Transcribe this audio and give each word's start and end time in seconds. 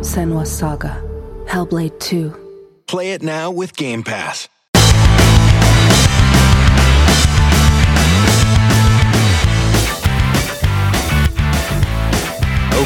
Senua's 0.00 0.50
Saga. 0.50 1.02
Hellblade 1.46 1.98
2. 2.00 2.34
Play 2.86 3.12
it 3.12 3.22
now 3.22 3.50
with 3.50 3.76
Game 3.76 4.02
Pass. 4.02 4.48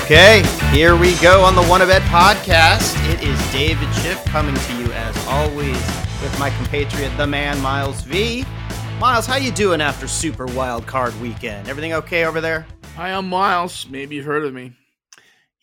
Okay, 0.02 0.42
here 0.72 0.96
we 0.96 1.14
go 1.22 1.42
on 1.44 1.54
the 1.54 1.62
One 1.62 1.80
A 1.80 1.86
Bet 1.86 2.02
podcast. 2.02 2.94
It 3.10 3.22
is 3.22 3.52
David 3.52 3.88
Schiff 3.94 4.22
coming 4.26 4.54
to 4.54 4.76
you 4.76 4.92
as 4.92 5.26
always 5.28 5.76
with 6.20 6.36
my 6.38 6.50
compatriot, 6.50 7.16
the 7.16 7.26
man 7.26 7.60
Miles 7.60 8.02
V. 8.02 8.44
Miles, 8.98 9.24
how 9.24 9.36
you 9.36 9.52
doing 9.52 9.80
after 9.80 10.08
Super 10.08 10.46
Wild 10.46 10.86
Card 10.86 11.18
Weekend? 11.20 11.68
Everything 11.68 11.92
okay 11.94 12.24
over 12.24 12.40
there? 12.40 12.66
Hi, 12.96 13.12
I'm 13.12 13.28
Miles. 13.28 13.86
Maybe 13.88 14.16
you've 14.16 14.26
heard 14.26 14.44
of 14.44 14.52
me. 14.52 14.72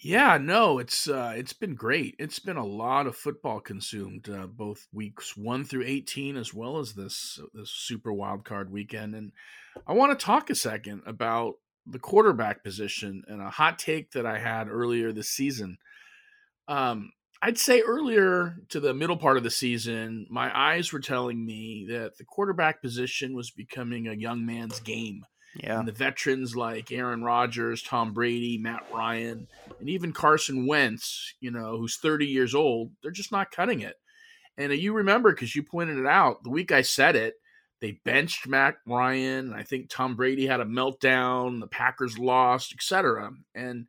Yeah, 0.04 0.40
no, 0.40 0.80
it's 0.80 1.08
uh, 1.08 1.34
it's 1.36 1.54
been 1.54 1.76
great. 1.76 2.16
It's 2.18 2.40
been 2.40 2.58
a 2.58 2.66
lot 2.66 3.06
of 3.06 3.16
football 3.16 3.60
consumed, 3.60 4.28
uh, 4.30 4.48
both 4.48 4.88
weeks 4.92 5.38
one 5.38 5.64
through 5.64 5.84
eighteen, 5.86 6.38
as 6.38 6.56
well 6.56 6.80
as 6.80 6.94
this 6.94 7.40
this 7.54 7.70
Super 7.70 8.12
Wild 8.12 8.44
Card 8.44 8.72
weekend. 8.72 9.14
And 9.14 9.32
I 9.86 9.94
want 9.94 10.18
to 10.18 10.26
talk 10.26 10.50
a 10.50 10.56
second 10.56 11.04
about 11.06 11.54
the 11.86 12.00
quarterback 12.00 12.64
position 12.64 13.24
and 13.28 13.42
a 13.42 13.52
hot 13.52 13.78
take 13.78 14.12
that 14.14 14.26
I 14.26 14.40
had 14.40 14.70
earlier 14.70 15.12
this 15.12 15.30
season. 15.30 15.78
Um, 16.68 17.12
I'd 17.44 17.60
say 17.60 17.82
earlier 17.82 18.56
to 18.70 18.80
the 18.80 18.96
middle 18.96 19.18
part 19.18 19.38
of 19.38 19.44
the 19.44 19.52
season, 19.52 20.26
my 20.30 20.52
eyes 20.56 20.92
were 20.92 21.00
telling 21.00 21.46
me 21.46 21.86
that 21.90 22.18
the 22.18 22.26
quarterback 22.26 22.82
position 22.82 23.36
was 23.36 23.52
becoming 23.52 24.08
a 24.08 24.14
young 24.14 24.46
man's 24.46 24.80
game. 24.80 25.26
Yeah. 25.56 25.80
And 25.80 25.88
the 25.88 25.92
veterans 25.92 26.56
like 26.56 26.92
Aaron 26.92 27.24
Rodgers, 27.24 27.84
Tom 27.84 28.14
Brady, 28.14 28.58
Matt 28.58 28.86
Ryan, 28.94 29.48
and 29.80 29.90
even 29.90 30.14
Carson 30.14 30.66
Wentz, 30.66 31.34
you 31.42 31.52
know, 31.52 31.78
who's 31.78 31.98
30 31.98 32.26
years 32.26 32.56
old, 32.56 32.92
they're 33.02 33.12
just 33.12 33.32
not 33.32 33.52
cutting 33.52 33.82
it. 33.82 33.96
And 34.58 34.72
you 34.74 34.94
remember 34.94 35.32
because 35.32 35.56
you 35.56 35.64
pointed 35.64 35.98
it 35.98 36.06
out 36.06 36.44
the 36.44 36.50
week 36.50 36.72
I 36.72 36.82
said 36.84 37.16
it, 37.16 37.36
they 37.80 38.00
benched 38.06 38.48
Matt 38.48 38.76
Ryan. 38.86 39.53
I 39.53 39.64
think 39.64 39.90
Tom 39.90 40.16
Brady 40.16 40.46
had 40.46 40.59
a 40.62 40.66
meltdown. 40.66 41.59
The 41.59 41.68
Packers 41.68 42.18
lost, 42.20 42.74
etc. 42.74 43.31
And 43.56 43.88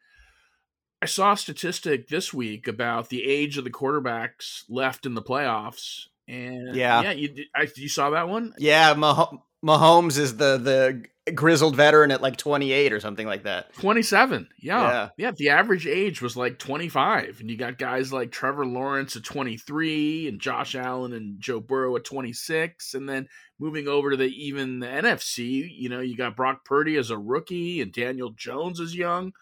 I 1.02 1.06
saw 1.06 1.32
a 1.32 1.36
statistic 1.36 2.08
this 2.08 2.32
week 2.32 2.68
about 2.68 3.08
the 3.08 3.24
age 3.24 3.58
of 3.58 3.64
the 3.64 3.70
quarterbacks 3.70 4.62
left 4.68 5.04
in 5.04 5.14
the 5.14 5.22
playoffs. 5.22 6.06
And 6.26 6.74
Yeah. 6.74 7.02
yeah, 7.02 7.10
you 7.10 7.44
I, 7.54 7.68
you 7.76 7.88
saw 7.88 8.10
that 8.10 8.28
one. 8.28 8.54
Yeah, 8.58 8.94
Mah- 8.94 9.32
Mahomes 9.64 10.16
is 10.18 10.36
the 10.36 10.56
the 10.56 11.04
grizzled 11.34 11.76
veteran 11.76 12.10
at 12.10 12.20
like 12.20 12.36
28 12.36 12.92
or 12.92 12.98
something 12.98 13.26
like 13.26 13.44
that. 13.44 13.72
27. 13.74 14.48
Yeah. 14.58 14.82
Yeah. 14.82 15.08
yeah. 15.16 15.30
The 15.30 15.50
average 15.50 15.86
age 15.86 16.20
was 16.20 16.36
like 16.36 16.58
25. 16.58 17.38
And 17.40 17.50
you 17.50 17.56
got 17.56 17.78
guys 17.78 18.12
like 18.12 18.32
Trevor 18.32 18.66
Lawrence 18.66 19.14
at 19.14 19.22
23 19.22 20.28
and 20.28 20.40
Josh 20.40 20.74
Allen 20.74 21.12
and 21.12 21.40
Joe 21.40 21.60
Burrow 21.60 21.94
at 21.96 22.04
26. 22.04 22.94
And 22.94 23.08
then 23.08 23.28
moving 23.60 23.86
over 23.86 24.10
to 24.10 24.16
the 24.16 24.26
even 24.26 24.80
the 24.80 24.88
NFC, 24.88 25.68
you 25.72 25.88
know, 25.88 26.00
you 26.00 26.16
got 26.16 26.36
Brock 26.36 26.64
Purdy 26.64 26.96
as 26.96 27.10
a 27.10 27.18
rookie 27.18 27.80
and 27.80 27.92
Daniel 27.92 28.30
Jones 28.30 28.80
is 28.80 28.96
young. 28.96 29.32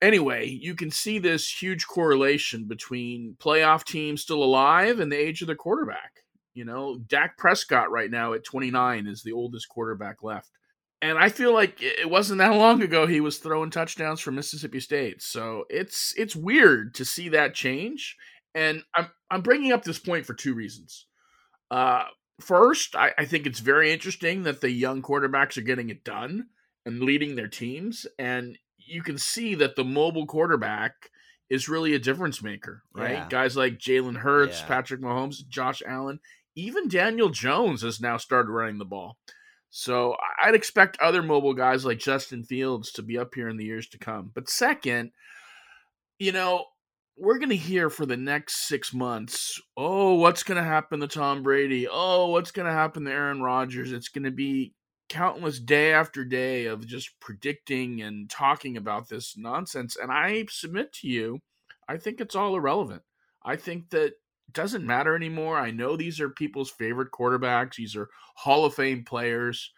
Anyway, 0.00 0.46
you 0.46 0.74
can 0.74 0.90
see 0.90 1.18
this 1.18 1.50
huge 1.50 1.86
correlation 1.86 2.64
between 2.68 3.34
playoff 3.40 3.82
teams 3.82 4.22
still 4.22 4.44
alive 4.44 5.00
and 5.00 5.10
the 5.10 5.16
age 5.16 5.40
of 5.40 5.48
the 5.48 5.54
quarterback. 5.56 6.20
You 6.54 6.64
know, 6.64 6.98
Dak 6.98 7.36
Prescott 7.38 7.90
right 7.90 8.10
now 8.10 8.34
at 8.34 8.44
29 8.44 9.06
is 9.06 9.22
the 9.22 9.32
oldest 9.32 9.68
quarterback 9.68 10.22
left. 10.22 10.50
And 11.06 11.18
I 11.18 11.28
feel 11.28 11.54
like 11.54 11.80
it 11.80 12.10
wasn't 12.10 12.38
that 12.38 12.54
long 12.56 12.82
ago 12.82 13.06
he 13.06 13.20
was 13.20 13.38
throwing 13.38 13.70
touchdowns 13.70 14.20
for 14.20 14.32
Mississippi 14.32 14.80
State. 14.80 15.22
So 15.22 15.64
it's 15.70 16.12
it's 16.16 16.34
weird 16.34 16.94
to 16.94 17.04
see 17.04 17.28
that 17.30 17.54
change. 17.54 18.16
And 18.54 18.82
I'm 18.94 19.08
I'm 19.30 19.42
bringing 19.42 19.72
up 19.72 19.84
this 19.84 19.98
point 19.98 20.26
for 20.26 20.34
two 20.34 20.54
reasons. 20.54 21.06
Uh, 21.70 22.04
first, 22.40 22.96
I, 22.96 23.12
I 23.18 23.24
think 23.24 23.46
it's 23.46 23.60
very 23.60 23.92
interesting 23.92 24.42
that 24.44 24.60
the 24.60 24.70
young 24.70 25.02
quarterbacks 25.02 25.56
are 25.56 25.62
getting 25.62 25.90
it 25.90 26.04
done 26.04 26.46
and 26.84 27.00
leading 27.02 27.34
their 27.36 27.48
teams, 27.48 28.06
and 28.18 28.56
you 28.78 29.02
can 29.02 29.18
see 29.18 29.54
that 29.56 29.74
the 29.76 29.84
mobile 29.84 30.26
quarterback 30.26 31.10
is 31.50 31.68
really 31.68 31.94
a 31.94 31.98
difference 31.98 32.42
maker, 32.42 32.82
right? 32.94 33.12
Yeah. 33.12 33.26
Guys 33.28 33.56
like 33.56 33.78
Jalen 33.78 34.16
Hurts, 34.18 34.60
Yeah. 34.60 34.66
Patrick 34.66 35.00
Mahomes, 35.00 35.46
Josh 35.48 35.82
Allen, 35.86 36.20
even 36.54 36.88
Daniel 36.88 37.28
Jones 37.28 37.82
has 37.82 38.00
now 38.00 38.16
started 38.16 38.50
running 38.50 38.78
the 38.78 38.84
ball. 38.84 39.18
So 39.78 40.16
I'd 40.42 40.54
expect 40.54 40.96
other 41.02 41.22
mobile 41.22 41.52
guys 41.52 41.84
like 41.84 41.98
Justin 41.98 42.44
Fields 42.44 42.90
to 42.92 43.02
be 43.02 43.18
up 43.18 43.34
here 43.34 43.50
in 43.50 43.58
the 43.58 43.64
years 43.66 43.86
to 43.90 43.98
come. 43.98 44.30
But 44.34 44.48
second, 44.48 45.10
you 46.18 46.32
know, 46.32 46.64
we're 47.18 47.36
going 47.36 47.50
to 47.50 47.56
hear 47.56 47.90
for 47.90 48.06
the 48.06 48.16
next 48.16 48.68
six 48.68 48.94
months 48.94 49.60
oh, 49.76 50.14
what's 50.14 50.42
going 50.42 50.56
to 50.56 50.66
happen 50.66 51.00
to 51.00 51.06
Tom 51.06 51.42
Brady? 51.42 51.86
Oh, 51.86 52.28
what's 52.28 52.52
going 52.52 52.64
to 52.64 52.72
happen 52.72 53.04
to 53.04 53.10
Aaron 53.10 53.42
Rodgers? 53.42 53.92
It's 53.92 54.08
going 54.08 54.24
to 54.24 54.30
be 54.30 54.72
countless 55.10 55.60
day 55.60 55.92
after 55.92 56.24
day 56.24 56.64
of 56.64 56.86
just 56.86 57.10
predicting 57.20 58.00
and 58.00 58.30
talking 58.30 58.78
about 58.78 59.10
this 59.10 59.36
nonsense. 59.36 59.94
And 59.94 60.10
I 60.10 60.46
submit 60.48 60.94
to 60.94 61.06
you, 61.06 61.40
I 61.86 61.98
think 61.98 62.22
it's 62.22 62.34
all 62.34 62.56
irrelevant. 62.56 63.02
I 63.44 63.56
think 63.56 63.90
that 63.90 64.14
doesn't 64.52 64.86
matter 64.86 65.16
anymore. 65.16 65.58
I 65.58 65.70
know 65.70 65.96
these 65.96 66.20
are 66.20 66.28
people's 66.28 66.70
favorite 66.70 67.10
quarterbacks, 67.10 67.76
these 67.76 67.96
are 67.96 68.08
Hall 68.36 68.64
of 68.64 68.74
Fame 68.74 69.04
players. 69.04 69.72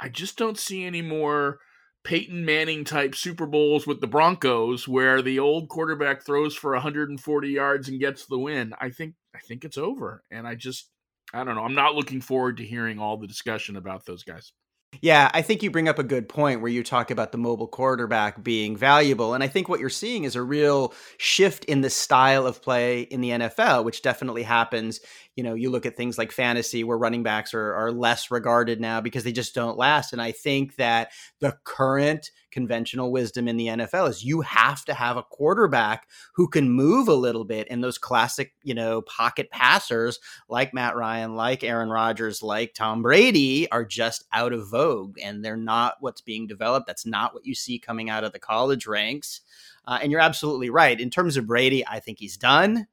I 0.00 0.08
just 0.08 0.36
don't 0.36 0.58
see 0.58 0.84
any 0.84 1.02
more 1.02 1.60
Peyton 2.04 2.44
Manning 2.44 2.84
type 2.84 3.14
Super 3.14 3.46
Bowls 3.46 3.86
with 3.86 4.00
the 4.00 4.06
Broncos 4.06 4.88
where 4.88 5.22
the 5.22 5.38
old 5.38 5.68
quarterback 5.68 6.24
throws 6.24 6.54
for 6.54 6.72
140 6.72 7.48
yards 7.48 7.88
and 7.88 8.00
gets 8.00 8.26
the 8.26 8.38
win. 8.38 8.74
I 8.80 8.90
think 8.90 9.14
I 9.34 9.38
think 9.38 9.64
it's 9.64 9.78
over. 9.78 10.24
And 10.30 10.46
I 10.46 10.54
just 10.54 10.90
I 11.32 11.44
don't 11.44 11.54
know. 11.54 11.64
I'm 11.64 11.74
not 11.74 11.94
looking 11.94 12.20
forward 12.20 12.56
to 12.58 12.64
hearing 12.64 12.98
all 12.98 13.16
the 13.16 13.26
discussion 13.26 13.76
about 13.76 14.04
those 14.04 14.24
guys. 14.24 14.52
Yeah, 15.00 15.30
I 15.32 15.40
think 15.42 15.62
you 15.62 15.70
bring 15.70 15.88
up 15.88 15.98
a 15.98 16.04
good 16.04 16.28
point 16.28 16.60
where 16.60 16.70
you 16.70 16.82
talk 16.82 17.10
about 17.10 17.32
the 17.32 17.38
mobile 17.38 17.66
quarterback 17.66 18.42
being 18.44 18.76
valuable. 18.76 19.32
And 19.34 19.42
I 19.42 19.48
think 19.48 19.68
what 19.68 19.80
you're 19.80 19.88
seeing 19.88 20.24
is 20.24 20.36
a 20.36 20.42
real 20.42 20.92
shift 21.16 21.64
in 21.64 21.80
the 21.80 21.88
style 21.90 22.46
of 22.46 22.60
play 22.60 23.00
in 23.02 23.20
the 23.22 23.32
NFL, 23.32 23.82
which 23.82 24.02
definitely 24.02 24.42
happens. 24.42 25.00
You 25.36 25.44
know, 25.44 25.54
you 25.54 25.70
look 25.70 25.86
at 25.86 25.96
things 25.96 26.18
like 26.18 26.30
fantasy 26.30 26.84
where 26.84 26.98
running 26.98 27.22
backs 27.22 27.54
are, 27.54 27.74
are 27.74 27.90
less 27.90 28.30
regarded 28.30 28.80
now 28.80 29.00
because 29.00 29.24
they 29.24 29.32
just 29.32 29.54
don't 29.54 29.78
last. 29.78 30.12
And 30.12 30.20
I 30.20 30.32
think 30.32 30.76
that 30.76 31.10
the 31.40 31.56
current 31.64 32.30
conventional 32.50 33.10
wisdom 33.10 33.48
in 33.48 33.56
the 33.56 33.68
NFL 33.68 34.08
is 34.10 34.24
you 34.24 34.42
have 34.42 34.84
to 34.84 34.94
have 34.94 35.16
a 35.16 35.22
quarterback 35.22 36.06
who 36.34 36.46
can 36.46 36.70
move 36.70 37.08
a 37.08 37.14
little 37.14 37.44
bit. 37.44 37.66
And 37.70 37.82
those 37.82 37.98
classic, 37.98 38.52
you 38.62 38.74
know, 38.74 39.00
pocket 39.02 39.50
passers 39.50 40.20
like 40.48 40.74
Matt 40.74 40.94
Ryan, 40.94 41.34
like 41.34 41.64
Aaron 41.64 41.88
Rodgers, 41.88 42.42
like 42.42 42.74
Tom 42.74 43.02
Brady 43.02 43.70
are 43.72 43.84
just 43.84 44.24
out 44.32 44.52
of 44.52 44.68
vogue 44.68 45.18
and 45.22 45.44
they're 45.44 45.56
not 45.56 45.96
what's 46.00 46.20
being 46.20 46.46
developed. 46.46 46.86
That's 46.86 47.06
not 47.06 47.34
what 47.34 47.46
you 47.46 47.54
see 47.54 47.78
coming 47.78 48.10
out 48.10 48.22
of 48.22 48.32
the 48.32 48.38
college 48.38 48.86
ranks. 48.86 49.40
Uh, 49.84 49.98
and 50.00 50.12
you're 50.12 50.20
absolutely 50.20 50.70
right. 50.70 51.00
In 51.00 51.10
terms 51.10 51.36
of 51.36 51.46
Brady, 51.46 51.84
I 51.86 51.98
think 51.98 52.18
he's 52.18 52.36
done. 52.36 52.86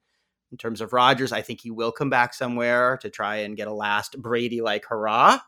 In 0.50 0.58
terms 0.58 0.80
of 0.80 0.92
Rodgers, 0.92 1.32
I 1.32 1.42
think 1.42 1.60
he 1.60 1.70
will 1.70 1.92
come 1.92 2.10
back 2.10 2.34
somewhere 2.34 2.98
to 2.98 3.10
try 3.10 3.36
and 3.36 3.56
get 3.56 3.68
a 3.68 3.72
last 3.72 4.20
Brady 4.20 4.60
like 4.60 4.84
hurrah. 4.84 5.38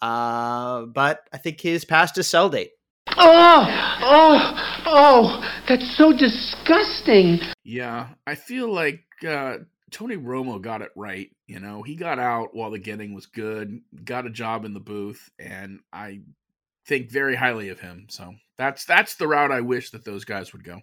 Uh, 0.00 0.86
but 0.86 1.28
I 1.32 1.38
think 1.38 1.60
his 1.60 1.84
past 1.84 2.16
is 2.18 2.28
sell 2.28 2.48
date. 2.48 2.70
Oh, 3.16 3.66
oh, 4.02 4.82
oh, 4.86 5.62
that's 5.68 5.96
so 5.96 6.12
disgusting. 6.16 7.40
Yeah, 7.64 8.08
I 8.26 8.34
feel 8.34 8.72
like 8.72 9.04
uh, 9.26 9.58
Tony 9.90 10.16
Romo 10.16 10.60
got 10.60 10.82
it 10.82 10.90
right. 10.94 11.28
You 11.46 11.60
know, 11.60 11.82
he 11.82 11.96
got 11.96 12.18
out 12.18 12.54
while 12.54 12.70
the 12.70 12.78
getting 12.78 13.14
was 13.14 13.26
good, 13.26 13.80
got 14.04 14.26
a 14.26 14.30
job 14.30 14.64
in 14.64 14.74
the 14.74 14.80
booth, 14.80 15.30
and 15.38 15.80
I 15.92 16.20
think 16.86 17.10
very 17.10 17.36
highly 17.36 17.68
of 17.68 17.80
him. 17.80 18.06
So 18.08 18.34
that's 18.56 18.84
that's 18.84 19.16
the 19.16 19.28
route 19.28 19.52
I 19.52 19.60
wish 19.60 19.90
that 19.90 20.04
those 20.04 20.24
guys 20.24 20.52
would 20.52 20.64
go. 20.64 20.80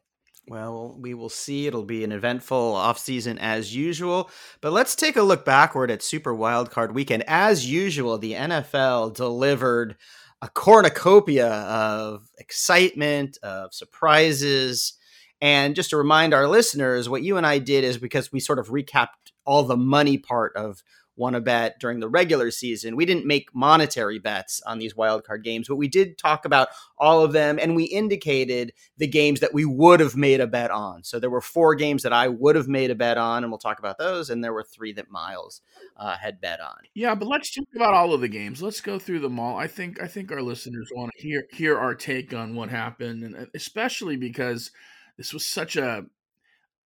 Well, 0.50 0.96
we 0.98 1.14
will 1.14 1.30
see. 1.30 1.68
It'll 1.68 1.84
be 1.84 2.06
an 2.06 2.14
eventful 2.14 2.74
offseason 2.74 3.38
as 3.38 3.76
usual. 3.76 4.30
But 4.62 4.72
let's 4.72 4.96
take 4.96 5.18
a 5.18 5.22
look 5.22 5.44
backward 5.44 5.92
at 5.92 6.02
Super 6.02 6.34
Wildcard 6.34 6.94
Weekend. 6.94 7.24
As 7.28 7.70
usual, 7.70 8.18
the 8.18 8.34
NFL 8.34 9.14
delivered 9.14 9.98
a 10.42 10.48
cornucopia 10.48 11.50
of 11.50 12.30
excitement, 12.38 13.38
of 13.44 13.74
surprises. 13.74 14.94
And 15.42 15.76
just 15.76 15.90
to 15.90 15.98
remind 15.98 16.34
our 16.34 16.48
listeners, 16.48 17.10
what 17.10 17.24
you 17.24 17.36
and 17.36 17.46
I 17.46 17.60
did 17.60 17.84
is 17.84 17.98
because 17.98 18.32
we 18.32 18.40
sort 18.40 18.60
of 18.60 18.70
recapped 18.70 19.08
all 19.46 19.64
the 19.64 19.78
money 19.78 20.18
part 20.18 20.56
of 20.56 20.82
won 21.18 21.34
to 21.34 21.42
bet 21.42 21.80
during 21.80 22.00
the 22.00 22.10
regular 22.10 22.52
season. 22.52 22.96
We 22.96 23.06
didn't 23.06 23.26
make 23.26 23.54
monetary 23.54 24.20
bets 24.20 24.62
on 24.66 24.80
these 24.80 24.94
wildcard 24.94 25.44
games, 25.44 25.68
but 25.68 25.76
we 25.76 25.88
did 25.88 26.18
talk 26.18 26.46
about 26.46 26.70
all 26.98 27.24
of 27.24 27.34
them 27.34 27.60
and 27.62 27.76
we 27.76 27.86
indicated 27.86 28.74
the 28.98 29.08
games 29.08 29.40
that 29.40 29.54
we 29.54 29.66
would 29.66 30.00
have 30.00 30.16
made 30.16 30.40
a 30.40 30.48
bet 30.48 30.72
on. 30.72 31.04
So 31.04 31.20
there 31.20 31.30
were 31.30 31.42
four 31.42 31.76
games 31.76 32.04
that 32.04 32.14
I 32.14 32.28
would 32.28 32.56
have 32.56 32.68
made 32.68 32.92
a 32.92 32.96
bet 32.96 33.18
on, 33.18 33.44
and 33.44 33.52
we'll 33.52 33.58
talk 33.58 33.80
about 33.80 33.98
those. 33.98 34.30
And 34.30 34.44
there 34.44 34.54
were 34.54 34.64
three 34.64 34.94
that 34.94 35.10
Miles 35.10 35.62
uh, 35.96 36.16
had 36.18 36.42
bet 36.42 36.60
on. 36.60 36.78
Yeah, 36.94 37.16
but 37.16 37.28
let's 37.28 37.54
talk 37.54 37.68
about 37.76 37.94
all 37.94 38.14
of 38.14 38.22
the 38.22 38.28
games. 38.28 38.62
Let's 38.62 38.82
go 38.82 39.00
through 39.00 39.20
them 39.20 39.40
all. 39.40 39.58
I 39.58 39.68
think 39.68 40.02
I 40.02 40.08
think 40.08 40.32
our 40.32 40.42
listeners 40.42 40.90
want 40.94 41.12
to 41.18 41.22
hear 41.22 41.48
hear 41.52 41.78
our 41.78 41.96
take 41.96 42.34
on 42.34 42.56
what 42.56 42.70
happened, 42.70 43.24
and 43.24 43.48
especially 43.54 44.18
because 44.18 44.72
this 45.18 45.34
was 45.34 45.48
such 45.48 45.76
a 45.76 46.06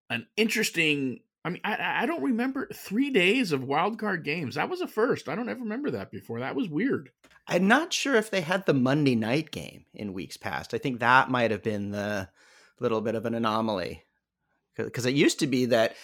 an 0.09 0.27
interesting 0.35 1.21
I 1.43 1.49
mean, 1.49 1.61
I, 1.63 2.03
I 2.03 2.05
don't 2.05 2.21
remember 2.21 2.67
three 2.73 3.09
days 3.09 3.51
of 3.51 3.63
wild 3.63 3.97
card 3.97 4.23
games. 4.23 4.55
That 4.55 4.69
was 4.69 4.81
a 4.81 4.87
first. 4.87 5.27
I 5.27 5.35
don't 5.35 5.49
ever 5.49 5.61
remember 5.61 5.91
that 5.91 6.11
before. 6.11 6.39
That 6.39 6.55
was 6.55 6.69
weird. 6.69 7.09
I'm 7.47 7.67
not 7.67 7.91
sure 7.91 8.15
if 8.15 8.29
they 8.29 8.41
had 8.41 8.65
the 8.65 8.73
Monday 8.73 9.15
night 9.15 9.51
game 9.51 9.85
in 9.93 10.13
weeks 10.13 10.37
past. 10.37 10.73
I 10.73 10.77
think 10.77 10.99
that 10.99 11.31
might 11.31 11.51
have 11.51 11.63
been 11.63 11.91
the 11.91 12.29
little 12.79 13.01
bit 13.01 13.15
of 13.15 13.25
an 13.25 13.33
anomaly 13.33 14.03
because 14.75 15.05
it 15.05 15.15
used 15.15 15.39
to 15.39 15.47
be 15.47 15.65
that 15.65 15.95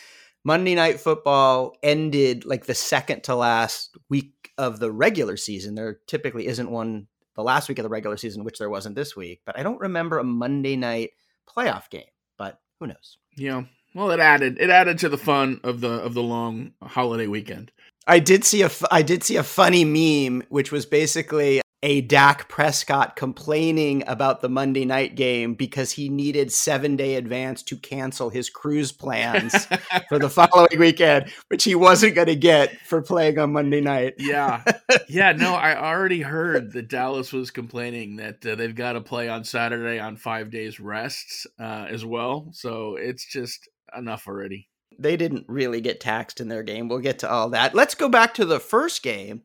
Monday 0.43 0.75
night 0.75 0.99
football 0.99 1.75
ended 1.83 2.45
like 2.45 2.65
the 2.65 2.75
second 2.75 3.23
to 3.23 3.35
last 3.35 3.95
week 4.09 4.51
of 4.57 4.79
the 4.79 4.91
regular 4.91 5.37
season. 5.37 5.75
There 5.75 5.99
typically 6.07 6.47
isn't 6.47 6.71
one 6.71 7.07
the 7.35 7.43
last 7.43 7.69
week 7.69 7.79
of 7.79 7.83
the 7.83 7.89
regular 7.89 8.17
season, 8.17 8.43
which 8.43 8.57
there 8.57 8.69
wasn't 8.69 8.95
this 8.95 9.15
week. 9.15 9.41
But 9.45 9.57
I 9.59 9.63
don't 9.63 9.79
remember 9.79 10.17
a 10.17 10.23
Monday 10.23 10.75
night 10.75 11.11
playoff 11.47 11.89
game. 11.89 12.09
But 12.37 12.59
who 12.79 12.87
knows? 12.87 13.17
Yeah, 13.35 13.63
well, 13.97 14.11
it 14.11 14.19
added 14.19 14.57
it 14.59 14.69
added 14.69 14.99
to 14.99 15.09
the 15.09 15.17
fun 15.17 15.59
of 15.63 15.81
the 15.81 15.89
of 15.89 16.13
the 16.13 16.21
long 16.21 16.71
holiday 16.83 17.25
weekend. 17.25 17.71
I 18.05 18.19
did 18.19 18.43
see 18.43 18.61
a 18.61 18.69
I 18.91 19.01
did 19.01 19.23
see 19.23 19.37
a 19.37 19.43
funny 19.43 19.83
meme, 19.83 20.43
which 20.49 20.71
was 20.71 20.85
basically 20.85 21.61
a 21.81 22.01
Dak 22.01 22.47
Prescott 22.47 23.15
complaining 23.15 24.03
about 24.05 24.41
the 24.41 24.49
Monday 24.49 24.85
night 24.85 25.15
game 25.15 25.55
because 25.55 25.91
he 25.91 26.09
needed 26.09 26.51
seven 26.51 26.95
day 26.95 27.15
advance 27.15 27.63
to 27.63 27.75
cancel 27.75 28.29
his 28.29 28.51
cruise 28.51 28.91
plans 28.91 29.65
for 30.09 30.19
the 30.19 30.29
following 30.29 30.77
weekend, 30.77 31.31
which 31.47 31.63
he 31.63 31.73
wasn't 31.73 32.13
going 32.13 32.27
to 32.27 32.35
get 32.35 32.79
for 32.81 33.01
playing 33.01 33.39
on 33.39 33.53
Monday 33.53 33.81
night. 33.81 34.13
yeah. 34.19 34.63
Yeah. 35.09 35.31
No, 35.31 35.53
I 35.53 35.75
already 35.75 36.21
heard 36.21 36.73
that 36.73 36.89
Dallas 36.89 37.31
was 37.33 37.49
complaining 37.49 38.17
that 38.17 38.45
uh, 38.45 38.55
they've 38.55 38.75
got 38.75 38.93
to 38.93 39.01
play 39.01 39.29
on 39.29 39.43
Saturday 39.43 39.99
on 39.99 40.17
five 40.17 40.51
days 40.51 40.79
rests 40.79 41.47
uh, 41.59 41.87
as 41.89 42.05
well. 42.05 42.49
So 42.51 42.95
it's 42.95 43.25
just 43.25 43.69
enough 43.95 44.27
already. 44.27 44.69
They 44.99 45.17
didn't 45.17 45.45
really 45.47 45.81
get 45.81 45.99
taxed 45.99 46.39
in 46.39 46.47
their 46.47 46.63
game. 46.63 46.87
We'll 46.87 46.99
get 46.99 47.19
to 47.19 47.29
all 47.29 47.49
that. 47.49 47.75
Let's 47.75 47.95
go 47.95 48.09
back 48.09 48.33
to 48.35 48.45
the 48.45 48.59
first 48.59 49.03
game. 49.03 49.43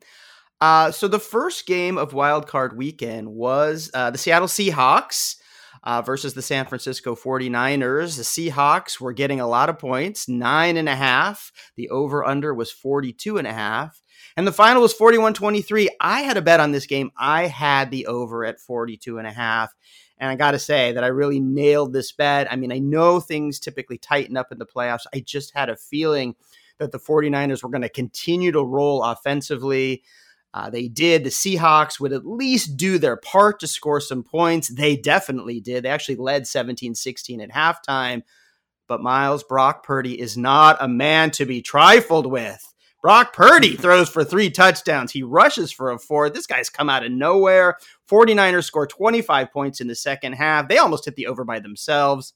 Uh, 0.61 0.91
so 0.91 1.07
the 1.07 1.19
first 1.19 1.67
game 1.67 1.97
of 1.97 2.13
Wild 2.13 2.47
Card 2.47 2.77
Weekend 2.77 3.27
was 3.27 3.91
uh, 3.93 4.09
the 4.11 4.17
Seattle 4.17 4.47
Seahawks 4.47 5.35
uh, 5.83 6.01
versus 6.01 6.33
the 6.33 6.41
San 6.41 6.65
Francisco 6.65 7.15
49ers. 7.15 8.17
The 8.17 8.23
Seahawks 8.23 8.99
were 8.99 9.13
getting 9.13 9.41
a 9.41 9.47
lot 9.47 9.69
of 9.69 9.77
points, 9.77 10.29
nine 10.29 10.77
and 10.77 10.87
a 10.87 10.95
half. 10.95 11.51
The 11.75 11.89
over 11.89 12.25
under 12.25 12.53
was 12.53 12.71
42 12.71 13.37
and 13.37 13.47
a 13.47 13.53
half. 13.53 13.99
And 14.35 14.47
the 14.47 14.53
final 14.53 14.81
was 14.81 14.93
41 14.93 15.33
23. 15.33 15.89
I 15.99 16.21
had 16.21 16.37
a 16.37 16.41
bet 16.41 16.59
on 16.59 16.71
this 16.71 16.87
game. 16.87 17.11
I 17.17 17.47
had 17.47 17.91
the 17.91 18.07
over 18.07 18.45
at 18.45 18.59
42 18.59 19.17
and 19.17 19.27
a 19.27 19.31
half. 19.31 19.73
And 20.23 20.31
I 20.31 20.35
got 20.35 20.51
to 20.51 20.59
say 20.59 20.93
that 20.93 21.03
I 21.03 21.07
really 21.07 21.41
nailed 21.41 21.91
this 21.91 22.13
bet. 22.13 22.49
I 22.49 22.55
mean, 22.55 22.71
I 22.71 22.79
know 22.79 23.19
things 23.19 23.59
typically 23.59 23.97
tighten 23.97 24.37
up 24.37 24.53
in 24.53 24.57
the 24.57 24.65
playoffs. 24.65 25.05
I 25.13 25.19
just 25.19 25.53
had 25.53 25.67
a 25.67 25.75
feeling 25.75 26.35
that 26.77 26.93
the 26.93 26.97
49ers 26.97 27.61
were 27.61 27.69
going 27.69 27.81
to 27.81 27.89
continue 27.89 28.53
to 28.53 28.63
roll 28.63 29.03
offensively. 29.03 30.01
Uh, 30.53 30.69
they 30.69 30.87
did. 30.87 31.25
The 31.25 31.29
Seahawks 31.29 31.99
would 31.99 32.13
at 32.13 32.25
least 32.25 32.77
do 32.77 32.97
their 32.97 33.17
part 33.17 33.59
to 33.59 33.67
score 33.67 33.99
some 33.99 34.23
points. 34.23 34.69
They 34.69 34.95
definitely 34.95 35.59
did. 35.59 35.83
They 35.83 35.89
actually 35.89 36.15
led 36.15 36.47
17 36.47 36.95
16 36.95 37.41
at 37.41 37.49
halftime. 37.49 38.21
But 38.87 39.01
Miles 39.01 39.43
Brock 39.43 39.83
Purdy 39.83 40.17
is 40.17 40.37
not 40.37 40.77
a 40.79 40.87
man 40.87 41.31
to 41.31 41.45
be 41.45 41.61
trifled 41.61 42.27
with. 42.27 42.72
Brock 43.03 43.33
Purdy 43.33 43.75
throws 43.75 44.07
for 44.07 44.23
three 44.23 44.49
touchdowns. 44.49 45.11
He 45.11 45.23
rushes 45.23 45.73
for 45.73 45.91
a 45.91 45.99
four. 45.99 46.29
This 46.29 46.47
guy's 46.47 46.69
come 46.69 46.89
out 46.89 47.03
of 47.03 47.11
nowhere. 47.11 47.75
49ers 48.09 48.63
score 48.63 48.87
25 48.87 49.51
points 49.51 49.81
in 49.81 49.87
the 49.87 49.95
second 49.95 50.33
half. 50.33 50.69
They 50.69 50.77
almost 50.77 51.03
hit 51.03 51.17
the 51.17 51.27
over 51.27 51.43
by 51.43 51.59
themselves. 51.59 52.33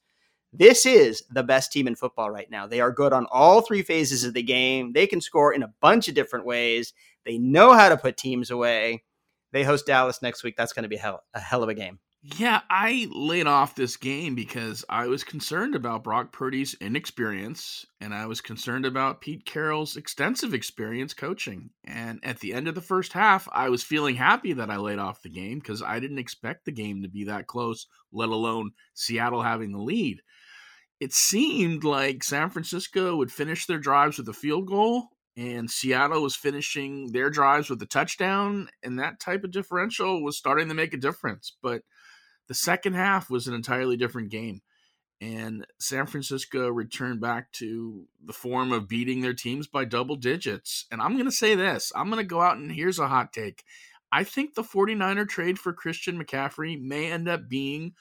This 0.51 0.85
is 0.85 1.23
the 1.31 1.43
best 1.43 1.71
team 1.71 1.87
in 1.87 1.95
football 1.95 2.29
right 2.29 2.51
now. 2.51 2.67
They 2.67 2.81
are 2.81 2.91
good 2.91 3.13
on 3.13 3.27
all 3.31 3.61
three 3.61 3.81
phases 3.81 4.25
of 4.25 4.33
the 4.33 4.43
game. 4.43 4.91
They 4.91 5.07
can 5.07 5.21
score 5.21 5.53
in 5.53 5.63
a 5.63 5.73
bunch 5.79 6.09
of 6.09 6.15
different 6.15 6.45
ways. 6.45 6.91
They 7.25 7.37
know 7.37 7.71
how 7.71 7.87
to 7.87 7.95
put 7.95 8.17
teams 8.17 8.51
away. 8.51 9.05
They 9.53 9.63
host 9.63 9.85
Dallas 9.85 10.21
next 10.21 10.43
week. 10.43 10.57
That's 10.57 10.73
going 10.73 10.83
to 10.83 10.89
be 10.89 10.97
a 10.97 10.99
hell, 10.99 11.23
a 11.33 11.39
hell 11.39 11.63
of 11.63 11.69
a 11.69 11.75
game. 11.75 11.99
Yeah, 12.23 12.61
I 12.69 13.07
laid 13.11 13.47
off 13.47 13.75
this 13.75 13.95
game 13.95 14.35
because 14.35 14.83
I 14.89 15.07
was 15.07 15.23
concerned 15.23 15.75
about 15.75 16.03
Brock 16.03 16.33
Purdy's 16.33 16.73
inexperience 16.81 17.85
and 18.01 18.13
I 18.13 18.25
was 18.25 18.41
concerned 18.41 18.85
about 18.85 19.21
Pete 19.21 19.45
Carroll's 19.45 19.95
extensive 19.95 20.53
experience 20.53 21.13
coaching. 21.13 21.69
And 21.85 22.19
at 22.23 22.39
the 22.39 22.53
end 22.53 22.67
of 22.67 22.75
the 22.75 22.81
first 22.81 23.13
half, 23.13 23.47
I 23.53 23.69
was 23.69 23.83
feeling 23.83 24.15
happy 24.15 24.51
that 24.53 24.69
I 24.69 24.77
laid 24.77 24.99
off 24.99 25.21
the 25.21 25.29
game 25.29 25.59
because 25.59 25.81
I 25.81 25.99
didn't 25.99 26.17
expect 26.17 26.65
the 26.65 26.71
game 26.71 27.03
to 27.03 27.07
be 27.07 27.23
that 27.25 27.47
close, 27.47 27.85
let 28.11 28.29
alone 28.29 28.71
Seattle 28.93 29.43
having 29.43 29.71
the 29.71 29.81
lead. 29.81 30.21
It 30.99 31.13
seemed 31.13 31.83
like 31.83 32.23
San 32.23 32.49
Francisco 32.49 33.15
would 33.15 33.31
finish 33.31 33.65
their 33.65 33.79
drives 33.79 34.17
with 34.17 34.27
a 34.29 34.33
field 34.33 34.67
goal 34.67 35.09
and 35.35 35.69
Seattle 35.69 36.23
was 36.23 36.35
finishing 36.35 37.11
their 37.11 37.29
drives 37.29 37.69
with 37.69 37.79
a 37.83 37.85
touchdown, 37.85 38.69
and 38.81 38.97
that 38.97 39.19
type 39.19 39.43
of 39.43 39.51
differential 39.51 40.23
was 40.23 40.35
starting 40.35 40.67
to 40.67 40.73
make 40.73 40.95
a 40.95 40.97
difference. 40.97 41.55
But 41.61 41.83
the 42.47 42.53
second 42.53 42.93
half 42.93 43.29
was 43.29 43.47
an 43.47 43.53
entirely 43.53 43.97
different 43.97 44.29
game. 44.29 44.61
And 45.19 45.65
San 45.79 46.05
Francisco 46.05 46.69
returned 46.69 47.19
back 47.19 47.51
to 47.53 48.05
the 48.23 48.33
form 48.33 48.71
of 48.71 48.87
beating 48.87 49.21
their 49.21 49.33
teams 49.33 49.65
by 49.65 49.85
double 49.85 50.15
digits. 50.15 50.85
And 50.91 51.01
I'm 51.01 51.13
going 51.13 51.25
to 51.25 51.31
say 51.31 51.55
this 51.55 51.91
I'm 51.95 52.09
going 52.09 52.23
to 52.23 52.27
go 52.27 52.41
out 52.41 52.57
and 52.57 52.71
here's 52.71 52.99
a 52.99 53.07
hot 53.07 53.33
take. 53.33 53.63
I 54.11 54.23
think 54.23 54.53
the 54.53 54.63
49er 54.63 55.27
trade 55.27 55.59
for 55.59 55.73
Christian 55.73 56.23
McCaffrey 56.23 56.79
may 56.79 57.11
end 57.11 57.27
up 57.27 57.49
being 57.49 57.93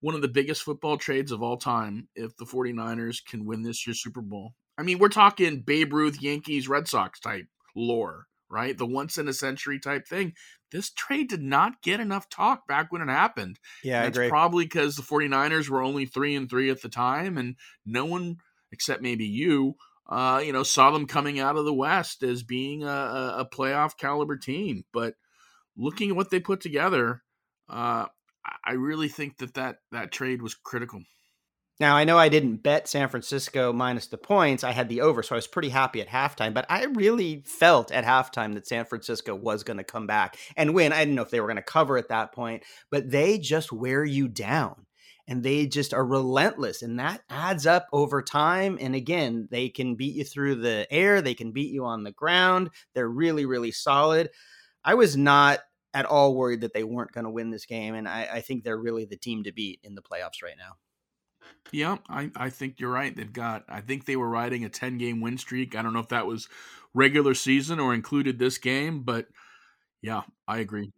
one 0.00 0.14
of 0.14 0.20
the 0.20 0.28
biggest 0.28 0.62
football 0.62 0.98
trades 0.98 1.32
of 1.32 1.42
all 1.42 1.56
time 1.56 2.08
if 2.14 2.36
the 2.36 2.44
49ers 2.44 3.24
can 3.24 3.46
win 3.46 3.62
this 3.62 3.86
year's 3.86 4.02
Super 4.02 4.20
Bowl. 4.20 4.52
I 4.76 4.82
mean, 4.82 4.98
we're 4.98 5.08
talking 5.08 5.60
Babe 5.60 5.92
Ruth, 5.94 6.20
Yankees, 6.20 6.68
Red 6.68 6.88
Sox 6.88 7.20
type 7.20 7.46
lore, 7.74 8.26
right? 8.54 8.78
The 8.78 8.86
once 8.86 9.18
in 9.18 9.28
a 9.28 9.34
century 9.34 9.78
type 9.78 10.06
thing 10.06 10.32
this 10.74 10.90
trade 10.90 11.28
did 11.28 11.40
not 11.40 11.82
get 11.82 12.00
enough 12.00 12.28
talk 12.28 12.66
back 12.66 12.90
when 12.90 13.00
it 13.00 13.08
happened. 13.08 13.60
Yeah, 13.84 14.08
That's 14.08 14.28
probably 14.28 14.64
because 14.64 14.96
the 14.96 15.02
49ers 15.02 15.68
were 15.68 15.80
only 15.80 16.04
three 16.04 16.34
and 16.34 16.50
three 16.50 16.68
at 16.68 16.82
the 16.82 16.88
time, 16.88 17.38
and 17.38 17.54
no 17.86 18.04
one 18.04 18.38
except 18.72 19.00
maybe 19.00 19.24
you, 19.24 19.76
uh, 20.08 20.42
you 20.44 20.52
know, 20.52 20.64
saw 20.64 20.90
them 20.90 21.06
coming 21.06 21.38
out 21.38 21.54
of 21.54 21.64
the 21.64 21.72
West 21.72 22.24
as 22.24 22.42
being 22.42 22.82
a, 22.82 22.88
a 22.88 23.48
playoff 23.50 23.96
caliber 23.96 24.36
team. 24.36 24.84
But 24.92 25.14
looking 25.76 26.10
at 26.10 26.16
what 26.16 26.30
they 26.30 26.40
put 26.40 26.60
together, 26.60 27.22
uh, 27.68 28.06
I 28.64 28.72
really 28.72 29.08
think 29.08 29.38
that, 29.38 29.54
that 29.54 29.76
that 29.92 30.10
trade 30.10 30.42
was 30.42 30.54
critical. 30.54 31.02
Now, 31.80 31.96
I 31.96 32.04
know 32.04 32.16
I 32.16 32.28
didn't 32.28 32.62
bet 32.62 32.86
San 32.86 33.08
Francisco 33.08 33.72
minus 33.72 34.06
the 34.06 34.16
points. 34.16 34.62
I 34.62 34.70
had 34.70 34.88
the 34.88 35.00
over, 35.00 35.24
so 35.24 35.34
I 35.34 35.38
was 35.38 35.48
pretty 35.48 35.70
happy 35.70 36.00
at 36.00 36.08
halftime. 36.08 36.54
But 36.54 36.66
I 36.68 36.84
really 36.84 37.42
felt 37.46 37.90
at 37.90 38.04
halftime 38.04 38.54
that 38.54 38.68
San 38.68 38.84
Francisco 38.84 39.34
was 39.34 39.64
going 39.64 39.78
to 39.78 39.84
come 39.84 40.06
back 40.06 40.36
and 40.56 40.72
win. 40.72 40.92
I 40.92 41.00
didn't 41.00 41.16
know 41.16 41.22
if 41.22 41.30
they 41.30 41.40
were 41.40 41.48
going 41.48 41.56
to 41.56 41.62
cover 41.62 41.96
at 41.96 42.10
that 42.10 42.32
point, 42.32 42.62
but 42.90 43.10
they 43.10 43.38
just 43.38 43.72
wear 43.72 44.04
you 44.04 44.28
down 44.28 44.86
and 45.26 45.42
they 45.42 45.66
just 45.66 45.92
are 45.92 46.04
relentless. 46.04 46.82
And 46.82 47.00
that 47.00 47.22
adds 47.28 47.66
up 47.66 47.88
over 47.92 48.22
time. 48.22 48.78
And 48.80 48.94
again, 48.94 49.48
they 49.50 49.68
can 49.68 49.96
beat 49.96 50.14
you 50.14 50.24
through 50.24 50.56
the 50.56 50.86
air, 50.92 51.22
they 51.22 51.34
can 51.34 51.50
beat 51.50 51.72
you 51.72 51.84
on 51.84 52.04
the 52.04 52.12
ground. 52.12 52.70
They're 52.94 53.08
really, 53.08 53.46
really 53.46 53.72
solid. 53.72 54.30
I 54.84 54.94
was 54.94 55.16
not 55.16 55.60
at 55.92 56.06
all 56.06 56.36
worried 56.36 56.60
that 56.60 56.72
they 56.72 56.84
weren't 56.84 57.12
going 57.12 57.24
to 57.24 57.30
win 57.30 57.50
this 57.50 57.66
game. 57.66 57.94
And 57.94 58.08
I, 58.08 58.28
I 58.34 58.40
think 58.42 58.62
they're 58.62 58.78
really 58.78 59.06
the 59.06 59.16
team 59.16 59.44
to 59.44 59.52
beat 59.52 59.80
in 59.82 59.94
the 59.94 60.02
playoffs 60.02 60.42
right 60.42 60.56
now. 60.58 60.74
Yeah, 61.72 61.98
I, 62.08 62.30
I 62.36 62.50
think 62.50 62.78
you're 62.78 62.90
right. 62.90 63.14
They've 63.14 63.32
got, 63.32 63.64
I 63.68 63.80
think 63.80 64.04
they 64.04 64.16
were 64.16 64.28
riding 64.28 64.64
a 64.64 64.68
10 64.68 64.98
game 64.98 65.20
win 65.20 65.38
streak. 65.38 65.74
I 65.74 65.82
don't 65.82 65.92
know 65.92 66.00
if 66.00 66.08
that 66.08 66.26
was 66.26 66.48
regular 66.94 67.34
season 67.34 67.80
or 67.80 67.94
included 67.94 68.38
this 68.38 68.58
game, 68.58 69.02
but 69.02 69.26
yeah, 70.02 70.22
I 70.46 70.58
agree. 70.58 70.92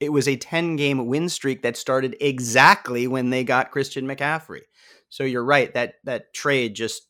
It 0.00 0.10
was 0.10 0.26
a 0.26 0.36
10 0.36 0.76
game 0.76 1.06
win 1.06 1.28
streak 1.28 1.62
that 1.62 1.76
started 1.76 2.16
exactly 2.20 3.06
when 3.06 3.30
they 3.30 3.44
got 3.44 3.70
Christian 3.70 4.06
McCaffrey. 4.06 4.62
So 5.10 5.24
you're 5.24 5.44
right 5.44 5.74
that 5.74 5.94
that 6.04 6.32
trade 6.32 6.74
just 6.74 7.02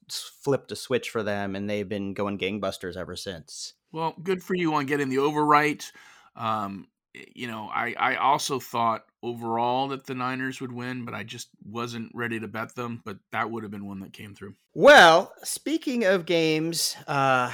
flipped 0.43 0.73
a 0.73 0.77
switch 0.77 1.11
for 1.11 1.23
them, 1.23 1.55
and 1.55 1.69
they've 1.69 1.89
been 1.89 2.15
going 2.15 2.39
gangbusters 2.39 2.97
ever 2.97 3.15
since. 3.15 3.75
Well, 3.93 4.15
good 4.23 4.43
for 4.43 4.55
you 4.55 4.75
on 4.75 4.87
getting 4.87 5.11
the 5.11 5.17
overwrite. 5.17 5.93
Um, 6.35 6.89
you 7.13 7.47
know, 7.47 7.69
I 7.73 7.95
I 7.99 8.17
also 8.17 8.59
thought 8.59 9.05
overall 9.23 9.89
that 9.89 10.07
the 10.07 10.15
Niners 10.15 10.61
would 10.61 10.73
win, 10.73 11.05
but 11.05 11.15
I 11.15 11.23
just 11.23 11.49
wasn't 11.65 12.11
ready 12.15 12.41
to 12.41 12.49
bet 12.49 12.75
them. 12.75 13.03
But 13.05 13.19
that 13.33 13.51
would 13.51 13.63
have 13.63 13.71
been 13.71 13.87
one 13.87 14.01
that 14.01 14.13
came 14.13 14.35
through. 14.35 14.55
Well, 14.75 15.33
speaking 15.43 16.05
of 16.05 16.27
games 16.27 16.97
uh, 17.07 17.53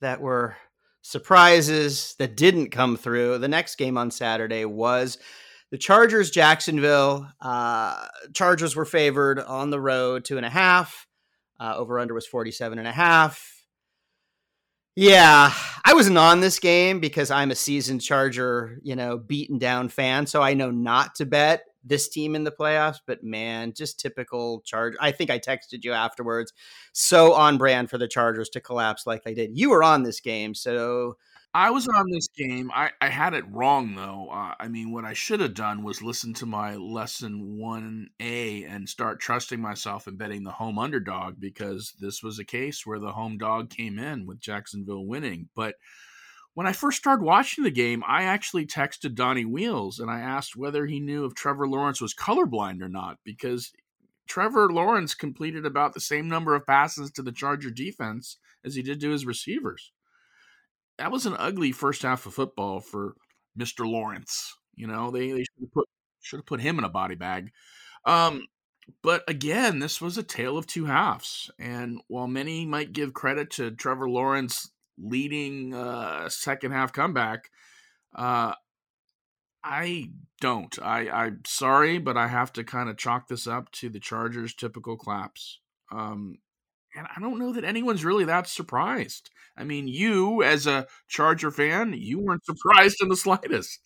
that 0.00 0.20
were 0.20 0.56
surprises 1.02 2.14
that 2.18 2.36
didn't 2.36 2.70
come 2.70 2.96
through, 2.96 3.38
the 3.38 3.48
next 3.48 3.76
game 3.76 3.96
on 3.98 4.10
Saturday 4.10 4.64
was 4.64 5.18
the 5.70 5.78
Chargers, 5.78 6.30
Jacksonville. 6.30 7.28
Uh, 7.40 8.06
Chargers 8.32 8.76
were 8.76 8.84
favored 8.84 9.40
on 9.40 9.70
the 9.70 9.80
road, 9.80 10.24
two 10.24 10.36
and 10.36 10.46
a 10.46 10.50
half. 10.50 11.06
Uh, 11.58 11.74
over 11.76 11.98
under 11.98 12.14
was 12.14 12.26
47 12.26 12.78
and 12.78 12.88
a 12.88 12.92
half. 12.92 13.53
Yeah, 14.96 15.52
I 15.84 15.92
wasn't 15.92 16.18
on 16.18 16.40
this 16.40 16.60
game 16.60 17.00
because 17.00 17.30
I'm 17.30 17.50
a 17.50 17.56
seasoned 17.56 18.00
Charger, 18.00 18.78
you 18.82 18.94
know, 18.94 19.18
beaten 19.18 19.58
down 19.58 19.88
fan. 19.88 20.26
So 20.26 20.40
I 20.40 20.54
know 20.54 20.70
not 20.70 21.16
to 21.16 21.26
bet 21.26 21.64
this 21.82 22.08
team 22.08 22.36
in 22.36 22.44
the 22.44 22.52
playoffs, 22.52 22.98
but 23.04 23.24
man, 23.24 23.72
just 23.74 23.98
typical 23.98 24.60
Charger. 24.64 24.96
I 25.00 25.10
think 25.10 25.30
I 25.30 25.40
texted 25.40 25.82
you 25.84 25.92
afterwards. 25.92 26.52
So 26.92 27.34
on 27.34 27.58
brand 27.58 27.90
for 27.90 27.98
the 27.98 28.06
Chargers 28.06 28.48
to 28.50 28.60
collapse 28.60 29.04
like 29.04 29.24
they 29.24 29.34
did. 29.34 29.58
You 29.58 29.70
were 29.70 29.82
on 29.82 30.04
this 30.04 30.20
game. 30.20 30.54
So 30.54 31.16
I 31.56 31.70
was 31.70 31.86
on 31.86 32.10
this 32.10 32.26
game. 32.26 32.72
I, 32.74 32.90
I 33.00 33.08
had 33.08 33.32
it 33.32 33.44
wrong 33.48 33.94
though. 33.94 34.28
Uh, 34.28 34.54
I 34.58 34.66
mean, 34.66 34.92
what 34.92 35.04
I 35.04 35.12
should 35.12 35.38
have 35.38 35.54
done 35.54 35.84
was 35.84 36.02
listen 36.02 36.34
to 36.34 36.46
my 36.46 36.74
lesson 36.74 37.56
one 37.56 38.08
A 38.18 38.64
and 38.64 38.88
start 38.88 39.20
trusting 39.20 39.60
myself 39.60 40.08
and 40.08 40.18
betting 40.18 40.42
the 40.42 40.50
home 40.50 40.80
underdog 40.80 41.38
because 41.38 41.94
this 42.00 42.24
was 42.24 42.40
a 42.40 42.44
case 42.44 42.84
where 42.84 42.98
the 42.98 43.12
home 43.12 43.38
dog 43.38 43.70
came 43.70 44.00
in 44.00 44.26
with 44.26 44.40
Jacksonville 44.40 45.06
winning. 45.06 45.48
But 45.54 45.76
when 46.54 46.66
I 46.66 46.72
first 46.72 46.98
started 46.98 47.22
watching 47.22 47.62
the 47.62 47.70
game, 47.70 48.02
I 48.04 48.24
actually 48.24 48.66
texted 48.66 49.14
Donnie 49.14 49.44
Wheels 49.44 50.00
and 50.00 50.10
I 50.10 50.18
asked 50.18 50.56
whether 50.56 50.86
he 50.86 50.98
knew 50.98 51.24
if 51.24 51.34
Trevor 51.34 51.68
Lawrence 51.68 52.00
was 52.00 52.14
colorblind 52.14 52.82
or 52.82 52.88
not 52.88 53.18
because 53.24 53.72
Trevor 54.26 54.72
Lawrence 54.72 55.14
completed 55.14 55.66
about 55.66 55.94
the 55.94 56.00
same 56.00 56.26
number 56.26 56.56
of 56.56 56.66
passes 56.66 57.12
to 57.12 57.22
the 57.22 57.32
Charger 57.32 57.70
defense 57.70 58.38
as 58.64 58.74
he 58.74 58.82
did 58.82 59.00
to 59.02 59.10
his 59.10 59.24
receivers 59.24 59.92
that 60.98 61.12
was 61.12 61.26
an 61.26 61.36
ugly 61.38 61.72
first 61.72 62.02
half 62.02 62.26
of 62.26 62.34
football 62.34 62.80
for 62.80 63.14
Mr. 63.58 63.86
Lawrence. 63.86 64.54
You 64.74 64.86
know, 64.86 65.10
they, 65.10 65.30
they 65.30 65.44
should 65.44 65.60
have 65.60 65.72
put 65.72 65.88
should 66.20 66.38
have 66.38 66.46
put 66.46 66.60
him 66.60 66.78
in 66.78 66.84
a 66.84 66.88
body 66.88 67.14
bag. 67.14 67.52
Um, 68.04 68.46
but 69.02 69.24
again, 69.28 69.78
this 69.78 70.00
was 70.00 70.18
a 70.18 70.22
tale 70.22 70.56
of 70.56 70.66
two 70.66 70.86
halves. 70.86 71.50
And 71.58 72.00
while 72.08 72.26
many 72.26 72.66
might 72.66 72.92
give 72.92 73.14
credit 73.14 73.50
to 73.52 73.70
Trevor 73.70 74.08
Lawrence 74.08 74.70
leading 74.98 75.74
uh, 75.74 76.28
second 76.28 76.72
half 76.72 76.92
comeback, 76.92 77.50
uh, 78.14 78.54
I 79.62 80.10
don't. 80.40 80.78
I, 80.82 81.08
I'm 81.08 81.40
sorry, 81.46 81.98
but 81.98 82.16
I 82.16 82.28
have 82.28 82.52
to 82.54 82.64
kind 82.64 82.90
of 82.90 82.98
chalk 82.98 83.28
this 83.28 83.46
up 83.46 83.70
to 83.72 83.88
the 83.88 84.00
Chargers' 84.00 84.54
typical 84.54 84.96
claps. 84.96 85.60
Um, 85.90 86.38
and 86.94 87.06
I 87.14 87.20
don't 87.20 87.38
know 87.38 87.52
that 87.52 87.64
anyone's 87.64 88.04
really 88.04 88.24
that 88.24 88.48
surprised. 88.48 89.30
I 89.56 89.64
mean, 89.64 89.88
you 89.88 90.42
as 90.42 90.66
a 90.66 90.86
Charger 91.08 91.50
fan, 91.50 91.94
you 91.96 92.18
weren't 92.18 92.44
surprised 92.44 92.98
in 93.00 93.08
the 93.08 93.16
slightest. 93.16 93.80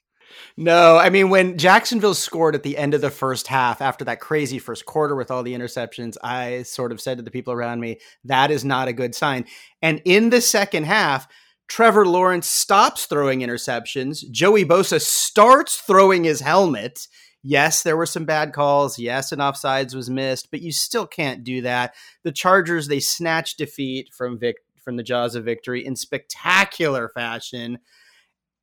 No, 0.57 0.99
I 0.99 1.09
mean 1.09 1.31
when 1.31 1.57
Jacksonville 1.57 2.15
scored 2.15 2.55
at 2.55 2.63
the 2.63 2.77
end 2.77 2.93
of 2.93 3.01
the 3.01 3.11
first 3.11 3.47
half 3.47 3.81
after 3.81 4.05
that 4.05 4.21
crazy 4.21 4.59
first 4.59 4.85
quarter 4.85 5.15
with 5.17 5.31
all 5.31 5.43
the 5.43 5.55
interceptions, 5.55 6.17
I 6.23 6.63
sort 6.63 6.93
of 6.93 7.01
said 7.01 7.17
to 7.17 7.23
the 7.23 7.31
people 7.31 7.53
around 7.53 7.81
me, 7.81 7.99
that 8.25 8.51
is 8.51 8.65
not 8.65 8.89
a 8.89 8.93
good 8.93 9.15
sign. 9.15 9.47
And 9.81 10.03
in 10.05 10.31
the 10.31 10.43
second 10.43 10.85
half, 10.85 11.29
Trevor 11.69 12.07
Lawrence 12.07 12.47
stops 12.47 13.07
throwing 13.07 13.41
interceptions. 13.41 14.29
Joey 14.31 14.65
Bosa 14.65 15.01
starts 15.01 15.77
throwing 15.77 16.25
his 16.25 16.41
helmet 16.41 17.07
Yes, 17.43 17.83
there 17.83 17.97
were 17.97 18.07
some 18.07 18.25
bad 18.25 18.53
calls. 18.53 18.99
Yes, 18.99 19.33
an 19.33 19.39
offsides 19.39 19.95
was 19.95 20.11
missed, 20.11 20.51
but 20.51 20.61
you 20.61 20.73
still 20.73 21.07
can't 21.07 21.45
do 21.45 21.63
that. 21.63 21.95
The 22.25 22.33
Chargers 22.33 22.89
they 22.89 23.01
snatched 23.01 23.59
defeat 23.59 24.11
from 24.13 24.39
Vic 24.39 24.57
from 24.89 24.97
the 24.97 25.03
jaws 25.03 25.35
of 25.35 25.45
victory 25.45 25.85
in 25.85 25.97
spectacular 25.97 27.09
fashion. 27.09 27.79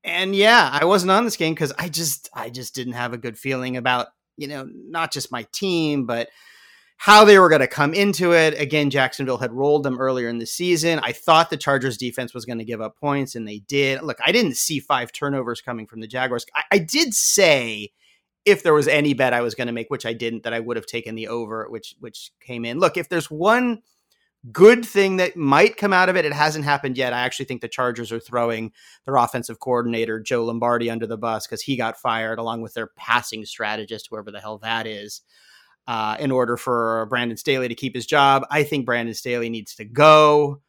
And 0.04 0.36
yeah, 0.36 0.70
I 0.72 0.86
wasn't 0.86 1.12
on 1.12 1.24
this 1.24 1.38
game 1.38 1.54
because 1.54 1.74
I 1.78 1.90
just 1.90 2.30
I 2.34 2.50
just 2.50 2.76
didn't 2.76 2.94
have 2.94 3.14
a 3.14 3.18
good 3.18 3.38
feeling 3.38 3.78
about 3.78 4.08
you 4.38 4.48
know 4.48 4.68
not 4.72 5.14
just 5.14 5.32
my 5.32 5.48
team 5.52 6.06
but 6.06 6.30
how 6.98 7.26
they 7.26 7.40
were 7.40 7.50
going 7.50 7.62
to 7.62 7.68
come 7.68 7.94
into 7.94 8.34
it. 8.34 8.60
Again, 8.60 8.90
Jacksonville 8.90 9.38
had 9.38 9.52
rolled 9.52 9.84
them 9.84 10.00
earlier 10.00 10.30
in 10.30 10.38
the 10.38 10.46
season. 10.46 11.00
I 11.04 11.12
thought 11.12 11.50
the 11.50 11.58
Chargers 11.58 11.98
defense 11.98 12.34
was 12.34 12.46
going 12.46 12.60
to 12.60 12.66
give 12.66 12.82
up 12.82 12.98
points, 12.98 13.36
and 13.36 13.48
they 13.48 13.60
did. 13.60 14.02
Look, 14.02 14.18
I 14.26 14.32
didn't 14.32 14.56
see 14.56 14.80
five 14.80 15.12
turnovers 15.12 15.62
coming 15.62 15.88
from 15.88 16.00
the 16.00 16.08
Jaguars. 16.08 16.46
I, 16.56 16.64
I 16.72 16.78
did 16.78 17.14
say 17.14 17.92
if 18.46 18.64
there 18.64 18.74
was 18.74 18.88
any 18.88 19.14
bet 19.14 19.34
I 19.34 19.42
was 19.42 19.56
going 19.56 19.68
to 19.68 19.74
make, 19.74 19.90
which 19.90 20.06
I 20.06 20.14
didn't, 20.14 20.44
that 20.44 20.54
I 20.54 20.60
would 20.60 20.78
have 20.78 20.86
taken 20.86 21.16
the 21.16 21.28
over, 21.28 21.68
which 21.70 21.96
which 22.00 22.32
came 22.40 22.66
in. 22.66 22.80
Look, 22.80 22.98
if 22.98 23.10
there's 23.10 23.30
one 23.30 23.82
good 24.52 24.86
thing 24.86 25.18
that 25.18 25.36
might 25.36 25.78
come 25.78 25.92
out 25.92 26.10
of 26.10 26.16
it, 26.16 26.26
it 26.26 26.34
hasn't 26.34 26.66
happened 26.66 26.98
yet. 26.98 27.14
I 27.14 27.22
actually 27.22 27.46
think 27.46 27.62
the 27.62 27.68
Chargers 27.68 28.12
are 28.12 28.20
throwing 28.20 28.72
their 29.06 29.16
offensive 29.16 29.60
coordinator 29.60 30.20
Joe 30.20 30.46
Lombardi 30.46 30.90
under 30.90 31.08
the 31.08 31.18
bus 31.18 31.48
because 31.48 31.64
he 31.64 31.76
got 31.76 32.00
fired 32.00 32.38
along 32.38 32.62
with 32.62 32.76
their 32.76 32.88
passing 32.96 33.44
strategist, 33.46 34.08
whoever 34.10 34.32
the 34.32 34.40
hell 34.42 34.60
that 34.60 34.86
is. 34.86 35.22
Uh, 35.88 36.18
in 36.20 36.32
order 36.32 36.58
for 36.58 37.06
Brandon 37.12 37.38
Staley 37.38 37.68
to 37.68 37.76
keep 37.76 37.94
his 37.94 38.08
job, 38.08 38.46
I 38.50 38.64
think 38.64 38.88
Brandon 38.88 39.14
Staley 39.14 39.50
needs 39.50 39.76
to 39.76 39.86
go. 39.86 40.62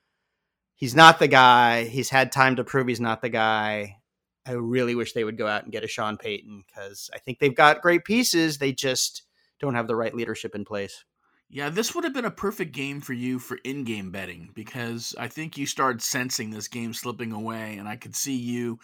He's 0.75 0.95
not 0.95 1.19
the 1.19 1.29
guy. 1.29 1.85
He's 1.85 2.11
had 2.11 2.33
time 2.33 2.57
to 2.57 2.65
prove 2.65 2.87
he's 2.87 3.01
not 3.01 3.23
the 3.23 3.31
guy. 3.31 3.97
I 4.47 4.53
really 4.53 4.95
wish 4.95 5.13
they 5.13 5.25
would 5.25 5.39
go 5.39 5.47
out 5.47 5.65
and 5.65 5.73
get 5.73 5.85
a 5.85 5.89
Sean 5.89 6.17
Payton 6.17 6.65
because 6.67 7.11
I 7.15 7.19
think 7.19 7.39
they've 7.39 7.55
got 7.55 7.83
great 7.83 8.05
pieces. 8.05 8.59
They 8.59 8.73
just 8.73 9.23
don't 9.61 9.75
have 9.75 9.89
the 9.89 9.97
right 9.97 10.15
leadership 10.15 10.55
in 10.55 10.65
place. 10.65 11.05
Yeah, 11.49 11.71
this 11.71 11.95
would 11.95 12.05
have 12.05 12.15
been 12.15 12.25
a 12.25 12.31
perfect 12.31 12.73
game 12.73 13.01
for 13.01 13.13
you 13.13 13.39
for 13.39 13.59
in 13.65 13.85
game 13.85 14.11
betting 14.11 14.51
because 14.55 15.15
I 15.19 15.29
think 15.29 15.57
you 15.57 15.65
started 15.65 16.03
sensing 16.03 16.51
this 16.51 16.67
game 16.67 16.93
slipping 16.93 17.33
away, 17.33 17.77
and 17.77 17.89
I 17.89 17.97
could 17.97 18.17
see 18.17 18.35
you 18.35 18.81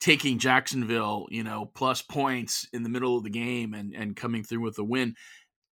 taking 0.00 0.38
Jacksonville, 0.38 1.26
you 1.30 1.44
know, 1.44 1.70
plus 1.74 2.02
points 2.02 2.66
in 2.72 2.82
the 2.82 2.88
middle 2.88 3.16
of 3.16 3.24
the 3.24 3.30
game 3.30 3.74
and, 3.74 3.94
and 3.94 4.16
coming 4.16 4.42
through 4.42 4.60
with 4.60 4.78
a 4.78 4.84
win 4.84 5.16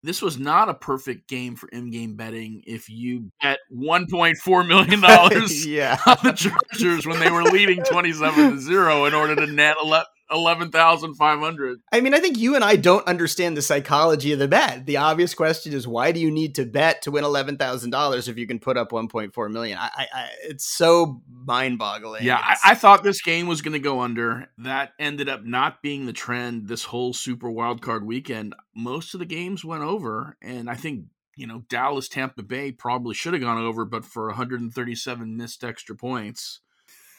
this 0.03 0.23
was 0.23 0.39
not 0.39 0.69
a 0.69 0.75
perfect 0.75 1.29
game 1.29 1.57
for 1.57 1.69
in-game 1.69 2.17
betting 2.17 2.63
if 2.67 2.89
you 2.89 3.31
bet 3.43 3.59
1.4 3.73 4.69
million 4.69 5.01
dollars 5.01 5.67
yeah. 5.69 5.99
on 6.07 6.17
the 6.23 6.33
Chargers 6.33 7.07
when 7.07 7.21
they 7.21 7.31
were 7.31 7.45
leading 7.45 7.83
27 7.83 8.51
to 8.53 8.61
0 8.61 9.05
in 9.07 9.15
order 9.15 9.37
to 9.37 9.47
net 9.47 9.77
11,500. 10.31 11.81
I 11.93 12.01
mean, 12.01 12.15
I 12.15 12.19
think 12.19 12.39
you 12.39 12.55
and 12.55 12.65
I 12.65 12.77
don't 12.77 13.07
understand 13.07 13.57
the 13.57 13.63
psychology 13.63 14.33
of 14.33 14.39
the 14.39 14.49
bet. 14.49 14.87
The 14.87 14.97
obvious 14.97 15.35
question 15.35 15.73
is 15.73 15.87
why 15.87 16.13
do 16.13 16.21
you 16.21 16.31
need 16.31 16.57
to 16.57 16.65
bet 16.65 17.03
to 17.03 17.11
win 17.11 17.25
$11,000 17.25 18.29
if 18.29 18.37
you 18.37 18.47
can 18.47 18.59
put 18.59 18.77
up 18.77 18.91
1.4 18.91 19.51
million? 19.51 19.79
I, 19.79 19.91
I, 19.95 20.07
I 20.13 20.29
it's 20.45 20.67
so 20.67 21.23
mind-boggling. 21.29 22.25
Yeah, 22.25 22.41
I, 22.43 22.57
I, 22.65 22.75
thought 22.75 23.03
this 23.03 23.23
game 23.23 23.47
was 23.47 23.63
going 23.63 23.75
to 23.75 23.79
go 23.79 24.01
under. 24.01 24.49
That 24.59 24.93
ended 24.99 25.29
up 25.29 25.45
not 25.45 25.83
being 25.83 26.07
the 26.07 26.13
trend 26.13 26.67
this 26.69 26.85
whole 26.85 27.13
Super 27.13 27.49
Wildcard 27.49 28.05
weekend. 28.05 28.55
Most 28.75 29.15
of 29.15 29.21
the 29.21 29.27
games 29.27 29.65
went 29.65 29.83
over, 29.83 30.37
and 30.43 30.69
I 30.69 30.75
think 30.75 31.05
you 31.37 31.47
know 31.47 31.63
Dallas 31.69 32.09
Tampa 32.09 32.43
Bay 32.43 32.73
probably 32.73 33.15
should 33.15 33.35
have 33.35 33.43
gone 33.43 33.59
over, 33.59 33.85
but 33.85 34.05
for 34.05 34.27
137 34.27 35.37
missed 35.37 35.63
extra 35.63 35.95
points. 35.95 36.61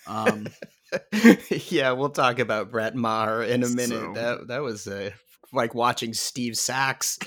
Um, 0.08 0.48
yeah, 1.70 1.92
we'll 1.92 2.10
talk 2.10 2.40
about 2.40 2.72
Brett 2.72 2.96
Maher 2.96 3.44
in 3.44 3.64
a 3.64 3.70
minute. 3.70 3.90
So, 3.90 4.14
that 4.14 4.48
that 4.48 4.62
was 4.62 4.88
uh, 4.88 5.12
like 5.54 5.74
watching 5.74 6.14
Steve 6.14 6.58
Sax 6.58 7.18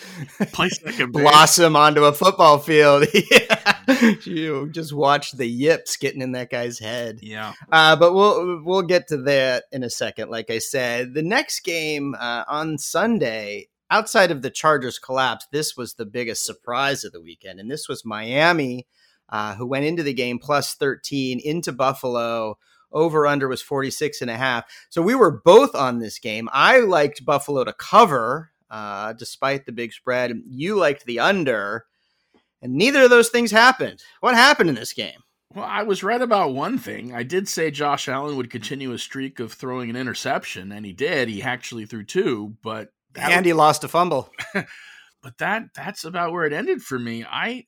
blossom 1.10 1.76
onto 1.76 2.04
a 2.04 2.12
football 2.12 2.58
field. 2.58 3.06
you 4.24 4.68
just 4.70 4.92
watch 4.92 5.32
the 5.32 5.46
yips 5.46 5.96
getting 5.96 6.22
in 6.22 6.32
that 6.32 6.50
guy's 6.50 6.78
head. 6.78 7.18
Yeah. 7.22 7.54
Uh, 7.70 7.96
but 7.96 8.14
we'll 8.14 8.62
we'll 8.64 8.82
get 8.82 9.08
to 9.08 9.18
that 9.22 9.64
in 9.72 9.82
a 9.82 9.90
second. 9.90 10.30
Like 10.30 10.50
I 10.50 10.58
said, 10.58 11.14
the 11.14 11.22
next 11.22 11.60
game 11.60 12.14
uh, 12.18 12.44
on 12.48 12.78
Sunday, 12.78 13.68
outside 13.90 14.30
of 14.30 14.42
the 14.42 14.50
Chargers 14.50 14.98
collapse, 14.98 15.46
this 15.52 15.76
was 15.76 15.94
the 15.94 16.06
biggest 16.06 16.44
surprise 16.44 17.04
of 17.04 17.12
the 17.12 17.22
weekend, 17.22 17.60
and 17.60 17.70
this 17.70 17.88
was 17.88 18.04
Miami, 18.04 18.86
uh, 19.28 19.54
who 19.54 19.66
went 19.66 19.84
into 19.84 20.02
the 20.02 20.14
game 20.14 20.38
plus 20.38 20.74
thirteen 20.74 21.40
into 21.42 21.72
Buffalo 21.72 22.58
over 22.92 23.26
under 23.26 23.48
was 23.48 23.62
46 23.62 24.20
and 24.22 24.30
a 24.30 24.36
half. 24.36 24.64
So 24.88 25.02
we 25.02 25.14
were 25.14 25.40
both 25.44 25.74
on 25.74 25.98
this 25.98 26.18
game. 26.18 26.48
I 26.52 26.80
liked 26.80 27.24
Buffalo 27.24 27.64
to 27.64 27.72
cover. 27.72 28.50
uh, 28.70 29.12
despite 29.14 29.66
the 29.66 29.72
big 29.72 29.92
spread. 29.92 30.32
You 30.48 30.76
liked 30.76 31.04
the 31.04 31.18
under, 31.20 31.86
and 32.62 32.74
neither 32.74 33.02
of 33.02 33.10
those 33.10 33.28
things 33.28 33.50
happened. 33.50 34.02
What 34.20 34.34
happened 34.34 34.68
in 34.70 34.76
this 34.76 34.92
game? 34.92 35.20
Well, 35.54 35.64
I 35.64 35.82
was 35.82 36.04
right 36.04 36.20
about 36.20 36.54
one 36.54 36.78
thing. 36.78 37.12
I 37.12 37.24
did 37.24 37.48
say 37.48 37.72
Josh 37.72 38.06
Allen 38.08 38.36
would 38.36 38.50
continue 38.50 38.92
a 38.92 38.98
streak 38.98 39.40
of 39.40 39.52
throwing 39.52 39.90
an 39.90 39.96
interception, 39.96 40.70
and 40.70 40.86
he 40.86 40.92
did. 40.92 41.28
He 41.28 41.42
actually 41.42 41.86
threw 41.86 42.04
two, 42.04 42.56
but 42.62 42.90
and 43.16 43.44
he 43.44 43.52
lost 43.52 43.82
a 43.82 43.88
fumble. 43.88 44.30
but 44.54 45.38
that 45.38 45.74
that's 45.74 46.04
about 46.04 46.30
where 46.30 46.44
it 46.44 46.52
ended 46.52 46.80
for 46.82 46.98
me. 46.98 47.24
I 47.28 47.66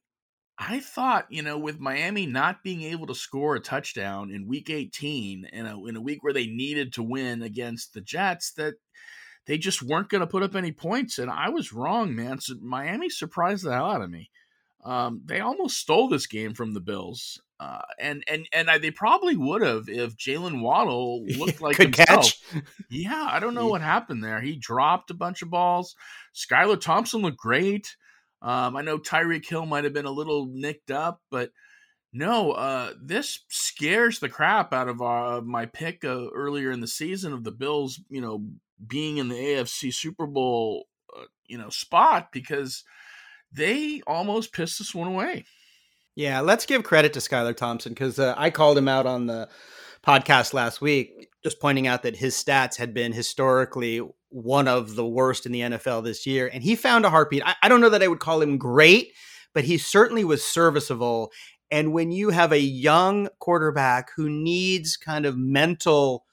I 0.59 0.81
thought, 0.81 1.27
you 1.31 1.43
know, 1.43 1.59
with 1.59 1.81
Miami 1.81 2.27
not 2.27 2.63
being 2.63 2.83
able 2.83 3.07
to 3.07 3.15
score 3.15 3.57
a 3.57 3.61
touchdown 3.61 4.31
in 4.31 4.47
week 4.47 4.71
18 4.71 5.47
in 5.53 5.67
a 5.67 5.85
in 5.87 5.97
a 5.97 6.01
week 6.01 6.23
where 6.23 6.33
they 6.33 6.47
needed 6.47 6.93
to 6.95 7.03
win 7.03 7.43
against 7.43 7.95
the 7.95 8.01
Jets 8.01 8.53
that 8.53 8.75
they 9.47 9.59
just 9.59 9.83
weren't 9.83 10.09
going 10.09 10.21
to 10.21 10.27
put 10.27 10.43
up 10.43 10.55
any 10.55 10.71
points 10.71 11.19
and 11.19 11.31
I 11.31 11.49
was 11.49 11.73
wrong, 11.73 12.15
man. 12.15 12.39
So 12.39 12.55
Miami 12.61 13.09
surprised 13.11 13.65
the 13.65 13.73
hell 13.73 13.91
out 13.91 14.03
of 14.03 14.11
me. 14.11 14.31
Um, 14.85 15.23
they 15.25 15.41
almost 15.41 15.79
stole 15.79 16.09
this 16.09 16.27
game 16.27 16.55
from 16.55 16.75
the 16.75 16.81
Bills. 16.81 17.41
Uh, 17.61 17.81
and 18.01 18.25
and 18.27 18.49
and 18.53 18.69
I, 18.69 18.79
they 18.79 18.91
probably 18.91 19.37
would 19.37 19.63
have 19.63 19.89
if 19.89 20.17
Jaylen 20.17 20.61
Waddle 20.61 21.25
looked 21.39 21.61
like 21.61 21.77
himself. 21.77 22.09
catch. 22.09 22.43
Yeah, 22.91 23.29
I 23.31 23.39
don't 23.41 23.55
know 23.55 23.69
what 23.69 23.81
happened 23.81 24.23
there. 24.23 24.41
He 24.41 24.57
dropped 24.57 25.11
a 25.11 25.15
bunch 25.15 25.43
of 25.43 25.51
balls. 25.51 25.95
Skylar 26.35 26.81
Thompson 26.81 27.23
looked 27.23 27.39
great. 27.39 27.97
Um, 28.43 28.77
I 28.77 28.83
know 28.83 28.99
Tyreek 28.99 29.49
Hill 29.49 29.67
might 29.67 29.85
have 29.85 29.93
been 29.93 30.05
a 30.05 30.11
little 30.11 30.47
nicked 30.47 30.91
up, 30.91 31.21
but 31.31 31.51
no, 32.13 32.53
uh, 32.53 32.93
this 33.01 33.41
scares 33.49 34.19
the 34.19 34.29
crap 34.29 34.75
out 34.75 34.89
of 34.89 35.01
uh, 35.01 35.41
my 35.43 35.67
pick 35.67 36.05
uh, 36.05 36.29
earlier 36.35 36.71
in 36.71 36.81
the 36.81 36.87
season 36.87 37.33
of 37.33 37.45
the 37.45 37.53
Bills. 37.53 38.01
You 38.11 38.21
know, 38.21 38.45
being 38.87 39.17
in 39.17 39.29
the 39.29 39.35
AFC 39.35 39.95
Super 39.95 40.27
Bowl, 40.27 40.87
uh, 41.17 41.25
you 41.47 41.57
know, 41.57 41.71
spot 41.71 42.29
because 42.33 42.85
they 43.53 44.03
almost 44.07 44.53
pissed 44.53 44.79
this 44.79 44.95
one 44.95 45.09
away. 45.09 45.45
Yeah, 46.15 46.41
let's 46.41 46.67
give 46.67 46.83
credit 46.83 47.15
to 47.15 47.21
Skylar 47.21 47.57
Thompson 47.57 47.93
because 47.93 48.19
uh, 48.19 48.35
I 48.37 48.51
called 48.51 48.77
him 48.77 48.89
out 48.89 49.07
on 49.07 49.27
the 49.27 49.49
podcast 50.05 50.53
last 50.53 50.81
week, 50.81 51.31
just 51.43 51.61
pointing 51.61 51.87
out 51.87 52.03
that 52.03 52.17
his 52.17 52.35
stats 52.35 52.77
had 52.77 52.95
been 52.95 53.13
historically 53.13 54.01
one 54.29 54.69
of 54.69 54.95
the 54.95 55.07
worst 55.07 55.45
in 55.45 55.53
the 55.53 55.61
NFL 55.61 56.05
this 56.05 56.27
year. 56.27 56.49
And 56.53 56.63
he 56.63 56.77
found 56.77 57.05
a 57.05 57.11
heartbeat. 57.11 57.43
I, 57.45 57.55
I 57.63 57.69
don't 57.69 57.81
know 57.81 57.91
that 57.91 58.03
I 58.03 58.09
would 58.09 58.21
call 58.21 58.41
him 58.41 58.59
great, 58.59 59.13
but 59.53 59.65
he 59.65 59.77
certainly 59.77 60.25
was 60.25 60.45
serviceable. 60.45 61.33
And 61.71 61.93
when 61.93 62.13
you 62.13 62.31
have 62.31 62.53
a 62.53 62.61
young 62.61 63.29
quarterback 63.39 64.11
who 64.15 64.29
needs 64.29 64.97
kind 64.97 65.27
of 65.27 65.37
mental 65.37 66.25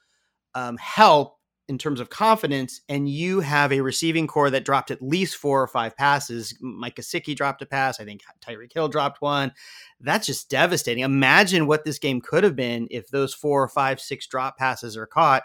um, 0.54 0.76
help 0.76 1.39
in 1.70 1.78
terms 1.78 2.00
of 2.00 2.10
confidence, 2.10 2.80
and 2.88 3.08
you 3.08 3.38
have 3.38 3.72
a 3.72 3.80
receiving 3.80 4.26
corps 4.26 4.50
that 4.50 4.64
dropped 4.64 4.90
at 4.90 5.00
least 5.00 5.36
four 5.36 5.62
or 5.62 5.68
five 5.68 5.96
passes. 5.96 6.52
Mike 6.60 6.96
Gesicki 6.96 7.36
dropped 7.36 7.62
a 7.62 7.66
pass. 7.66 8.00
I 8.00 8.04
think 8.04 8.22
Tyreek 8.44 8.72
Hill 8.72 8.88
dropped 8.88 9.22
one. 9.22 9.52
That's 10.00 10.26
just 10.26 10.50
devastating. 10.50 11.04
Imagine 11.04 11.68
what 11.68 11.84
this 11.84 12.00
game 12.00 12.20
could 12.20 12.42
have 12.42 12.56
been 12.56 12.88
if 12.90 13.06
those 13.06 13.32
four 13.32 13.62
or 13.62 13.68
five, 13.68 14.00
six 14.00 14.26
drop 14.26 14.58
passes 14.58 14.96
are 14.96 15.06
caught. 15.06 15.44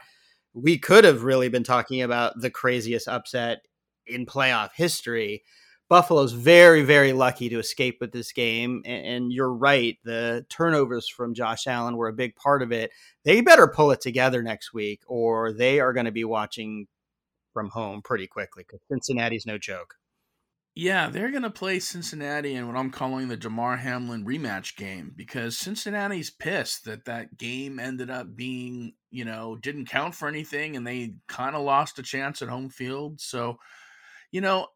We 0.56 0.80
could 0.80 1.04
have 1.04 1.24
really 1.24 1.48
been 1.48 1.64
talking 1.64 2.02
about 2.02 2.42
the 2.42 2.50
craziest 2.50 3.08
upset 3.08 3.60
in 4.08 4.26
playoff 4.26 4.72
history. 4.74 5.44
Buffalo's 5.96 6.34
very, 6.34 6.84
very 6.84 7.14
lucky 7.14 7.48
to 7.48 7.58
escape 7.58 8.00
with 8.02 8.12
this 8.12 8.34
game. 8.34 8.82
And, 8.84 9.06
and, 9.06 9.32
you're 9.32 9.54
right. 9.54 9.98
The 10.04 10.46
turnovers 10.50 11.08
from 11.08 11.34
Josh 11.34 11.68
Allen 11.68 11.96
were 11.96 12.10
a 12.10 12.14
big 12.14 12.36
part 12.36 12.62
of 12.62 12.74
it. 12.74 12.92
They 13.24 13.40
better 13.40 13.66
pull 13.66 13.92
it 13.92 14.02
together 14.02 14.44
next 14.44 14.74
week, 14.74 15.04
or 15.08 15.54
they 15.54 15.80
are 15.80 15.94
going 15.94 16.06
to 16.06 16.12
be 16.12 16.26
watching 16.26 16.88
from 17.54 17.70
home 17.70 18.02
pretty 18.02 18.28
quickly 18.28 18.66
because 18.68 18.82
Cincinnati's 18.92 19.46
no 19.46 19.58
joke. 19.58 19.96
Yeah, 20.76 21.08
they're 21.08 21.32
going 21.32 21.44
to 21.44 21.50
play 21.50 21.80
Cincinnati 21.80 22.56
in 22.56 22.68
what 22.68 22.76
I'm 22.76 22.92
calling 22.92 23.30
the 23.30 23.38
Damar 23.38 23.78
Hamlin 23.78 24.26
rematch 24.26 24.76
game 24.76 25.14
because 25.16 25.58
Cincinnati's 25.58 26.30
pissed 26.30 26.84
that 26.84 27.06
that 27.06 27.38
game 27.38 27.80
ended 27.80 28.10
up 28.10 28.36
being, 28.36 28.96
you 29.12 29.24
know, 29.24 29.56
didn't 29.56 29.86
count 29.86 30.14
for 30.14 30.28
anything 30.28 30.76
and 30.76 30.86
they 30.86 31.14
kind 31.30 31.56
of 31.56 31.64
lost 31.64 32.00
a 32.00 32.04
chance 32.04 32.42
at 32.42 32.50
home 32.50 32.70
field. 32.70 33.22
So, 33.22 33.60
you 34.32 34.42
know, 34.42 34.68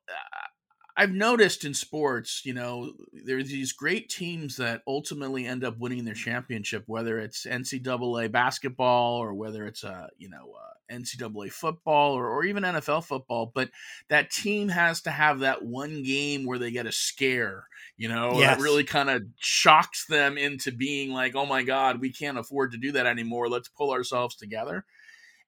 I've 1.00 1.14
noticed 1.14 1.64
in 1.64 1.74
sports, 1.74 2.42
you 2.44 2.54
know, 2.54 2.92
there's 3.14 3.48
these 3.48 3.72
great 3.72 4.10
teams 4.10 4.58
that 4.58 4.82
ultimately 4.86 5.46
end 5.46 5.64
up 5.64 5.78
winning 5.80 6.04
their 6.04 6.14
championship, 6.14 6.84
whether 6.88 7.20
it's 7.20 7.46
NCAA 7.46 8.30
basketball 8.34 9.16
or 9.18 9.34
whether 9.34 9.66
it's 9.66 9.86
a, 9.86 9.92
uh, 9.92 10.08
you 10.18 10.30
know, 10.30 10.54
uh, 10.60 10.94
NCAA 10.94 11.54
football 11.54 12.16
or, 12.16 12.28
or 12.28 12.44
even 12.44 12.64
NFL 12.64 13.06
football. 13.06 13.50
But 13.56 13.70
that 14.10 14.30
team 14.30 14.68
has 14.68 15.00
to 15.04 15.10
have 15.10 15.40
that 15.40 15.64
one 15.64 16.04
game 16.04 16.46
where 16.46 16.60
they 16.60 16.70
get 16.70 16.86
a 16.86 16.92
scare, 16.92 17.64
you 17.96 18.10
know, 18.10 18.34
yes. 18.34 18.58
that 18.58 18.62
really 18.62 18.84
kind 18.84 19.10
of 19.10 19.24
shocks 19.40 20.06
them 20.06 20.38
into 20.38 20.74
being 20.74 21.14
like, 21.14 21.34
oh 21.34 21.46
my 21.46 21.64
God, 21.64 22.02
we 22.02 22.12
can't 22.12 22.38
afford 22.38 22.74
to 22.74 22.78
do 22.78 22.92
that 22.92 23.06
anymore. 23.06 23.48
Let's 23.48 23.70
pull 23.70 23.92
ourselves 23.92 24.36
together. 24.36 24.84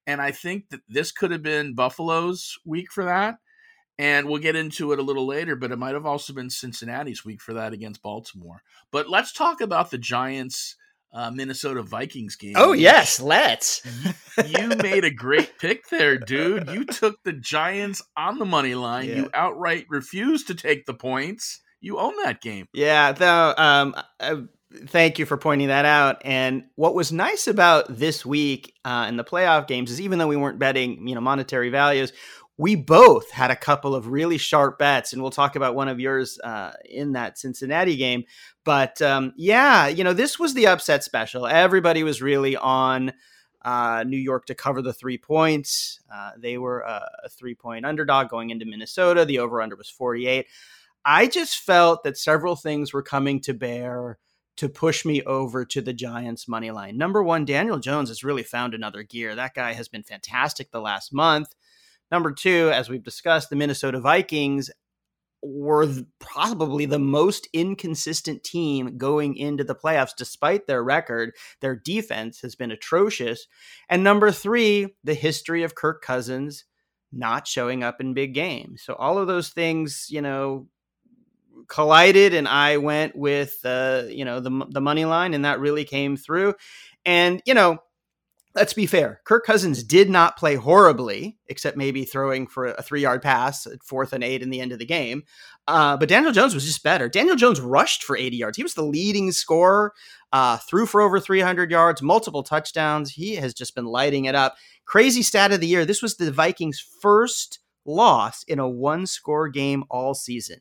And 0.06 0.22
I 0.22 0.30
think 0.30 0.70
that 0.70 0.80
this 0.88 1.12
could 1.12 1.30
have 1.30 1.42
been 1.42 1.74
Buffalo's 1.74 2.58
week 2.64 2.90
for 2.90 3.04
that 3.04 3.36
and 4.02 4.26
we'll 4.26 4.42
get 4.42 4.56
into 4.56 4.90
it 4.90 4.98
a 4.98 5.02
little 5.02 5.28
later, 5.28 5.54
but 5.54 5.70
it 5.70 5.78
might 5.78 5.94
have 5.94 6.06
also 6.06 6.32
been 6.32 6.50
Cincinnati's 6.50 7.24
week 7.24 7.40
for 7.40 7.54
that 7.54 7.72
against 7.72 8.02
Baltimore. 8.02 8.64
But 8.90 9.08
let's 9.08 9.32
talk 9.32 9.60
about 9.60 9.92
the 9.92 9.98
Giants 9.98 10.74
uh, 11.12 11.30
Minnesota 11.30 11.84
Vikings 11.84 12.34
game. 12.34 12.54
Oh, 12.56 12.72
yes, 12.72 13.20
let's. 13.20 13.80
you 14.44 14.68
made 14.82 15.04
a 15.04 15.10
great 15.14 15.56
pick 15.60 15.88
there, 15.88 16.18
dude. 16.18 16.68
You 16.68 16.84
took 16.84 17.22
the 17.22 17.32
Giants 17.32 18.02
on 18.16 18.40
the 18.40 18.44
money 18.44 18.74
line. 18.74 19.08
Yeah. 19.08 19.14
You 19.14 19.30
outright 19.34 19.86
refused 19.88 20.48
to 20.48 20.56
take 20.56 20.84
the 20.86 20.94
points. 20.94 21.60
You 21.80 22.00
own 22.00 22.14
that 22.24 22.40
game. 22.40 22.66
Yeah, 22.74 23.12
though. 23.12 23.54
Um, 23.56 23.94
uh, 24.18 24.36
thank 24.86 25.20
you 25.20 25.26
for 25.26 25.36
pointing 25.36 25.68
that 25.68 25.84
out. 25.84 26.22
And 26.24 26.64
what 26.74 26.96
was 26.96 27.12
nice 27.12 27.46
about 27.46 27.86
this 27.88 28.26
week 28.26 28.74
uh, 28.84 29.06
in 29.08 29.16
the 29.16 29.24
playoff 29.24 29.68
games 29.68 29.92
is 29.92 30.00
even 30.00 30.18
though 30.18 30.26
we 30.26 30.36
weren't 30.36 30.58
betting, 30.58 31.06
you 31.06 31.14
know, 31.14 31.20
monetary 31.20 31.70
values, 31.70 32.12
we 32.62 32.76
both 32.76 33.28
had 33.32 33.50
a 33.50 33.56
couple 33.56 33.92
of 33.92 34.06
really 34.06 34.38
sharp 34.38 34.78
bets, 34.78 35.12
and 35.12 35.20
we'll 35.20 35.32
talk 35.32 35.56
about 35.56 35.74
one 35.74 35.88
of 35.88 35.98
yours 35.98 36.38
uh, 36.44 36.70
in 36.88 37.10
that 37.14 37.36
Cincinnati 37.36 37.96
game. 37.96 38.22
But 38.62 39.02
um, 39.02 39.32
yeah, 39.36 39.88
you 39.88 40.04
know, 40.04 40.12
this 40.12 40.38
was 40.38 40.54
the 40.54 40.68
upset 40.68 41.02
special. 41.02 41.48
Everybody 41.48 42.04
was 42.04 42.22
really 42.22 42.56
on 42.56 43.14
uh, 43.62 44.04
New 44.06 44.16
York 44.16 44.46
to 44.46 44.54
cover 44.54 44.80
the 44.80 44.92
three 44.92 45.18
points. 45.18 45.98
Uh, 46.08 46.30
they 46.38 46.56
were 46.56 46.82
a, 46.82 47.10
a 47.24 47.28
three 47.28 47.56
point 47.56 47.84
underdog 47.84 48.28
going 48.28 48.50
into 48.50 48.64
Minnesota. 48.64 49.24
The 49.24 49.40
over 49.40 49.60
under 49.60 49.74
was 49.74 49.90
48. 49.90 50.46
I 51.04 51.26
just 51.26 51.58
felt 51.58 52.04
that 52.04 52.16
several 52.16 52.54
things 52.54 52.92
were 52.92 53.02
coming 53.02 53.40
to 53.40 53.54
bear 53.54 54.18
to 54.54 54.68
push 54.68 55.04
me 55.04 55.20
over 55.24 55.64
to 55.64 55.80
the 55.80 55.92
Giants 55.92 56.46
money 56.46 56.70
line. 56.70 56.96
Number 56.96 57.24
one, 57.24 57.44
Daniel 57.44 57.80
Jones 57.80 58.08
has 58.08 58.22
really 58.22 58.44
found 58.44 58.72
another 58.72 59.02
gear. 59.02 59.34
That 59.34 59.54
guy 59.54 59.72
has 59.72 59.88
been 59.88 60.04
fantastic 60.04 60.70
the 60.70 60.80
last 60.80 61.12
month. 61.12 61.56
Number 62.12 62.30
two, 62.30 62.70
as 62.72 62.90
we've 62.90 63.02
discussed, 63.02 63.48
the 63.50 63.56
Minnesota 63.56 63.98
Vikings 63.98 64.70
were 65.42 65.88
probably 66.20 66.84
the 66.84 66.98
most 66.98 67.48
inconsistent 67.52 68.44
team 68.44 68.96
going 68.96 69.36
into 69.36 69.64
the 69.64 69.74
playoffs, 69.74 70.14
despite 70.16 70.66
their 70.66 70.84
record. 70.84 71.32
Their 71.60 71.74
defense 71.74 72.40
has 72.42 72.54
been 72.54 72.70
atrocious. 72.70 73.48
And 73.88 74.04
number 74.04 74.30
three, 74.30 74.94
the 75.02 75.14
history 75.14 75.64
of 75.64 75.74
Kirk 75.74 76.02
Cousins 76.02 76.64
not 77.12 77.48
showing 77.48 77.82
up 77.82 78.00
in 78.00 78.14
big 78.14 78.34
games. 78.34 78.82
So 78.82 78.94
all 78.94 79.18
of 79.18 79.26
those 79.26 79.48
things, 79.48 80.06
you 80.08 80.22
know, 80.22 80.68
collided, 81.68 82.34
and 82.34 82.46
I 82.46 82.76
went 82.76 83.16
with, 83.16 83.58
uh, 83.64 84.04
you 84.08 84.24
know, 84.24 84.40
the 84.40 84.66
the 84.70 84.80
money 84.80 85.04
line, 85.04 85.34
and 85.34 85.44
that 85.44 85.60
really 85.60 85.84
came 85.84 86.16
through. 86.16 86.54
And 87.04 87.42
you 87.46 87.54
know, 87.54 87.78
let's 88.54 88.74
be 88.74 88.86
fair. 88.86 89.20
Kirk 89.24 89.44
Cousins 89.44 89.82
did 89.82 90.10
not 90.10 90.36
play 90.36 90.56
horribly, 90.56 91.38
except 91.46 91.76
maybe 91.76 92.04
throwing 92.04 92.46
for 92.46 92.66
a 92.66 92.82
three 92.82 93.00
yard 93.00 93.22
pass 93.22 93.66
at 93.66 93.82
fourth 93.82 94.12
and 94.12 94.22
eight 94.22 94.42
in 94.42 94.50
the 94.50 94.60
end 94.60 94.72
of 94.72 94.78
the 94.78 94.84
game. 94.84 95.22
Uh, 95.66 95.96
but 95.96 96.08
Daniel 96.08 96.32
Jones 96.32 96.54
was 96.54 96.64
just 96.64 96.82
better. 96.82 97.08
Daniel 97.08 97.36
Jones 97.36 97.60
rushed 97.60 98.02
for 98.02 98.16
80 98.16 98.36
yards. 98.36 98.56
He 98.56 98.62
was 98.62 98.74
the 98.74 98.82
leading 98.82 99.32
scorer, 99.32 99.92
uh, 100.32 100.58
threw 100.58 100.86
for 100.86 101.00
over 101.00 101.20
300 101.20 101.70
yards, 101.70 102.02
multiple 102.02 102.42
touchdowns. 102.42 103.12
He 103.12 103.36
has 103.36 103.54
just 103.54 103.74
been 103.74 103.86
lighting 103.86 104.24
it 104.24 104.34
up. 104.34 104.56
Crazy 104.84 105.22
stat 105.22 105.52
of 105.52 105.60
the 105.60 105.66
year. 105.66 105.84
This 105.84 106.02
was 106.02 106.16
the 106.16 106.32
Vikings' 106.32 106.84
first 107.00 107.60
loss 107.84 108.42
in 108.44 108.58
a 108.58 108.68
one 108.68 109.06
score 109.06 109.48
game 109.48 109.84
all 109.90 110.14
season. 110.14 110.60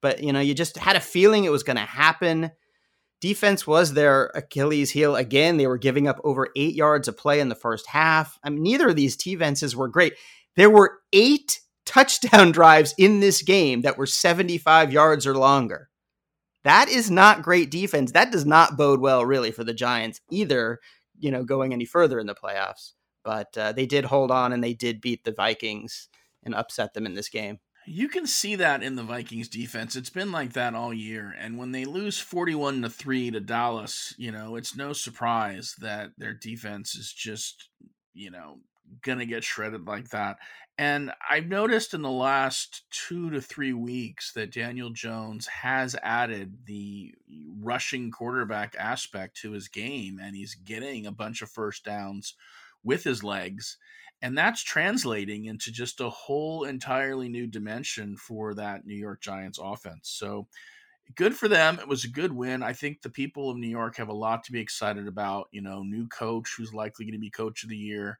But, 0.00 0.22
you 0.22 0.32
know, 0.32 0.40
you 0.40 0.54
just 0.54 0.78
had 0.78 0.96
a 0.96 1.00
feeling 1.00 1.44
it 1.44 1.52
was 1.52 1.62
going 1.62 1.76
to 1.76 1.82
happen. 1.82 2.50
Defense 3.20 3.66
was 3.66 3.92
their 3.92 4.26
Achilles 4.34 4.90
heel 4.90 5.14
again. 5.14 5.58
They 5.58 5.66
were 5.66 5.78
giving 5.78 6.08
up 6.08 6.20
over 6.24 6.48
eight 6.56 6.74
yards 6.74 7.06
of 7.06 7.18
play 7.18 7.40
in 7.40 7.50
the 7.50 7.54
first 7.54 7.86
half. 7.86 8.38
I 8.42 8.50
mean, 8.50 8.62
neither 8.62 8.88
of 8.88 8.96
these 8.96 9.16
defenses 9.16 9.76
were 9.76 9.88
great. 9.88 10.14
There 10.56 10.70
were 10.70 10.98
eight 11.12 11.60
touchdown 11.84 12.52
drives 12.52 12.94
in 12.96 13.20
this 13.20 13.42
game 13.42 13.82
that 13.82 13.98
were 13.98 14.06
75 14.06 14.92
yards 14.92 15.26
or 15.26 15.36
longer. 15.36 15.90
That 16.64 16.88
is 16.88 17.10
not 17.10 17.42
great 17.42 17.70
defense. 17.70 18.12
That 18.12 18.30
does 18.30 18.46
not 18.46 18.76
bode 18.76 19.00
well, 19.00 19.24
really, 19.24 19.50
for 19.50 19.64
the 19.64 19.74
Giants 19.74 20.20
either, 20.30 20.78
you 21.18 21.30
know, 21.30 21.42
going 21.42 21.72
any 21.72 21.86
further 21.86 22.18
in 22.18 22.26
the 22.26 22.34
playoffs. 22.34 22.92
But 23.24 23.56
uh, 23.56 23.72
they 23.72 23.86
did 23.86 24.04
hold 24.04 24.30
on 24.30 24.52
and 24.52 24.62
they 24.62 24.74
did 24.74 25.00
beat 25.00 25.24
the 25.24 25.32
Vikings 25.32 26.08
and 26.42 26.54
upset 26.54 26.94
them 26.94 27.06
in 27.06 27.14
this 27.14 27.28
game. 27.28 27.58
You 27.92 28.08
can 28.08 28.28
see 28.28 28.54
that 28.54 28.84
in 28.84 28.94
the 28.94 29.02
Vikings 29.02 29.48
defense. 29.48 29.96
It's 29.96 30.10
been 30.10 30.30
like 30.30 30.52
that 30.52 30.76
all 30.76 30.94
year. 30.94 31.34
And 31.36 31.58
when 31.58 31.72
they 31.72 31.84
lose 31.84 32.20
41 32.20 32.82
to 32.82 32.88
3 32.88 33.32
to 33.32 33.40
Dallas, 33.40 34.14
you 34.16 34.30
know, 34.30 34.54
it's 34.54 34.76
no 34.76 34.92
surprise 34.92 35.74
that 35.80 36.12
their 36.16 36.32
defense 36.32 36.94
is 36.94 37.12
just, 37.12 37.68
you 38.14 38.30
know, 38.30 38.58
going 39.02 39.18
to 39.18 39.26
get 39.26 39.42
shredded 39.42 39.88
like 39.88 40.10
that. 40.10 40.36
And 40.78 41.10
I've 41.28 41.48
noticed 41.48 41.92
in 41.92 42.02
the 42.02 42.12
last 42.12 42.84
two 42.92 43.28
to 43.30 43.40
three 43.40 43.72
weeks 43.72 44.34
that 44.34 44.52
Daniel 44.52 44.90
Jones 44.90 45.48
has 45.48 45.96
added 46.00 46.58
the 46.66 47.12
rushing 47.60 48.12
quarterback 48.12 48.76
aspect 48.78 49.36
to 49.38 49.50
his 49.50 49.66
game, 49.66 50.20
and 50.22 50.36
he's 50.36 50.54
getting 50.54 51.06
a 51.06 51.12
bunch 51.12 51.42
of 51.42 51.50
first 51.50 51.84
downs 51.84 52.36
with 52.84 53.02
his 53.02 53.24
legs. 53.24 53.78
And 54.22 54.36
that's 54.36 54.62
translating 54.62 55.46
into 55.46 55.72
just 55.72 56.00
a 56.00 56.10
whole 56.10 56.64
entirely 56.64 57.28
new 57.28 57.46
dimension 57.46 58.16
for 58.16 58.54
that 58.54 58.84
New 58.84 58.94
York 58.94 59.22
Giants 59.22 59.58
offense. 59.62 60.10
So 60.10 60.46
good 61.14 61.34
for 61.34 61.48
them. 61.48 61.78
It 61.78 61.88
was 61.88 62.04
a 62.04 62.10
good 62.10 62.32
win. 62.32 62.62
I 62.62 62.74
think 62.74 63.00
the 63.00 63.10
people 63.10 63.50
of 63.50 63.56
New 63.56 63.68
York 63.68 63.96
have 63.96 64.08
a 64.08 64.14
lot 64.14 64.44
to 64.44 64.52
be 64.52 64.60
excited 64.60 65.08
about. 65.08 65.48
You 65.52 65.62
know, 65.62 65.82
new 65.82 66.06
coach 66.08 66.54
who's 66.56 66.74
likely 66.74 67.06
going 67.06 67.14
to 67.14 67.18
be 67.18 67.30
coach 67.30 67.62
of 67.62 67.70
the 67.70 67.76
year 67.76 68.18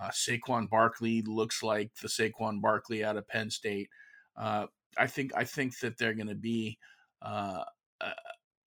uh, 0.00 0.10
Saquon 0.10 0.68
Barkley 0.68 1.22
looks 1.22 1.62
like 1.62 1.90
the 2.00 2.08
Saquon 2.08 2.60
Barkley 2.60 3.04
out 3.04 3.16
of 3.16 3.26
Penn 3.26 3.50
State. 3.50 3.88
Uh, 4.36 4.66
I 4.96 5.06
think 5.06 5.32
I 5.36 5.44
think 5.44 5.78
that 5.80 5.98
they're 5.98 6.14
going 6.14 6.28
to 6.28 6.34
be 6.34 6.78
uh, 7.22 7.64
a, 8.00 8.12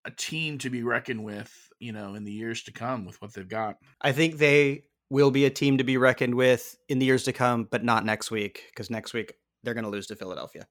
a, 0.05 0.11
team 0.11 0.57
to 0.59 0.69
be 0.69 0.83
reckoned 0.83 1.23
with, 1.23 1.53
you 1.79 1.93
know, 1.93 2.15
in 2.15 2.25
the 2.25 2.31
years 2.31 2.63
to 2.63 2.73
come 2.73 3.05
with 3.05 3.21
what 3.21 3.33
they've 3.33 3.47
got. 3.47 3.77
I 4.01 4.11
think 4.11 4.37
they 4.37 4.83
will 5.11 5.29
be 5.29 5.43
a 5.43 5.49
team 5.49 5.77
to 5.77 5.83
be 5.83 5.97
reckoned 5.97 6.33
with 6.33 6.77
in 6.87 6.97
the 6.97 7.05
years 7.05 7.23
to 7.23 7.33
come, 7.33 7.67
but 7.69 7.83
not 7.83 8.05
next 8.05 8.31
week 8.31 8.63
because 8.69 8.89
next 8.89 9.13
week 9.13 9.33
they're 9.61 9.73
going 9.73 9.83
to 9.83 9.89
lose 9.89 10.07
to 10.07 10.15
Philadelphia. 10.15 10.65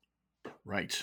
Right. 0.64 0.98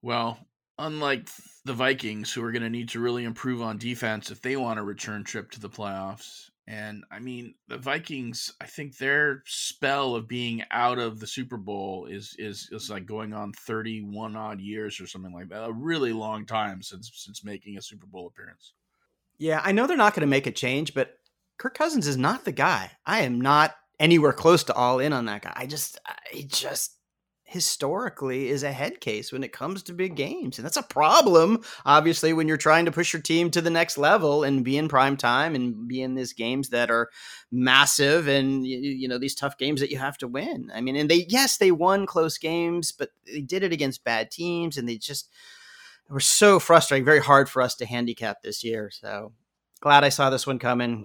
Well, 0.00 0.38
unlike 0.78 1.28
the 1.64 1.72
Vikings, 1.72 2.32
who 2.32 2.44
are 2.44 2.52
going 2.52 2.62
to 2.62 2.70
need 2.70 2.90
to 2.90 3.00
really 3.00 3.24
improve 3.24 3.60
on 3.60 3.78
defense 3.78 4.30
if 4.30 4.40
they 4.40 4.56
want 4.56 4.78
a 4.78 4.84
return 4.84 5.24
trip 5.24 5.50
to 5.50 5.60
the 5.60 5.68
playoffs, 5.68 6.50
and 6.68 7.02
I 7.10 7.18
mean, 7.18 7.54
the 7.66 7.78
Vikings, 7.78 8.52
I 8.60 8.66
think 8.66 8.96
their 8.96 9.42
spell 9.44 10.14
of 10.14 10.28
being 10.28 10.62
out 10.70 11.00
of 11.00 11.18
the 11.18 11.26
Super 11.26 11.56
Bowl 11.56 12.06
is 12.06 12.36
is 12.38 12.68
is 12.70 12.88
like 12.88 13.06
going 13.06 13.32
on 13.32 13.52
31 13.52 14.36
odd 14.36 14.60
years 14.60 15.00
or 15.00 15.08
something 15.08 15.32
like 15.32 15.48
that. 15.48 15.64
A 15.64 15.72
really 15.72 16.12
long 16.12 16.46
time 16.46 16.80
since 16.80 17.10
since 17.12 17.44
making 17.44 17.76
a 17.76 17.82
Super 17.82 18.06
Bowl 18.06 18.28
appearance. 18.28 18.74
Yeah, 19.38 19.60
I 19.64 19.72
know 19.72 19.88
they're 19.88 19.96
not 19.96 20.14
going 20.14 20.20
to 20.20 20.28
make 20.28 20.46
a 20.46 20.52
change, 20.52 20.94
but 20.94 21.18
Kirk 21.62 21.78
Cousins 21.78 22.08
is 22.08 22.16
not 22.16 22.44
the 22.44 22.50
guy. 22.50 22.90
I 23.06 23.20
am 23.20 23.40
not 23.40 23.76
anywhere 24.00 24.32
close 24.32 24.64
to 24.64 24.74
all 24.74 24.98
in 24.98 25.12
on 25.12 25.26
that 25.26 25.42
guy. 25.42 25.52
I 25.54 25.66
just 25.66 25.96
I 26.06 26.44
just 26.48 26.96
historically 27.44 28.48
is 28.48 28.64
a 28.64 28.72
head 28.72 29.00
case 29.00 29.30
when 29.30 29.44
it 29.44 29.52
comes 29.52 29.84
to 29.84 29.92
big 29.92 30.16
games. 30.16 30.58
And 30.58 30.64
that's 30.64 30.76
a 30.76 30.82
problem, 30.82 31.62
obviously, 31.86 32.32
when 32.32 32.48
you're 32.48 32.56
trying 32.56 32.86
to 32.86 32.90
push 32.90 33.12
your 33.12 33.22
team 33.22 33.48
to 33.52 33.60
the 33.60 33.70
next 33.70 33.96
level 33.96 34.42
and 34.42 34.64
be 34.64 34.76
in 34.76 34.88
prime 34.88 35.16
time 35.16 35.54
and 35.54 35.86
be 35.86 36.02
in 36.02 36.16
these 36.16 36.32
games 36.32 36.70
that 36.70 36.90
are 36.90 37.10
massive 37.52 38.26
and, 38.26 38.66
you 38.66 39.06
know, 39.06 39.18
these 39.18 39.36
tough 39.36 39.56
games 39.56 39.80
that 39.82 39.90
you 39.92 39.98
have 39.98 40.18
to 40.18 40.26
win. 40.26 40.68
I 40.74 40.80
mean, 40.80 40.96
and 40.96 41.08
they, 41.08 41.26
yes, 41.28 41.58
they 41.58 41.70
won 41.70 42.06
close 42.06 42.38
games, 42.38 42.90
but 42.90 43.10
they 43.24 43.40
did 43.40 43.62
it 43.62 43.72
against 43.72 44.02
bad 44.02 44.32
teams 44.32 44.76
and 44.76 44.88
they 44.88 44.96
just 44.96 45.30
were 46.08 46.18
so 46.18 46.58
frustrating, 46.58 47.04
very 47.04 47.20
hard 47.20 47.48
for 47.48 47.62
us 47.62 47.76
to 47.76 47.86
handicap 47.86 48.42
this 48.42 48.64
year. 48.64 48.90
So 48.90 49.32
glad 49.80 50.02
I 50.02 50.08
saw 50.08 50.28
this 50.28 50.44
one 50.44 50.58
coming. 50.58 51.04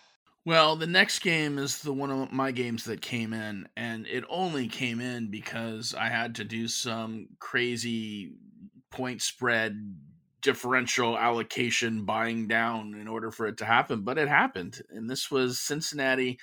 Well, 0.43 0.75
the 0.75 0.87
next 0.87 1.19
game 1.19 1.59
is 1.59 1.81
the 1.81 1.93
one 1.93 2.09
of 2.09 2.31
my 2.31 2.51
games 2.51 2.85
that 2.85 3.01
came 3.01 3.31
in, 3.31 3.67
and 3.77 4.07
it 4.07 4.23
only 4.27 4.67
came 4.67 4.99
in 4.99 5.29
because 5.29 5.93
I 5.93 6.09
had 6.09 6.35
to 6.35 6.43
do 6.43 6.67
some 6.67 7.27
crazy 7.39 8.33
point 8.89 9.21
spread 9.21 9.97
differential 10.41 11.15
allocation 11.15 12.05
buying 12.05 12.47
down 12.47 12.95
in 12.95 13.07
order 13.07 13.29
for 13.29 13.45
it 13.45 13.57
to 13.57 13.65
happen, 13.65 14.01
but 14.01 14.17
it 14.17 14.27
happened. 14.27 14.81
And 14.89 15.07
this 15.07 15.29
was 15.29 15.59
Cincinnati 15.59 16.39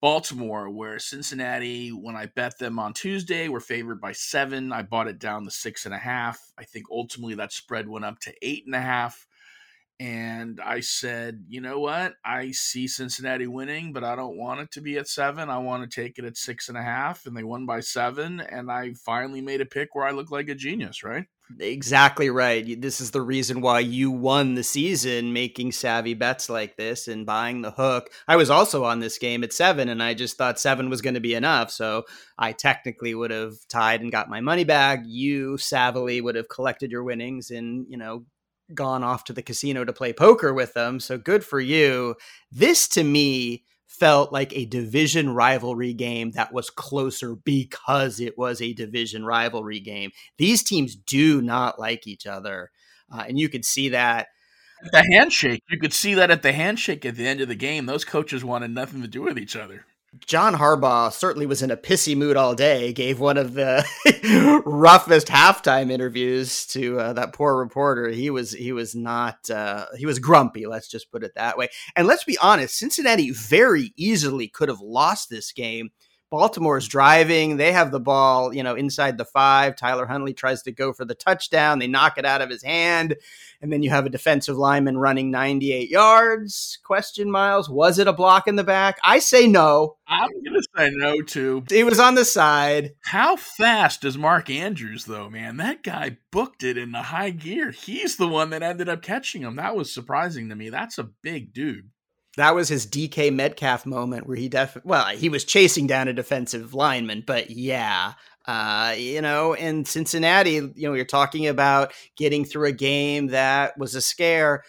Baltimore, 0.00 0.70
where 0.70 1.00
Cincinnati, 1.00 1.90
when 1.90 2.14
I 2.14 2.26
bet 2.26 2.58
them 2.58 2.78
on 2.78 2.94
Tuesday, 2.94 3.48
were 3.48 3.60
favored 3.60 4.00
by 4.00 4.12
seven. 4.12 4.72
I 4.72 4.82
bought 4.82 5.08
it 5.08 5.18
down 5.18 5.44
to 5.44 5.50
six 5.50 5.84
and 5.84 5.94
a 5.94 5.98
half. 5.98 6.40
I 6.56 6.64
think 6.64 6.86
ultimately 6.92 7.34
that 7.36 7.52
spread 7.52 7.88
went 7.88 8.04
up 8.04 8.20
to 8.20 8.34
eight 8.42 8.66
and 8.66 8.74
a 8.76 8.80
half 8.80 9.26
and 10.00 10.60
I 10.60 10.80
said, 10.80 11.44
you 11.48 11.60
know 11.60 11.78
what? 11.78 12.14
I 12.24 12.50
see 12.50 12.88
Cincinnati 12.88 13.46
winning, 13.46 13.92
but 13.92 14.02
I 14.02 14.16
don't 14.16 14.36
want 14.36 14.60
it 14.60 14.70
to 14.72 14.80
be 14.80 14.98
at 14.98 15.08
seven. 15.08 15.48
I 15.48 15.58
want 15.58 15.88
to 15.88 16.02
take 16.02 16.18
it 16.18 16.24
at 16.24 16.36
six 16.36 16.68
and 16.68 16.76
a 16.76 16.82
half, 16.82 17.24
and 17.26 17.36
they 17.36 17.44
won 17.44 17.66
by 17.66 17.80
seven. 17.80 18.40
And 18.40 18.70
I 18.70 18.94
finally 18.94 19.40
made 19.40 19.60
a 19.60 19.66
pick 19.66 19.94
where 19.94 20.06
I 20.06 20.10
look 20.10 20.30
like 20.30 20.48
a 20.48 20.54
genius, 20.54 21.04
right? 21.04 21.26
Exactly 21.60 22.30
right. 22.30 22.80
This 22.80 23.00
is 23.00 23.10
the 23.10 23.20
reason 23.20 23.60
why 23.60 23.80
you 23.80 24.10
won 24.10 24.54
the 24.54 24.62
season 24.62 25.32
making 25.32 25.72
savvy 25.72 26.14
bets 26.14 26.48
like 26.48 26.76
this 26.76 27.08
and 27.08 27.26
buying 27.26 27.62
the 27.62 27.70
hook. 27.70 28.10
I 28.26 28.36
was 28.36 28.50
also 28.50 28.84
on 28.84 29.00
this 29.00 29.18
game 29.18 29.44
at 29.44 29.52
seven, 29.52 29.88
and 29.88 30.02
I 30.02 30.14
just 30.14 30.36
thought 30.36 30.58
seven 30.58 30.88
was 30.90 31.02
going 31.02 31.14
to 31.14 31.20
be 31.20 31.34
enough. 31.34 31.70
So 31.70 32.04
I 32.38 32.52
technically 32.52 33.14
would 33.14 33.30
have 33.30 33.54
tied 33.68 34.00
and 34.00 34.10
got 34.10 34.30
my 34.30 34.40
money 34.40 34.64
back. 34.64 35.02
You 35.04 35.52
savvily 35.58 36.22
would 36.22 36.34
have 36.34 36.48
collected 36.48 36.90
your 36.90 37.04
winnings 37.04 37.50
and, 37.50 37.86
you 37.88 37.98
know, 37.98 38.24
gone 38.74 39.02
off 39.02 39.24
to 39.24 39.32
the 39.32 39.42
casino 39.42 39.84
to 39.84 39.92
play 39.92 40.12
poker 40.12 40.52
with 40.52 40.74
them. 40.74 41.00
So 41.00 41.18
good 41.18 41.44
for 41.44 41.60
you. 41.60 42.16
This 42.50 42.88
to 42.88 43.04
me 43.04 43.64
felt 43.86 44.32
like 44.32 44.56
a 44.56 44.64
division 44.64 45.34
rivalry 45.34 45.92
game 45.92 46.30
that 46.32 46.52
was 46.52 46.70
closer 46.70 47.34
because 47.36 48.20
it 48.20 48.38
was 48.38 48.60
a 48.62 48.72
division 48.72 49.24
rivalry 49.24 49.80
game. 49.80 50.10
These 50.38 50.62
teams 50.62 50.96
do 50.96 51.42
not 51.42 51.78
like 51.78 52.06
each 52.06 52.26
other. 52.26 52.70
Uh, 53.12 53.24
and 53.28 53.38
you 53.38 53.48
could 53.48 53.64
see 53.64 53.90
that. 53.90 54.28
The 54.90 55.04
handshake, 55.12 55.62
you 55.70 55.78
could 55.78 55.92
see 55.92 56.14
that 56.14 56.32
at 56.32 56.42
the 56.42 56.52
handshake 56.52 57.04
at 57.06 57.14
the 57.14 57.28
end 57.28 57.40
of 57.40 57.46
the 57.46 57.54
game. 57.54 57.86
Those 57.86 58.04
coaches 58.04 58.44
wanted 58.44 58.72
nothing 58.72 59.02
to 59.02 59.08
do 59.08 59.22
with 59.22 59.38
each 59.38 59.54
other. 59.54 59.84
John 60.20 60.54
Harbaugh 60.54 61.10
certainly 61.10 61.46
was 61.46 61.62
in 61.62 61.70
a 61.70 61.76
pissy 61.76 62.14
mood 62.14 62.36
all 62.36 62.54
day. 62.54 62.92
Gave 62.92 63.18
one 63.18 63.38
of 63.38 63.54
the 63.54 63.82
roughest 64.66 65.28
halftime 65.28 65.90
interviews 65.90 66.66
to 66.66 67.00
uh, 67.00 67.12
that 67.14 67.32
poor 67.32 67.56
reporter. 67.56 68.08
He 68.08 68.28
was 68.28 68.52
he 68.52 68.72
was 68.72 68.94
not 68.94 69.48
uh, 69.48 69.86
he 69.96 70.04
was 70.04 70.18
grumpy. 70.18 70.66
Let's 70.66 70.88
just 70.88 71.10
put 71.10 71.24
it 71.24 71.32
that 71.36 71.56
way. 71.56 71.68
And 71.96 72.06
let's 72.06 72.24
be 72.24 72.36
honest, 72.38 72.76
Cincinnati 72.76 73.30
very 73.30 73.94
easily 73.96 74.48
could 74.48 74.68
have 74.68 74.80
lost 74.80 75.30
this 75.30 75.50
game 75.50 75.90
Baltimore's 76.32 76.88
driving. 76.88 77.58
They 77.58 77.72
have 77.72 77.90
the 77.90 78.00
ball, 78.00 78.54
you 78.54 78.62
know, 78.62 78.74
inside 78.74 79.18
the 79.18 79.24
five. 79.26 79.76
Tyler 79.76 80.06
Huntley 80.06 80.32
tries 80.32 80.62
to 80.62 80.72
go 80.72 80.94
for 80.94 81.04
the 81.04 81.14
touchdown. 81.14 81.78
They 81.78 81.86
knock 81.86 82.16
it 82.16 82.24
out 82.24 82.40
of 82.40 82.48
his 82.48 82.62
hand. 82.62 83.16
And 83.60 83.70
then 83.70 83.82
you 83.82 83.90
have 83.90 84.06
a 84.06 84.10
defensive 84.10 84.56
lineman 84.56 84.96
running 84.96 85.30
98 85.30 85.90
yards. 85.90 86.78
Question, 86.84 87.30
Miles, 87.30 87.68
was 87.68 87.98
it 87.98 88.08
a 88.08 88.14
block 88.14 88.48
in 88.48 88.56
the 88.56 88.64
back? 88.64 88.96
I 89.04 89.18
say 89.18 89.46
no. 89.46 89.96
I'm 90.08 90.30
going 90.42 90.58
to 90.58 90.66
say 90.74 90.90
no, 90.94 91.20
too. 91.20 91.64
It 91.70 91.84
was 91.84 92.00
on 92.00 92.14
the 92.14 92.24
side. 92.24 92.94
How 93.02 93.36
fast 93.36 94.02
is 94.02 94.16
Mark 94.16 94.48
Andrews, 94.48 95.04
though, 95.04 95.28
man? 95.28 95.58
That 95.58 95.82
guy 95.82 96.16
booked 96.30 96.62
it 96.62 96.78
in 96.78 96.92
the 96.92 97.02
high 97.02 97.30
gear. 97.30 97.72
He's 97.72 98.16
the 98.16 98.26
one 98.26 98.48
that 98.50 98.62
ended 98.62 98.88
up 98.88 99.02
catching 99.02 99.42
him. 99.42 99.56
That 99.56 99.76
was 99.76 99.92
surprising 99.92 100.48
to 100.48 100.56
me. 100.56 100.70
That's 100.70 100.96
a 100.96 101.10
big 101.22 101.52
dude 101.52 101.90
that 102.36 102.54
was 102.54 102.68
his 102.68 102.86
DK 102.86 103.32
Metcalf 103.32 103.84
moment 103.84 104.26
where 104.26 104.36
he 104.36 104.48
def 104.48 104.76
well 104.84 105.06
he 105.08 105.28
was 105.28 105.44
chasing 105.44 105.86
down 105.86 106.08
a 106.08 106.12
defensive 106.12 106.74
lineman, 106.74 107.24
but 107.26 107.50
yeah, 107.50 108.14
uh, 108.46 108.94
you 108.96 109.20
know, 109.20 109.52
in 109.52 109.84
Cincinnati, 109.84 110.52
you 110.52 110.88
know, 110.88 110.94
you're 110.94 111.04
talking 111.04 111.46
about 111.46 111.92
getting 112.16 112.44
through 112.44 112.68
a 112.68 112.72
game 112.72 113.28
that 113.28 113.78
was 113.78 113.94
a 113.94 114.00
scare. 114.00 114.62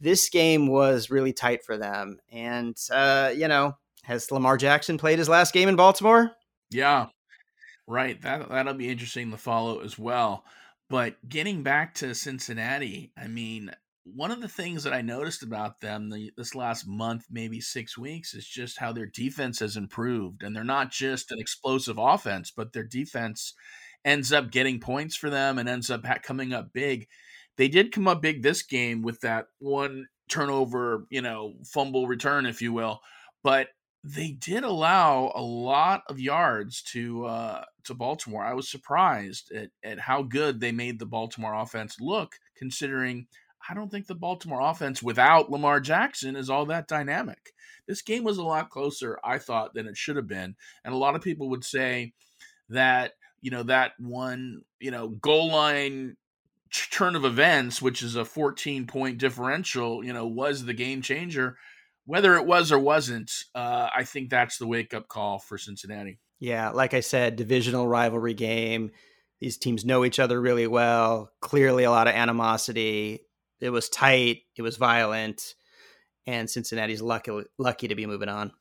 This 0.00 0.28
game 0.28 0.66
was 0.66 1.10
really 1.10 1.32
tight 1.32 1.64
for 1.64 1.76
them, 1.76 2.18
and 2.32 2.76
uh, 2.90 3.32
you 3.34 3.48
know, 3.48 3.76
has 4.02 4.30
Lamar 4.30 4.56
Jackson 4.56 4.98
played 4.98 5.18
his 5.18 5.28
last 5.28 5.54
game 5.54 5.68
in 5.68 5.76
Baltimore? 5.76 6.32
Yeah, 6.70 7.06
right. 7.86 8.20
That 8.22 8.48
that'll 8.48 8.74
be 8.74 8.90
interesting 8.90 9.30
to 9.30 9.36
follow 9.36 9.80
as 9.80 9.98
well. 9.98 10.44
But 10.90 11.16
getting 11.26 11.62
back 11.62 11.94
to 11.96 12.14
Cincinnati, 12.14 13.12
I 13.16 13.28
mean, 13.28 13.70
one 14.04 14.30
of 14.30 14.40
the 14.40 14.48
things 14.48 14.84
that 14.84 14.92
I 14.92 15.00
noticed 15.00 15.42
about 15.42 15.80
them 15.80 16.10
the, 16.10 16.30
this 16.36 16.54
last 16.54 16.86
month, 16.86 17.24
maybe 17.30 17.60
six 17.60 17.96
weeks, 17.96 18.34
is 18.34 18.46
just 18.46 18.78
how 18.78 18.92
their 18.92 19.06
defense 19.06 19.60
has 19.60 19.76
improved. 19.76 20.42
And 20.42 20.54
they're 20.54 20.62
not 20.62 20.90
just 20.90 21.32
an 21.32 21.38
explosive 21.38 21.98
offense, 21.98 22.50
but 22.50 22.72
their 22.72 22.84
defense 22.84 23.54
ends 24.04 24.32
up 24.32 24.50
getting 24.50 24.78
points 24.78 25.16
for 25.16 25.30
them 25.30 25.58
and 25.58 25.68
ends 25.68 25.90
up 25.90 26.04
coming 26.22 26.52
up 26.52 26.72
big. 26.72 27.08
They 27.56 27.68
did 27.68 27.92
come 27.92 28.06
up 28.06 28.20
big 28.20 28.42
this 28.42 28.62
game 28.62 29.02
with 29.02 29.20
that 29.20 29.46
one 29.58 30.06
turnover, 30.28 31.06
you 31.10 31.22
know, 31.22 31.54
fumble 31.64 32.06
return, 32.06 32.46
if 32.46 32.60
you 32.60 32.72
will, 32.72 33.00
but 33.42 33.68
they 34.02 34.32
did 34.32 34.64
allow 34.64 35.32
a 35.34 35.40
lot 35.40 36.02
of 36.08 36.20
yards 36.20 36.82
to 36.82 37.24
uh, 37.24 37.64
to 37.84 37.94
Baltimore. 37.94 38.44
I 38.44 38.52
was 38.52 38.68
surprised 38.68 39.50
at, 39.52 39.70
at 39.82 39.98
how 39.98 40.22
good 40.22 40.60
they 40.60 40.72
made 40.72 40.98
the 40.98 41.06
Baltimore 41.06 41.54
offense 41.54 41.96
look, 42.00 42.34
considering 42.54 43.26
I 43.68 43.74
don't 43.74 43.90
think 43.90 44.06
the 44.06 44.14
Baltimore 44.14 44.60
offense 44.60 45.02
without 45.02 45.50
Lamar 45.50 45.80
Jackson 45.80 46.36
is 46.36 46.50
all 46.50 46.66
that 46.66 46.88
dynamic. 46.88 47.52
This 47.86 48.02
game 48.02 48.24
was 48.24 48.38
a 48.38 48.42
lot 48.42 48.70
closer, 48.70 49.18
I 49.24 49.38
thought, 49.38 49.74
than 49.74 49.86
it 49.86 49.96
should 49.96 50.16
have 50.16 50.28
been. 50.28 50.56
And 50.84 50.94
a 50.94 50.98
lot 50.98 51.14
of 51.14 51.22
people 51.22 51.50
would 51.50 51.64
say 51.64 52.12
that, 52.68 53.12
you 53.40 53.50
know, 53.50 53.62
that 53.64 53.92
one, 53.98 54.62
you 54.80 54.90
know, 54.90 55.08
goal 55.08 55.50
line 55.50 56.16
turn 56.90 57.16
of 57.16 57.24
events, 57.24 57.80
which 57.80 58.02
is 58.02 58.16
a 58.16 58.24
14 58.24 58.86
point 58.86 59.18
differential, 59.18 60.04
you 60.04 60.12
know, 60.12 60.26
was 60.26 60.64
the 60.64 60.74
game 60.74 61.02
changer. 61.02 61.56
Whether 62.06 62.34
it 62.36 62.46
was 62.46 62.70
or 62.70 62.78
wasn't, 62.78 63.30
uh, 63.54 63.88
I 63.94 64.04
think 64.04 64.28
that's 64.28 64.58
the 64.58 64.66
wake 64.66 64.92
up 64.92 65.08
call 65.08 65.38
for 65.38 65.56
Cincinnati. 65.56 66.18
Yeah, 66.38 66.70
like 66.70 66.92
I 66.92 67.00
said, 67.00 67.36
divisional 67.36 67.88
rivalry 67.88 68.34
game. 68.34 68.90
These 69.40 69.56
teams 69.56 69.84
know 69.84 70.04
each 70.04 70.18
other 70.18 70.40
really 70.40 70.66
well. 70.66 71.30
Clearly, 71.40 71.84
a 71.84 71.90
lot 71.90 72.08
of 72.08 72.14
animosity. 72.14 73.20
It 73.64 73.70
was 73.70 73.88
tight. 73.88 74.42
It 74.56 74.62
was 74.62 74.76
violent, 74.76 75.54
and 76.26 76.50
Cincinnati's 76.50 77.02
lucky 77.02 77.32
lucky 77.58 77.88
to 77.88 77.94
be 77.94 78.06
moving 78.06 78.28
on. 78.28 78.52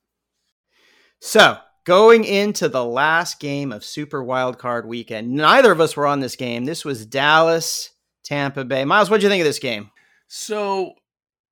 So 1.20 1.58
going 1.84 2.24
into 2.24 2.70
the 2.70 2.86
last 2.86 3.40
game 3.40 3.72
of 3.72 3.84
Super 3.84 4.24
Wild 4.24 4.58
Card 4.58 4.88
Weekend, 4.88 5.32
neither 5.32 5.72
of 5.72 5.82
us 5.82 5.98
were 5.98 6.08
on 6.08 6.22
this 6.22 6.36
game. 6.36 6.66
This 6.66 6.86
was 6.86 7.06
Dallas 7.06 7.90
Tampa 8.24 8.64
Bay. 8.64 8.86
Miles, 8.86 9.10
what 9.10 9.20
do 9.20 9.26
you 9.26 9.30
think 9.30 9.42
of 9.42 9.46
this 9.46 9.60
game? 9.60 9.92
So 10.28 10.94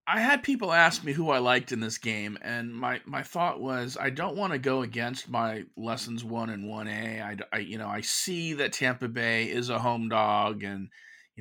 I 0.07 0.19
had 0.19 0.43
people 0.43 0.73
ask 0.73 1.03
me 1.03 1.13
who 1.13 1.29
I 1.29 1.39
liked 1.39 1.71
in 1.71 1.79
this 1.79 1.97
game, 1.97 2.37
and 2.41 2.73
my 2.73 3.01
my 3.05 3.21
thought 3.21 3.61
was 3.61 3.97
I 3.99 4.09
don't 4.09 4.35
want 4.35 4.53
to 4.53 4.59
go 4.59 4.81
against 4.81 5.29
my 5.29 5.63
lessons 5.77 6.23
one 6.23 6.49
and 6.49 6.67
one 6.67 6.87
A. 6.87 7.21
I, 7.21 7.37
I 7.53 7.59
you 7.59 7.77
know 7.77 7.87
I 7.87 8.01
see 8.01 8.53
that 8.53 8.73
Tampa 8.73 9.07
Bay 9.07 9.49
is 9.49 9.69
a 9.69 9.79
home 9.79 10.09
dog, 10.09 10.63
and 10.63 10.89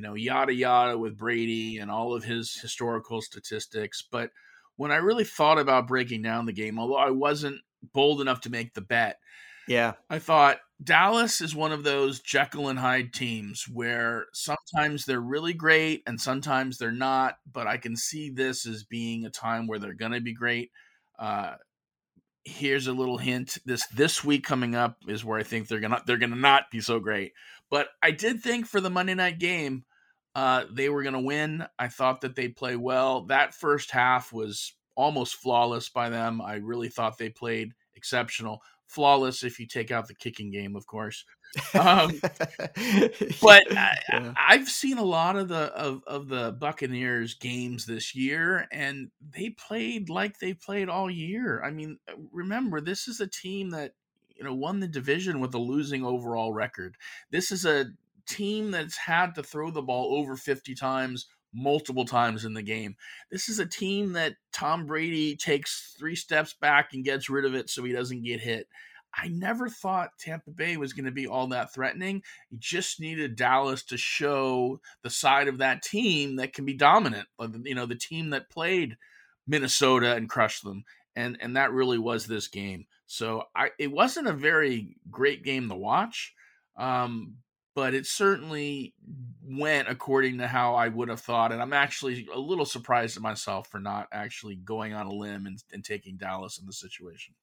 you 0.00 0.06
know 0.06 0.14
yada 0.14 0.54
yada 0.54 0.96
with 0.96 1.18
Brady 1.18 1.76
and 1.76 1.90
all 1.90 2.14
of 2.14 2.24
his 2.24 2.54
historical 2.54 3.20
statistics. 3.20 4.02
But 4.10 4.30
when 4.76 4.90
I 4.90 4.96
really 4.96 5.24
thought 5.24 5.58
about 5.58 5.88
breaking 5.88 6.22
down 6.22 6.46
the 6.46 6.54
game, 6.54 6.78
although 6.78 6.96
I 6.96 7.10
wasn't 7.10 7.60
bold 7.92 8.22
enough 8.22 8.40
to 8.42 8.50
make 8.50 8.72
the 8.72 8.80
bet, 8.80 9.18
yeah. 9.68 9.92
I 10.08 10.18
thought 10.18 10.56
Dallas 10.82 11.42
is 11.42 11.54
one 11.54 11.70
of 11.70 11.84
those 11.84 12.20
Jekyll 12.20 12.68
and 12.68 12.78
Hyde 12.78 13.12
teams 13.12 13.66
where 13.70 14.24
sometimes 14.32 15.04
they're 15.04 15.20
really 15.20 15.52
great 15.52 16.02
and 16.06 16.18
sometimes 16.18 16.78
they're 16.78 16.90
not, 16.90 17.34
but 17.52 17.66
I 17.66 17.76
can 17.76 17.94
see 17.94 18.30
this 18.30 18.66
as 18.66 18.84
being 18.84 19.26
a 19.26 19.30
time 19.30 19.66
where 19.66 19.78
they're 19.78 19.92
going 19.92 20.12
to 20.12 20.20
be 20.22 20.32
great. 20.32 20.70
Uh, 21.18 21.56
here's 22.44 22.86
a 22.86 22.92
little 22.94 23.18
hint 23.18 23.58
this 23.66 23.86
this 23.88 24.24
week 24.24 24.44
coming 24.44 24.74
up 24.74 24.96
is 25.06 25.26
where 25.26 25.38
I 25.38 25.42
think 25.42 25.68
they're 25.68 25.78
to 25.78 26.02
they're 26.06 26.16
going 26.16 26.30
to 26.30 26.36
not 26.36 26.70
be 26.72 26.80
so 26.80 26.98
great. 27.00 27.32
But 27.70 27.88
I 28.02 28.12
did 28.12 28.42
think 28.42 28.66
for 28.66 28.80
the 28.80 28.90
Monday 28.90 29.14
night 29.14 29.38
game 29.38 29.84
uh, 30.34 30.64
they 30.70 30.88
were 30.88 31.02
going 31.02 31.14
to 31.14 31.20
win. 31.20 31.64
I 31.78 31.88
thought 31.88 32.20
that 32.20 32.36
they'd 32.36 32.56
play 32.56 32.76
well. 32.76 33.22
That 33.22 33.54
first 33.54 33.90
half 33.90 34.32
was 34.32 34.74
almost 34.94 35.36
flawless 35.36 35.88
by 35.88 36.10
them. 36.10 36.40
I 36.40 36.56
really 36.56 36.88
thought 36.88 37.18
they 37.18 37.30
played 37.30 37.72
exceptional 37.94 38.62
flawless 38.90 39.44
if 39.44 39.60
you 39.60 39.66
take 39.66 39.92
out 39.92 40.08
the 40.08 40.14
kicking 40.14 40.50
game, 40.50 40.74
of 40.74 40.86
course. 40.86 41.24
Um, 41.74 42.20
but 43.40 43.62
I, 43.72 44.34
have 44.48 44.68
seen 44.68 44.98
a 44.98 45.04
lot 45.04 45.36
of 45.36 45.48
the 45.48 45.72
of, 45.74 46.02
of 46.06 46.28
the 46.28 46.52
Buccaneers 46.52 47.34
games 47.34 47.86
this 47.86 48.14
year, 48.14 48.66
and 48.72 49.10
they 49.34 49.50
played 49.50 50.10
like 50.10 50.38
they 50.38 50.54
played 50.54 50.88
all 50.88 51.10
year. 51.10 51.62
I 51.64 51.70
mean, 51.70 51.98
uh, 52.08 52.14
remember 52.32 52.80
this 52.80 53.08
is 53.08 53.20
a 53.20 53.26
team 53.26 53.70
that 53.70 53.94
you 54.36 54.44
know 54.44 54.54
won 54.54 54.80
the 54.80 54.88
division 54.88 55.40
with 55.40 55.54
a 55.54 55.58
losing 55.58 56.04
overall 56.04 56.52
record. 56.52 56.96
This 57.30 57.52
is 57.52 57.64
a 57.64 57.86
team 58.34 58.70
that's 58.70 58.96
had 58.96 59.34
to 59.34 59.42
throw 59.42 59.70
the 59.70 59.82
ball 59.82 60.16
over 60.16 60.36
50 60.36 60.74
times 60.74 61.26
multiple 61.52 62.04
times 62.04 62.44
in 62.44 62.54
the 62.54 62.62
game. 62.62 62.96
This 63.30 63.48
is 63.48 63.58
a 63.58 63.66
team 63.66 64.12
that 64.12 64.36
Tom 64.52 64.86
Brady 64.86 65.36
takes 65.36 65.94
three 65.98 66.14
steps 66.14 66.54
back 66.54 66.92
and 66.92 67.04
gets 67.04 67.28
rid 67.28 67.44
of 67.44 67.54
it 67.54 67.68
so 67.68 67.82
he 67.82 67.92
doesn't 67.92 68.22
get 68.22 68.40
hit. 68.40 68.68
I 69.12 69.28
never 69.28 69.68
thought 69.68 70.18
Tampa 70.18 70.50
Bay 70.50 70.76
was 70.76 70.92
going 70.92 71.06
to 71.06 71.10
be 71.10 71.26
all 71.26 71.48
that 71.48 71.74
threatening. 71.74 72.22
You 72.50 72.58
just 72.58 73.00
needed 73.00 73.34
Dallas 73.34 73.82
to 73.84 73.96
show 73.96 74.80
the 75.02 75.10
side 75.10 75.48
of 75.48 75.58
that 75.58 75.82
team 75.82 76.36
that 76.36 76.52
can 76.52 76.64
be 76.64 76.74
dominant. 76.74 77.26
You 77.64 77.74
know, 77.74 77.86
the 77.86 77.96
team 77.96 78.30
that 78.30 78.50
played 78.50 78.96
Minnesota 79.46 80.14
and 80.14 80.28
crushed 80.28 80.62
them. 80.62 80.84
And 81.16 81.38
and 81.40 81.56
that 81.56 81.72
really 81.72 81.98
was 81.98 82.26
this 82.26 82.46
game. 82.46 82.86
So 83.06 83.42
I 83.54 83.70
it 83.80 83.90
wasn't 83.90 84.28
a 84.28 84.32
very 84.32 84.96
great 85.10 85.42
game 85.42 85.68
to 85.68 85.74
watch. 85.74 86.34
Um, 86.76 87.38
but 87.74 87.94
it 87.94 88.06
certainly 88.06 88.94
went 89.42 89.88
according 89.88 90.38
to 90.38 90.46
how 90.46 90.74
I 90.74 90.88
would 90.88 91.08
have 91.08 91.20
thought. 91.20 91.52
And 91.52 91.62
I'm 91.62 91.72
actually 91.72 92.28
a 92.32 92.38
little 92.38 92.64
surprised 92.64 93.16
at 93.16 93.22
myself 93.22 93.68
for 93.68 93.78
not 93.78 94.08
actually 94.12 94.56
going 94.56 94.92
on 94.92 95.06
a 95.06 95.12
limb 95.12 95.46
and, 95.46 95.62
and 95.72 95.84
taking 95.84 96.16
Dallas 96.16 96.58
in 96.58 96.66
the 96.66 96.72
situation. 96.72 97.34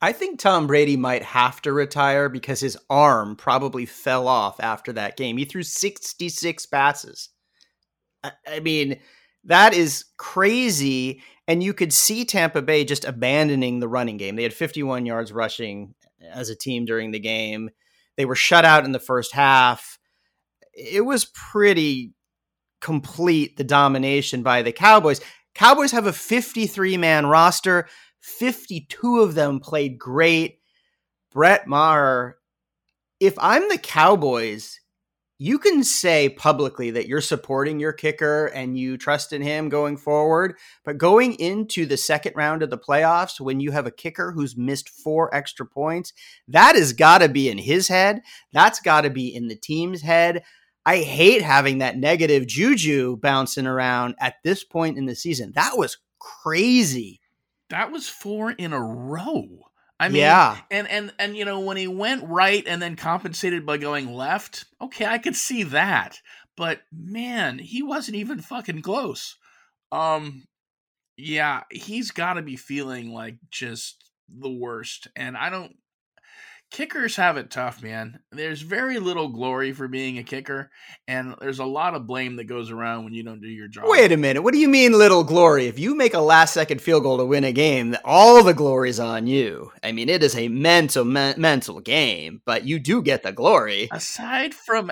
I 0.00 0.12
think 0.12 0.40
Tom 0.40 0.66
Brady 0.66 0.96
might 0.96 1.22
have 1.22 1.62
to 1.62 1.72
retire 1.72 2.28
because 2.28 2.58
his 2.58 2.76
arm 2.90 3.36
probably 3.36 3.86
fell 3.86 4.26
off 4.26 4.58
after 4.58 4.92
that 4.94 5.16
game. 5.16 5.36
He 5.36 5.44
threw 5.44 5.62
66 5.62 6.66
passes. 6.66 7.28
I, 8.24 8.32
I 8.48 8.60
mean, 8.60 8.98
that 9.44 9.74
is 9.74 10.06
crazy. 10.16 11.22
And 11.46 11.62
you 11.62 11.72
could 11.72 11.92
see 11.92 12.24
Tampa 12.24 12.62
Bay 12.62 12.84
just 12.84 13.04
abandoning 13.04 13.78
the 13.78 13.88
running 13.88 14.16
game. 14.16 14.34
They 14.34 14.42
had 14.42 14.52
51 14.52 15.06
yards 15.06 15.32
rushing 15.32 15.94
as 16.20 16.48
a 16.48 16.56
team 16.56 16.84
during 16.84 17.12
the 17.12 17.20
game. 17.20 17.70
They 18.16 18.24
were 18.24 18.34
shut 18.34 18.64
out 18.64 18.84
in 18.84 18.92
the 18.92 18.98
first 18.98 19.32
half. 19.32 19.98
It 20.74 21.04
was 21.04 21.24
pretty 21.24 22.12
complete, 22.80 23.56
the 23.56 23.64
domination 23.64 24.42
by 24.42 24.62
the 24.62 24.72
Cowboys. 24.72 25.20
Cowboys 25.54 25.92
have 25.92 26.06
a 26.06 26.12
53 26.12 26.96
man 26.96 27.26
roster. 27.26 27.88
52 28.20 29.20
of 29.20 29.34
them 29.34 29.60
played 29.60 29.98
great. 29.98 30.58
Brett 31.32 31.66
Maher, 31.66 32.38
if 33.20 33.38
I'm 33.38 33.68
the 33.68 33.78
Cowboys, 33.78 34.80
you 35.42 35.58
can 35.58 35.82
say 35.82 36.28
publicly 36.28 36.92
that 36.92 37.08
you're 37.08 37.20
supporting 37.20 37.80
your 37.80 37.92
kicker 37.92 38.46
and 38.46 38.78
you 38.78 38.96
trust 38.96 39.32
in 39.32 39.42
him 39.42 39.68
going 39.68 39.96
forward. 39.96 40.56
But 40.84 40.98
going 40.98 41.34
into 41.34 41.84
the 41.84 41.96
second 41.96 42.34
round 42.36 42.62
of 42.62 42.70
the 42.70 42.78
playoffs, 42.78 43.40
when 43.40 43.58
you 43.58 43.72
have 43.72 43.84
a 43.84 43.90
kicker 43.90 44.30
who's 44.30 44.56
missed 44.56 44.88
four 44.88 45.34
extra 45.34 45.66
points, 45.66 46.12
that 46.46 46.76
has 46.76 46.92
got 46.92 47.22
to 47.22 47.28
be 47.28 47.48
in 47.48 47.58
his 47.58 47.88
head. 47.88 48.22
That's 48.52 48.78
got 48.78 49.00
to 49.00 49.10
be 49.10 49.34
in 49.34 49.48
the 49.48 49.56
team's 49.56 50.00
head. 50.00 50.44
I 50.86 50.98
hate 50.98 51.42
having 51.42 51.78
that 51.78 51.96
negative 51.96 52.46
juju 52.46 53.16
bouncing 53.16 53.66
around 53.66 54.14
at 54.20 54.36
this 54.44 54.62
point 54.62 54.96
in 54.96 55.06
the 55.06 55.16
season. 55.16 55.50
That 55.56 55.76
was 55.76 55.98
crazy. 56.20 57.20
That 57.68 57.90
was 57.90 58.08
four 58.08 58.52
in 58.52 58.72
a 58.72 58.80
row. 58.80 59.71
I 60.02 60.08
mean, 60.08 60.22
yeah. 60.22 60.58
and 60.68 60.88
and 60.88 61.12
and 61.20 61.36
you 61.36 61.44
know 61.44 61.60
when 61.60 61.76
he 61.76 61.86
went 61.86 62.24
right 62.26 62.64
and 62.66 62.82
then 62.82 62.96
compensated 62.96 63.64
by 63.64 63.76
going 63.76 64.12
left, 64.12 64.64
okay, 64.80 65.06
I 65.06 65.18
could 65.18 65.36
see 65.36 65.62
that. 65.62 66.20
But 66.56 66.80
man, 66.90 67.60
he 67.60 67.84
wasn't 67.84 68.16
even 68.16 68.40
fucking 68.40 68.82
close. 68.82 69.36
Um, 69.92 70.42
yeah, 71.16 71.62
he's 71.70 72.10
got 72.10 72.32
to 72.32 72.42
be 72.42 72.56
feeling 72.56 73.12
like 73.12 73.36
just 73.48 74.10
the 74.28 74.50
worst, 74.50 75.06
and 75.14 75.36
I 75.36 75.50
don't 75.50 75.76
kickers 76.72 77.16
have 77.16 77.36
it 77.36 77.50
tough, 77.50 77.82
man. 77.82 78.18
There's 78.32 78.62
very 78.62 78.98
little 78.98 79.28
glory 79.28 79.72
for 79.72 79.86
being 79.86 80.18
a 80.18 80.24
kicker, 80.24 80.70
and 81.06 81.36
there's 81.40 81.60
a 81.60 81.64
lot 81.64 81.94
of 81.94 82.06
blame 82.06 82.36
that 82.36 82.44
goes 82.44 82.70
around 82.70 83.04
when 83.04 83.12
you 83.12 83.22
don't 83.22 83.40
do 83.40 83.48
your 83.48 83.68
job. 83.68 83.84
Wait 83.86 84.10
a 84.10 84.16
minute. 84.16 84.42
What 84.42 84.52
do 84.52 84.58
you 84.58 84.68
mean 84.68 84.92
little 84.92 85.22
glory? 85.22 85.66
If 85.66 85.78
you 85.78 85.94
make 85.94 86.14
a 86.14 86.20
last 86.20 86.54
second 86.54 86.80
field 86.80 87.04
goal 87.04 87.18
to 87.18 87.26
win 87.26 87.44
a 87.44 87.52
game, 87.52 87.96
all 88.04 88.42
the 88.42 88.54
glory's 88.54 88.98
on 88.98 89.26
you. 89.26 89.70
I 89.82 89.92
mean, 89.92 90.08
it 90.08 90.22
is 90.22 90.34
a 90.34 90.48
mental 90.48 91.04
me- 91.04 91.34
mental 91.36 91.80
game, 91.80 92.40
but 92.44 92.64
you 92.64 92.78
do 92.78 93.02
get 93.02 93.22
the 93.22 93.32
glory. 93.32 93.88
Aside 93.92 94.54
from 94.54 94.90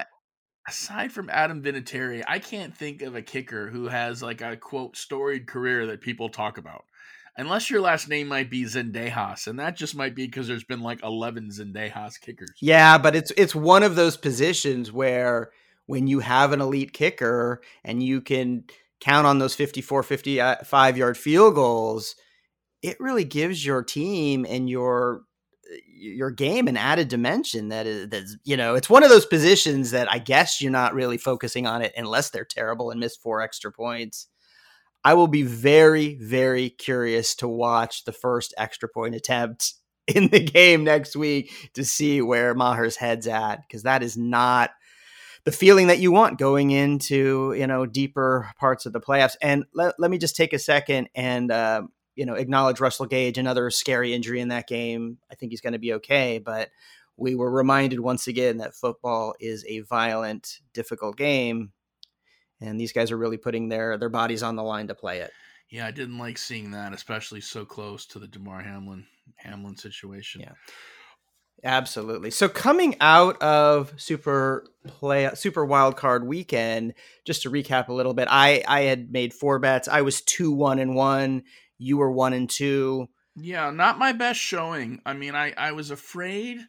aside 0.69 1.11
from 1.11 1.31
Adam 1.31 1.63
Vinatieri, 1.63 2.23
I 2.29 2.39
can't 2.39 2.77
think 2.77 3.03
of 3.03 3.17
a 3.17 3.23
kicker 3.23 3.69
who 3.69 3.89
has 3.89 4.23
like 4.23 4.43
a 4.43 4.57
quote 4.57 4.97
storied 4.97 5.47
career 5.47 5.87
that 5.87 6.03
people 6.03 6.29
talk 6.29 6.59
about 6.59 6.85
unless 7.37 7.71
your 7.71 7.81
last 7.81 8.09
name 8.09 8.29
might 8.29 8.51
be 8.51 8.65
Zendejas, 8.65 9.47
and 9.47 9.59
that 9.59 9.77
just 9.77 9.95
might 9.95 10.15
be 10.15 10.27
because 10.27 10.49
there's 10.49 10.65
been 10.65 10.83
like 10.83 11.03
eleven 11.03 11.51
Zendejas 11.51 12.21
kickers. 12.21 12.53
Yeah, 12.61 12.99
but 12.99 13.17
it's 13.17 13.33
it's 13.37 13.55
one 13.55 13.83
of 13.83 13.97
those 13.97 14.17
positions 14.17 14.93
where 14.93 15.51
when 15.87 16.07
you 16.07 16.21
have 16.21 16.53
an 16.53 16.61
elite 16.61 16.93
kicker 16.93 17.61
and 17.85 18.03
you 18.03 18.21
can 18.21 18.65
count 19.01 19.27
on 19.27 19.39
those 19.39 19.55
54 19.55 20.03
55 20.03 20.97
yard 20.99 21.17
field 21.17 21.55
goals 21.55 22.15
it 22.83 23.01
really 23.01 23.25
gives 23.25 23.65
your 23.65 23.83
team 23.83 24.47
and 24.49 24.69
your 24.69 25.23
your 25.87 26.31
game 26.31 26.67
an 26.67 26.77
added 26.77 27.09
dimension 27.09 27.69
that 27.69 27.87
is 27.87 28.09
that's 28.09 28.37
you 28.45 28.57
know 28.57 28.75
it's 28.75 28.91
one 28.91 29.05
of 29.05 29.11
those 29.11 29.27
positions 29.27 29.93
that 29.93 30.11
I 30.11 30.19
guess 30.19 30.61
you're 30.61 30.73
not 30.73 30.95
really 30.95 31.19
focusing 31.19 31.67
on 31.67 31.83
it 31.83 31.93
unless 31.97 32.31
they're 32.31 32.45
terrible 32.45 32.91
and 32.91 32.99
miss 32.99 33.17
four 33.17 33.41
extra 33.41 33.71
points. 33.71 34.27
I 35.05 35.15
will 35.15 35.29
be 35.29 35.43
very 35.43 36.15
very 36.17 36.71
curious 36.71 37.35
to 37.37 37.49
watch 37.49 38.05
the 38.05 38.13
first 38.13 38.55
extra 38.57 38.89
point 38.89 39.15
attempt 39.15 39.75
in 40.07 40.29
the 40.29 40.41
game 40.41 40.85
next 40.85 41.17
week 41.17 41.71
to 41.75 41.85
see 41.85 42.21
where 42.21 42.55
Maher's 42.55 42.97
head's 42.97 43.27
at 43.27 43.63
because 43.63 43.85
that 43.85 44.03
is 44.03 44.17
not 44.17 44.71
the 45.45 45.53
feeling 45.53 45.87
that 45.87 45.99
you 45.99 46.13
want 46.13 46.39
going 46.39 46.71
into 46.71 47.55
you 47.57 47.67
know 47.67 47.87
deeper 47.87 48.51
parts 48.59 48.87
of 48.87 48.93
the 48.93 49.01
playoffs. 49.01 49.37
And 49.41 49.65
let, 49.75 49.95
let 49.99 50.11
me 50.11 50.19
just 50.19 50.37
take 50.37 50.53
a 50.53 50.59
second 50.59 51.09
and 51.15 51.51
uh, 51.51 51.83
you 52.15 52.27
know 52.27 52.35
acknowledge 52.35 52.81
Russell 52.81 53.07
Gage, 53.07 53.39
another 53.39 53.71
scary 53.71 54.13
injury 54.13 54.41
in 54.41 54.49
that 54.49 54.69
game. 54.69 55.19
I 55.31 55.35
think 55.35 55.53
he's 55.53 55.61
going 55.61 55.73
to 55.73 55.79
be 55.79 55.95
okay, 55.95 56.39
but 56.39 56.71
we 57.17 57.35
were 57.35 57.51
reminded 57.51 58.01
once 58.01 58.27
again 58.27 58.59
that 58.59 58.75
football 58.75 59.35
is 59.39 59.65
a 59.69 59.81
violent, 59.81 60.61
difficult 60.73 61.17
game, 61.17 61.73
and 62.61 62.81
these 62.81 62.93
guys 62.93 63.11
are 63.11 63.17
really 63.17 63.37
putting 63.37 63.69
their 63.69 63.97
their 63.99 64.09
bodies 64.09 64.43
on 64.43 64.57
the 64.57 64.63
line 64.63 64.89
to 64.89 64.95
play 64.95 65.21
it. 65.21 65.33
Yeah, 65.71 65.87
I 65.87 65.93
didn't 65.93 66.19
like 66.19 66.37
seeing 66.37 66.73
that, 66.73 66.93
especially 66.93 67.41
so 67.41 67.65
close 67.65 68.07
to 68.07 68.19
the 68.19 68.27
Damar 68.27 68.61
Hamlin 68.63 69.07
Hamlin 69.37 69.77
situation. 69.77 70.43
Yeah. 70.43 70.53
Absolutely. 71.63 72.31
So 72.31 72.49
coming 72.49 72.97
out 73.01 73.41
of 73.43 73.93
Super 74.01 74.67
Play 74.87 75.31
Super 75.35 75.65
Wild 75.65 75.97
Card 75.97 76.27
Weekend, 76.27 76.95
just 77.27 77.43
to 77.43 77.51
recap 77.51 77.89
a 77.89 77.93
little 77.93 78.15
bit, 78.15 78.29
I 78.31 78.65
I 78.67 78.83
had 78.83 79.13
made 79.13 79.35
four 79.35 79.59
bets. 79.59 79.87
I 79.87 80.01
was 80.01 80.23
two 80.23 80.53
one 80.53 80.79
and 80.79 80.95
one. 80.95 81.43
You 81.79 81.99
were 81.99 82.11
one 82.11 82.33
and 82.33 82.49
two. 82.49 83.09
Yeah, 83.37 83.71
not 83.71 83.99
my 83.99 84.13
best 84.13 84.41
showing. 84.41 85.01
I 85.05 85.13
mean, 85.13 85.35
I 85.35 85.53
I 85.57 85.73
was 85.73 85.91
afraid 85.91 86.61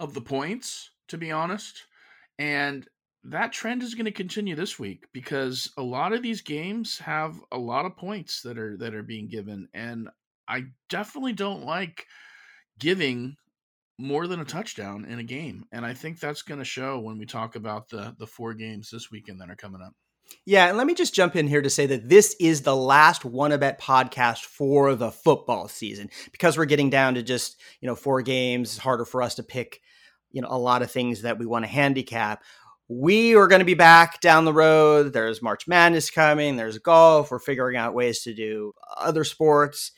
of 0.00 0.14
the 0.14 0.20
points 0.20 0.90
to 1.08 1.18
be 1.18 1.30
honest, 1.30 1.84
and 2.38 2.86
that 3.24 3.52
trend 3.52 3.82
is 3.82 3.94
going 3.94 4.06
to 4.06 4.12
continue 4.12 4.54
this 4.54 4.78
week 4.78 5.06
because 5.12 5.72
a 5.76 5.82
lot 5.82 6.12
of 6.12 6.22
these 6.22 6.40
games 6.40 6.98
have 6.98 7.36
a 7.52 7.58
lot 7.58 7.86
of 7.86 7.96
points 7.96 8.42
that 8.42 8.58
are 8.58 8.76
that 8.78 8.94
are 8.94 9.02
being 9.02 9.28
given, 9.28 9.68
and 9.72 10.08
I 10.48 10.64
definitely 10.88 11.32
don't 11.32 11.64
like 11.64 12.06
giving 12.78 13.36
more 13.98 14.26
than 14.26 14.40
a 14.40 14.44
touchdown 14.44 15.04
in 15.04 15.18
a 15.18 15.24
game. 15.24 15.64
And 15.70 15.86
I 15.86 15.94
think 15.94 16.18
that's 16.18 16.42
going 16.42 16.58
to 16.58 16.64
show 16.64 16.98
when 16.98 17.18
we 17.18 17.26
talk 17.26 17.54
about 17.54 17.88
the 17.88 18.14
the 18.18 18.26
four 18.26 18.54
games 18.54 18.90
this 18.90 19.10
weekend 19.10 19.40
that 19.40 19.50
are 19.50 19.56
coming 19.56 19.82
up. 19.82 19.94
Yeah, 20.44 20.68
and 20.68 20.76
let 20.76 20.86
me 20.86 20.94
just 20.94 21.14
jump 21.14 21.36
in 21.36 21.46
here 21.46 21.62
to 21.62 21.70
say 21.70 21.86
that 21.86 22.08
this 22.08 22.34
is 22.40 22.62
the 22.62 22.74
last 22.74 23.22
Wannabet 23.22 23.78
podcast 23.78 24.40
for 24.40 24.94
the 24.94 25.10
football 25.10 25.68
season 25.68 26.10
because 26.30 26.56
we're 26.56 26.64
getting 26.64 26.90
down 26.90 27.14
to 27.14 27.22
just, 27.22 27.60
you 27.80 27.86
know, 27.86 27.94
four 27.94 28.22
games. 28.22 28.70
It's 28.70 28.78
harder 28.78 29.04
for 29.04 29.22
us 29.22 29.34
to 29.36 29.42
pick, 29.42 29.80
you 30.30 30.40
know, 30.40 30.48
a 30.50 30.58
lot 30.58 30.82
of 30.82 30.90
things 30.90 31.22
that 31.22 31.38
we 31.38 31.46
want 31.46 31.64
to 31.64 31.70
handicap. 31.70 32.42
We 32.88 33.34
are 33.36 33.46
going 33.46 33.60
to 33.60 33.64
be 33.64 33.74
back 33.74 34.20
down 34.20 34.44
the 34.44 34.52
road. 34.52 35.12
There's 35.12 35.40
March 35.40 35.66
Madness 35.66 36.10
coming, 36.10 36.56
there's 36.56 36.78
golf. 36.78 37.30
We're 37.30 37.38
figuring 37.38 37.76
out 37.76 37.94
ways 37.94 38.22
to 38.22 38.34
do 38.34 38.72
other 38.96 39.24
sports. 39.24 39.92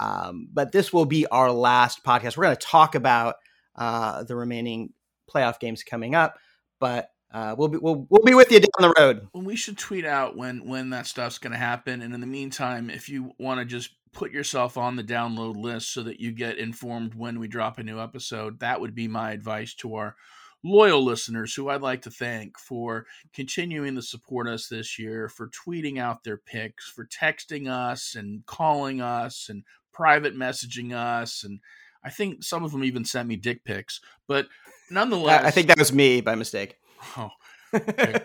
Um, 0.00 0.48
but 0.52 0.72
this 0.72 0.92
will 0.92 1.04
be 1.04 1.26
our 1.26 1.52
last 1.52 2.02
podcast. 2.04 2.36
We're 2.36 2.44
going 2.44 2.56
to 2.56 2.66
talk 2.66 2.94
about 2.94 3.36
uh, 3.76 4.24
the 4.24 4.34
remaining 4.34 4.94
playoff 5.30 5.60
games 5.60 5.82
coming 5.82 6.14
up, 6.14 6.38
but 6.80 7.10
uh, 7.32 7.54
we'll 7.56 7.68
be 7.68 7.78
we'll, 7.78 8.06
we'll 8.08 8.24
be 8.24 8.34
with 8.34 8.50
you 8.50 8.60
down 8.60 8.70
the 8.80 8.94
road. 8.98 9.28
We 9.34 9.56
should 9.56 9.78
tweet 9.78 10.04
out 10.04 10.36
when 10.36 10.66
when 10.66 10.90
that 10.90 11.06
stuff's 11.06 11.38
going 11.38 11.52
to 11.52 11.58
happen, 11.58 12.02
and 12.02 12.14
in 12.14 12.20
the 12.20 12.26
meantime, 12.26 12.90
if 12.90 13.08
you 13.08 13.32
want 13.38 13.60
to 13.60 13.64
just 13.64 13.90
put 14.12 14.32
yourself 14.32 14.76
on 14.76 14.96
the 14.96 15.04
download 15.04 15.56
list 15.56 15.92
so 15.92 16.02
that 16.02 16.18
you 16.18 16.32
get 16.32 16.58
informed 16.58 17.14
when 17.14 17.38
we 17.38 17.46
drop 17.46 17.78
a 17.78 17.82
new 17.82 18.00
episode, 18.00 18.58
that 18.60 18.80
would 18.80 18.94
be 18.94 19.06
my 19.06 19.30
advice 19.30 19.74
to 19.74 19.94
our 19.94 20.16
loyal 20.62 21.04
listeners 21.04 21.54
who 21.54 21.68
I'd 21.68 21.82
like 21.82 22.02
to 22.02 22.10
thank 22.10 22.58
for 22.58 23.06
continuing 23.32 23.94
to 23.96 24.02
support 24.02 24.48
us 24.48 24.68
this 24.68 24.98
year, 24.98 25.28
for 25.28 25.48
tweeting 25.48 25.98
out 25.98 26.24
their 26.24 26.36
picks, 26.36 26.88
for 26.88 27.06
texting 27.06 27.68
us 27.68 28.14
and 28.14 28.44
calling 28.46 29.00
us 29.00 29.48
and 29.48 29.64
private 29.92 30.36
messaging 30.36 30.94
us 30.94 31.44
and 31.44 31.60
I 32.02 32.10
think 32.10 32.42
some 32.42 32.64
of 32.64 32.72
them 32.72 32.84
even 32.84 33.04
sent 33.04 33.28
me 33.28 33.36
dick 33.36 33.64
pics, 33.64 34.00
but 34.26 34.46
nonetheless, 34.90 35.44
I 35.44 35.50
think 35.50 35.68
that 35.68 35.78
was 35.78 35.92
me 35.92 36.20
by 36.20 36.34
mistake. 36.34 36.76
Oh, 37.16 37.30
okay. 37.72 38.20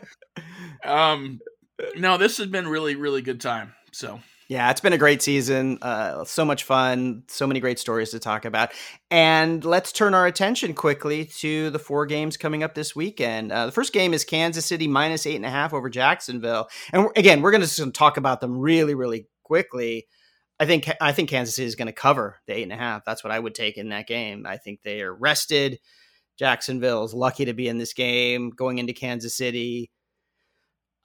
um, 0.83 1.39
no, 1.95 2.17
this 2.17 2.39
has 2.39 2.47
been 2.47 2.67
really, 2.67 2.95
really 2.95 3.21
good 3.21 3.39
time. 3.39 3.73
So 3.93 4.19
yeah, 4.47 4.69
it's 4.69 4.81
been 4.81 4.93
a 4.93 4.97
great 4.97 5.21
season. 5.21 5.79
Uh, 5.81 6.23
so 6.23 6.45
much 6.45 6.63
fun. 6.63 7.23
So 7.27 7.47
many 7.47 7.59
great 7.59 7.79
stories 7.79 8.11
to 8.11 8.19
talk 8.19 8.45
about. 8.45 8.71
And 9.09 9.65
let's 9.65 9.91
turn 9.91 10.13
our 10.13 10.27
attention 10.27 10.73
quickly 10.75 11.25
to 11.39 11.71
the 11.71 11.79
four 11.79 12.05
games 12.05 12.37
coming 12.37 12.61
up 12.61 12.75
this 12.75 12.95
weekend. 12.95 13.51
Uh, 13.51 13.65
the 13.65 13.71
first 13.71 13.91
game 13.91 14.13
is 14.13 14.23
Kansas 14.23 14.65
City 14.65 14.87
minus 14.87 15.25
eight 15.25 15.35
and 15.35 15.45
a 15.45 15.49
half 15.49 15.73
over 15.73 15.89
Jacksonville. 15.89 16.69
And 16.93 17.09
again, 17.15 17.41
we're 17.41 17.51
going 17.51 17.65
to 17.65 17.91
talk 17.91 18.17
about 18.17 18.39
them 18.39 18.57
really, 18.57 18.93
really 18.93 19.27
quickly. 19.43 20.05
I 20.59 20.65
think 20.65 20.89
I 21.01 21.11
think 21.11 21.29
Kansas 21.29 21.55
City 21.55 21.67
is 21.67 21.75
going 21.75 21.87
to 21.87 21.93
cover 21.93 22.37
the 22.45 22.53
eight 22.53 22.63
and 22.63 22.71
a 22.71 22.77
half. 22.77 23.03
That's 23.03 23.23
what 23.23 23.31
I 23.31 23.39
would 23.39 23.55
take 23.55 23.77
in 23.77 23.89
that 23.89 24.07
game. 24.07 24.45
I 24.45 24.57
think 24.57 24.83
they 24.83 25.01
are 25.01 25.13
rested. 25.13 25.79
Jacksonville 26.37 27.03
is 27.03 27.13
lucky 27.13 27.45
to 27.45 27.53
be 27.53 27.67
in 27.67 27.77
this 27.77 27.93
game 27.93 28.51
going 28.51 28.77
into 28.77 28.93
Kansas 28.93 29.35
City. 29.35 29.89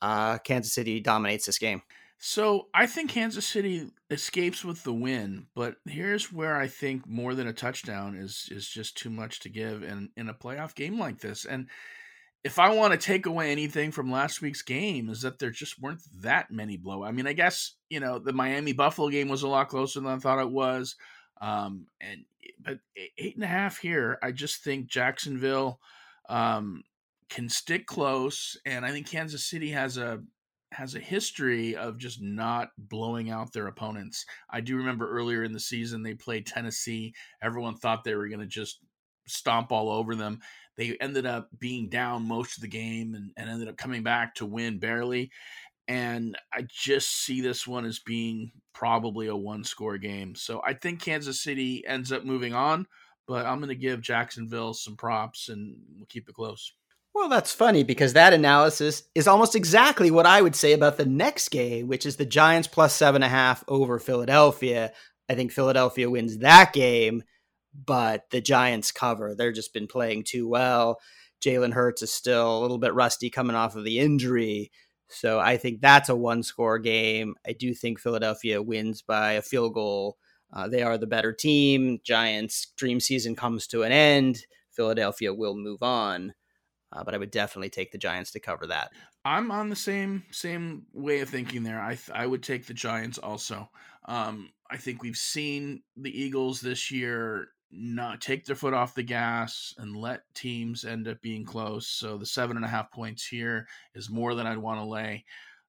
Uh, 0.03 0.39
Kansas 0.39 0.73
City 0.73 1.01
dominates 1.01 1.47
this 1.47 1.59
game. 1.59 1.83
So 2.23 2.69
I 2.75 2.87
think 2.87 3.11
Kansas 3.11 3.47
City 3.47 3.91
escapes 4.11 4.63
with 4.63 4.85
the 4.85 4.93
win, 4.93 5.47
but 5.55 5.77
here's 5.87 6.31
where 6.31 6.55
I 6.55 6.67
think 6.67 7.07
more 7.07 7.35
than 7.35 7.47
a 7.47 7.53
touchdown 7.55 8.15
is 8.15 8.47
is 8.51 8.69
just 8.69 8.95
too 8.95 9.09
much 9.09 9.41
to 9.41 9.49
give 9.49 9.83
in 9.83 10.11
in 10.19 10.29
a 10.29 10.35
playoff 10.35 10.75
game 10.75 10.99
like 10.99 11.19
this. 11.19 11.47
And 11.47 11.69
if 12.45 12.59
I 12.59 12.75
want 12.75 12.93
to 12.93 12.99
take 12.99 13.25
away 13.25 13.51
anything 13.51 13.91
from 13.91 14.13
last 14.13 14.43
week's 14.43 14.61
game, 14.61 15.09
is 15.09 15.23
that 15.23 15.39
there 15.39 15.51
just 15.51 15.81
weren't 15.81 16.03
that 16.21 16.51
many 16.51 16.77
blow. 16.77 17.03
I 17.03 17.11
mean, 17.11 17.27
I 17.27 17.33
guess 17.33 17.77
you 17.89 18.01
know 18.01 18.19
the 18.19 18.35
Miami 18.35 18.75
Buffalo 18.75 19.09
game 19.09 19.31
was 19.31 19.43
a 19.43 19.49
lot 19.49 19.71
closer 19.71 19.99
than 19.99 20.11
I 20.11 20.19
thought 20.19 20.43
it 20.43 20.51
was, 20.51 20.97
um, 21.41 21.87
and 22.03 22.27
but 22.63 22.81
eight 23.17 23.37
and 23.37 23.45
a 23.45 23.49
half 23.49 23.79
here, 23.79 24.19
I 24.23 24.33
just 24.33 24.63
think 24.63 24.89
Jacksonville 24.89 25.81
um, 26.29 26.83
can 27.31 27.49
stick 27.49 27.87
close, 27.87 28.59
and 28.67 28.85
I 28.85 28.91
think 28.91 29.09
Kansas 29.09 29.47
City 29.47 29.71
has 29.71 29.97
a 29.97 30.23
has 30.73 30.95
a 30.95 31.01
history 31.01 31.75
of 31.75 31.99
just 31.99 32.21
not 32.23 32.71
blowing 32.79 33.31
out 33.31 33.53
their 33.53 33.67
opponents. 33.67 34.25
I 34.49 34.61
do 34.61 34.77
remember 34.77 35.11
earlier 35.11 35.45
in 35.45 35.53
the 35.53 35.61
season 35.61 36.03
they 36.03 36.15
played 36.15 36.47
Tennessee. 36.47 37.15
Everyone 37.43 37.77
thought 37.77 38.05
they 38.05 38.15
were 38.15 38.29
going 38.29 38.41
to 38.41 38.47
just 38.47 38.79
stomp 39.27 39.73
all 39.73 39.91
over 39.91 40.15
them 40.15 40.41
they 40.81 40.97
ended 40.99 41.27
up 41.27 41.51
being 41.59 41.91
down 41.91 42.27
most 42.27 42.57
of 42.57 42.63
the 42.63 42.69
game 42.69 43.15
and, 43.15 43.33
and 43.37 43.51
ended 43.51 43.69
up 43.69 43.77
coming 43.77 44.03
back 44.03 44.35
to 44.37 44.47
win 44.47 44.79
barely. 44.79 45.31
And 45.89 46.39
I 46.55 46.65
just 46.71 47.23
see 47.23 47.43
this 47.43 47.67
one 47.67 47.85
as 47.85 47.99
being 47.99 48.53
probably 48.73 49.27
a 49.27 49.37
one 49.37 49.63
score 49.63 49.99
game. 49.99 50.35
So 50.35 50.63
I 50.67 50.73
think 50.73 51.03
Kansas 51.03 51.43
City 51.43 51.85
ends 51.87 52.13
up 52.13 52.25
moving 52.25 52.55
on, 52.55 52.87
but 53.27 53.45
I'm 53.45 53.59
going 53.59 53.69
to 53.69 53.75
give 53.75 54.01
Jacksonville 54.01 54.73
some 54.73 54.97
props 54.97 55.51
and 55.51 55.77
we'll 55.99 56.07
keep 56.07 56.31
it 56.31 56.35
close. 56.35 56.73
Well, 57.15 57.29
that's 57.29 57.53
funny 57.53 57.83
because 57.83 58.13
that 58.13 58.33
analysis 58.33 59.03
is 59.15 59.27
almost 59.27 59.55
exactly 59.57 60.11
what 60.11 60.27
I 60.27 60.41
would 60.41 60.55
say 60.55 60.73
about 60.73 60.97
the 60.97 61.05
next 61.05 61.49
game, 61.51 61.89
which 61.89 62.07
is 62.07 62.17
the 62.17 62.25
Giants 62.25 62.69
plus 62.69 62.95
seven 62.95 63.23
and 63.23 63.31
a 63.31 63.35
half 63.35 63.65
over 63.69 63.99
Philadelphia. 63.99 64.93
I 65.29 65.35
think 65.35 65.53
Philadelphia 65.53 66.09
wins 66.09 66.39
that 66.39 66.73
game 66.73 67.23
but 67.75 68.25
the 68.31 68.41
Giants 68.41 68.93
cover. 68.93 69.35
They've 69.35 69.55
just 69.55 69.73
been 69.73 69.87
playing 69.87 70.25
too 70.25 70.49
well. 70.49 71.01
Jalen 71.45 71.73
Hurts 71.73 72.03
is 72.03 72.13
still 72.13 72.59
a 72.59 72.61
little 72.61 72.79
bit 72.79 72.95
rusty 72.95 73.31
coming 73.31 73.57
off 73.57 73.77
of 73.77 73.85
the 73.85 73.99
injury. 73.99 74.71
So 75.09 75.41
I 75.41 75.57
think 75.57 75.81
that's 75.81 76.09
a 76.09 76.17
one 76.17 76.43
score 76.43 76.79
game. 76.79 77.35
I 77.47 77.53
do 77.53 77.75
think 77.75 77.99
Philadelphia 77.99 78.63
wins 78.63 79.03
by 79.03 79.33
a 79.33 79.43
field 79.43 79.75
goal. 79.75 80.19
Uh, 80.53 80.69
they 80.69 80.83
are 80.83 80.99
the 80.99 81.07
better 81.07 81.33
team. 81.33 81.99
Giants' 82.05 82.73
dream 82.77 83.01
season 83.01 83.35
comes 83.35 83.67
to 83.69 83.83
an 83.83 83.93
end. 83.93 84.43
Philadelphia 84.73 85.33
will 85.33 85.57
move 85.57 85.83
on. 85.83 86.35
Uh, 86.93 87.05
but 87.05 87.15
I 87.15 87.19
would 87.19 87.31
definitely 87.31 87.71
take 87.71 87.93
the 87.93 87.99
Giants 87.99 88.33
to 88.33 88.41
cover 88.41 88.67
that. 88.67 88.91
I'm 89.25 89.51
on 89.51 89.69
the 89.69 89.77
same 89.77 90.25
same 90.31 90.87
way 90.93 91.21
of 91.21 91.29
thinking 91.29 91.63
there. 91.63 91.81
I 91.81 91.95
th- 91.95 92.11
I 92.13 92.27
would 92.27 92.43
take 92.43 92.67
the 92.67 92.75
Giants 92.75 93.19
also. 93.19 93.71
Um, 94.07 94.51
I 94.71 94.77
think 94.77 95.03
we've 95.03 95.17
seen 95.17 95.83
the 95.97 96.11
Eagles 96.11 96.61
this 96.61 96.91
year 96.91 97.49
not 97.73 98.21
take 98.21 98.45
their 98.45 98.57
foot 98.57 98.75
off 98.75 98.95
the 98.95 99.03
gas 99.03 99.75
and 99.79 99.97
let 99.97 100.23
teams 100.35 100.85
end 100.85 101.07
up 101.07 101.21
being 101.21 101.45
close. 101.45 101.87
So 101.87 102.19
the 102.19 102.27
seven 102.27 102.57
and 102.57 102.65
a 102.65 102.69
half 102.69 102.91
points 102.91 103.25
here 103.25 103.67
is 103.95 104.11
more 104.11 104.35
than 104.35 104.47
I'd 104.47 104.59
want 104.59 104.81
to 104.81 104.85
lay. 104.85 105.25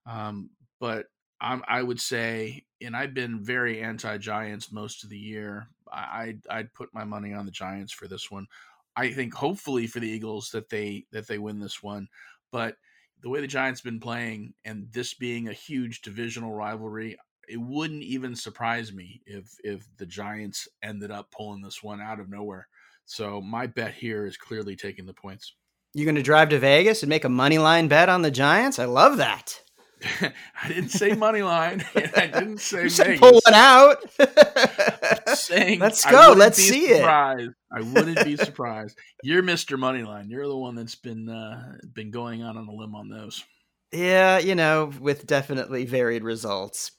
Um, 0.07 0.49
but 0.79 1.05
I'm, 1.39 1.63
I 1.67 1.83
would 1.83 1.99
say, 1.99 2.65
and 2.81 2.95
I've 2.95 3.13
been 3.13 3.43
very 3.43 3.81
anti 3.81 4.17
Giants 4.17 4.71
most 4.71 5.03
of 5.03 5.09
the 5.09 5.17
year. 5.17 5.67
I, 5.91 6.23
I'd, 6.23 6.41
I'd 6.49 6.73
put 6.73 6.93
my 6.93 7.03
money 7.03 7.33
on 7.33 7.45
the 7.45 7.51
Giants 7.51 7.93
for 7.93 8.07
this 8.07 8.31
one. 8.31 8.47
I 8.95 9.11
think 9.11 9.33
hopefully 9.33 9.87
for 9.87 9.99
the 9.99 10.09
Eagles 10.09 10.49
that 10.51 10.69
they 10.69 11.05
that 11.11 11.27
they 11.27 11.37
win 11.37 11.59
this 11.59 11.81
one, 11.81 12.07
but 12.51 12.75
the 13.21 13.29
way 13.29 13.41
the 13.41 13.47
Giants 13.47 13.81
been 13.81 13.99
playing 13.99 14.53
and 14.65 14.87
this 14.91 15.13
being 15.13 15.47
a 15.47 15.53
huge 15.53 16.01
divisional 16.01 16.53
rivalry, 16.53 17.17
it 17.47 17.57
wouldn't 17.57 18.03
even 18.03 18.35
surprise 18.35 18.91
me 18.91 19.21
if 19.25 19.55
if 19.63 19.87
the 19.97 20.05
Giants 20.05 20.67
ended 20.83 21.11
up 21.11 21.31
pulling 21.31 21.61
this 21.61 21.83
one 21.83 22.01
out 22.01 22.19
of 22.19 22.29
nowhere. 22.29 22.67
So 23.05 23.41
my 23.41 23.67
bet 23.67 23.93
here 23.93 24.25
is 24.25 24.37
clearly 24.37 24.75
taking 24.75 25.05
the 25.05 25.13
points. 25.13 25.53
You're 25.93 26.05
going 26.05 26.15
to 26.15 26.21
drive 26.21 26.49
to 26.49 26.59
Vegas 26.59 27.03
and 27.03 27.09
make 27.09 27.25
a 27.25 27.29
money 27.29 27.57
line 27.57 27.89
bet 27.89 28.07
on 28.07 28.21
the 28.21 28.31
Giants? 28.31 28.79
I 28.79 28.85
love 28.85 29.17
that. 29.17 29.61
I 30.63 30.67
didn't 30.67 30.89
say 30.89 31.13
money 31.13 31.43
line. 31.43 31.83
I 31.95 32.27
didn't 32.27 32.59
say 32.59 32.83
you 32.83 32.89
said 32.89 33.19
pull 33.19 33.39
one 33.45 33.53
out. 33.53 33.97
saying 35.37 35.79
Let's 35.79 36.03
go. 36.05 36.33
Let's 36.35 36.57
see 36.57 36.87
surprised. 36.87 37.49
it. 37.49 37.55
I 37.71 37.81
wouldn't 37.81 38.23
be 38.25 38.37
surprised. 38.37 38.97
You're 39.23 39.43
Mr. 39.43 39.77
Moneyline. 39.77 40.29
You're 40.29 40.47
the 40.47 40.57
one 40.57 40.75
that's 40.75 40.95
been 40.95 41.29
uh, 41.29 41.73
been 41.93 42.11
going 42.11 42.43
on 42.43 42.57
on 42.57 42.67
a 42.67 42.73
limb 42.73 42.95
on 42.95 43.09
those. 43.09 43.43
Yeah, 43.91 44.39
you 44.39 44.55
know, 44.55 44.91
with 44.99 45.27
definitely 45.27 45.85
varied 45.85 46.23
results. 46.23 46.91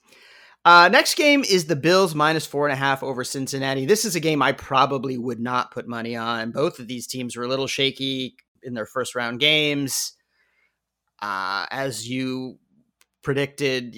Uh, 0.65 0.87
next 0.89 1.15
game 1.15 1.43
is 1.43 1.65
the 1.65 1.75
Bills 1.75 2.15
minus 2.15 2.45
four 2.45 2.65
and 2.67 2.73
a 2.73 2.77
half 2.77 3.03
over 3.03 3.23
Cincinnati. 3.23 3.85
This 3.85 4.05
is 4.05 4.15
a 4.15 4.21
game 4.21 4.41
I 4.41 4.53
probably 4.53 5.17
would 5.17 5.39
not 5.39 5.71
put 5.71 5.87
money 5.87 6.15
on. 6.15 6.51
Both 6.51 6.79
of 6.79 6.87
these 6.87 7.05
teams 7.05 7.35
were 7.35 7.43
a 7.43 7.49
little 7.49 7.67
shaky 7.67 8.35
in 8.61 8.73
their 8.73 8.85
first 8.85 9.13
round 9.13 9.41
games. 9.41 10.13
Uh, 11.21 11.65
as 11.69 12.07
you 12.09 12.59
predicted, 13.23 13.97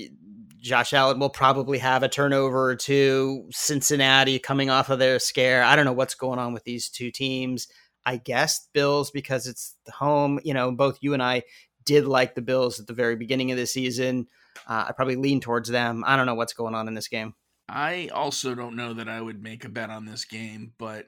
Josh 0.59 0.93
Allen 0.93 1.19
will 1.19 1.29
probably 1.29 1.77
have 1.79 2.03
a 2.03 2.09
turnover 2.09 2.69
or 2.69 2.75
two. 2.75 3.47
Cincinnati 3.51 4.39
coming 4.39 4.69
off 4.69 4.89
of 4.89 4.99
their 4.99 5.19
scare. 5.19 5.63
I 5.63 5.75
don't 5.75 5.85
know 5.85 5.93
what's 5.93 6.15
going 6.15 6.39
on 6.39 6.53
with 6.53 6.63
these 6.63 6.89
two 6.89 7.11
teams. 7.11 7.67
I 8.05 8.17
guess 8.17 8.67
Bills 8.73 9.11
because 9.11 9.47
it's 9.47 9.75
the 9.85 9.91
home. 9.91 10.39
You 10.43 10.53
know, 10.53 10.71
both 10.71 10.99
you 11.01 11.13
and 11.13 11.23
I 11.23 11.43
did 11.85 12.05
like 12.05 12.35
the 12.35 12.41
Bills 12.41 12.79
at 12.79 12.87
the 12.87 12.93
very 12.93 13.15
beginning 13.15 13.51
of 13.51 13.57
the 13.57 13.65
season. 13.65 14.27
Uh, 14.67 14.85
I 14.87 14.91
probably 14.93 15.15
lean 15.15 15.39
towards 15.39 15.69
them. 15.69 16.03
I 16.05 16.15
don't 16.15 16.25
know 16.25 16.35
what's 16.35 16.53
going 16.53 16.75
on 16.75 16.87
in 16.87 16.93
this 16.93 17.07
game. 17.07 17.35
I 17.67 18.09
also 18.13 18.53
don't 18.53 18.75
know 18.75 18.93
that 18.93 19.09
I 19.09 19.21
would 19.21 19.41
make 19.41 19.65
a 19.65 19.69
bet 19.69 19.89
on 19.89 20.05
this 20.05 20.25
game, 20.25 20.73
but 20.77 21.07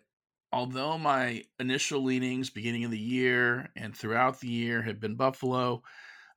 although 0.51 0.97
my 0.97 1.43
initial 1.59 2.03
leanings 2.03 2.49
beginning 2.49 2.84
of 2.84 2.91
the 2.91 2.99
year 2.99 3.70
and 3.76 3.95
throughout 3.95 4.39
the 4.39 4.47
year 4.47 4.82
have 4.82 4.99
been 4.99 5.15
Buffalo, 5.15 5.84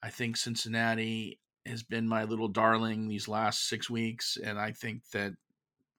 I 0.02 0.10
think 0.10 0.36
Cincinnati 0.36 1.38
has 1.66 1.82
been 1.82 2.08
my 2.08 2.24
little 2.24 2.48
darling 2.48 3.08
these 3.08 3.28
last 3.28 3.68
six 3.68 3.88
weeks. 3.90 4.38
And 4.42 4.58
I 4.58 4.72
think 4.72 5.08
that 5.12 5.32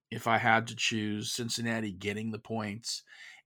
if 0.10 0.28
I 0.28 0.38
had 0.38 0.68
to 0.68 0.76
choose 0.76 1.32
Cincinnati 1.32 1.92
getting 1.92 2.32
the 2.32 2.40
points, 2.40 3.04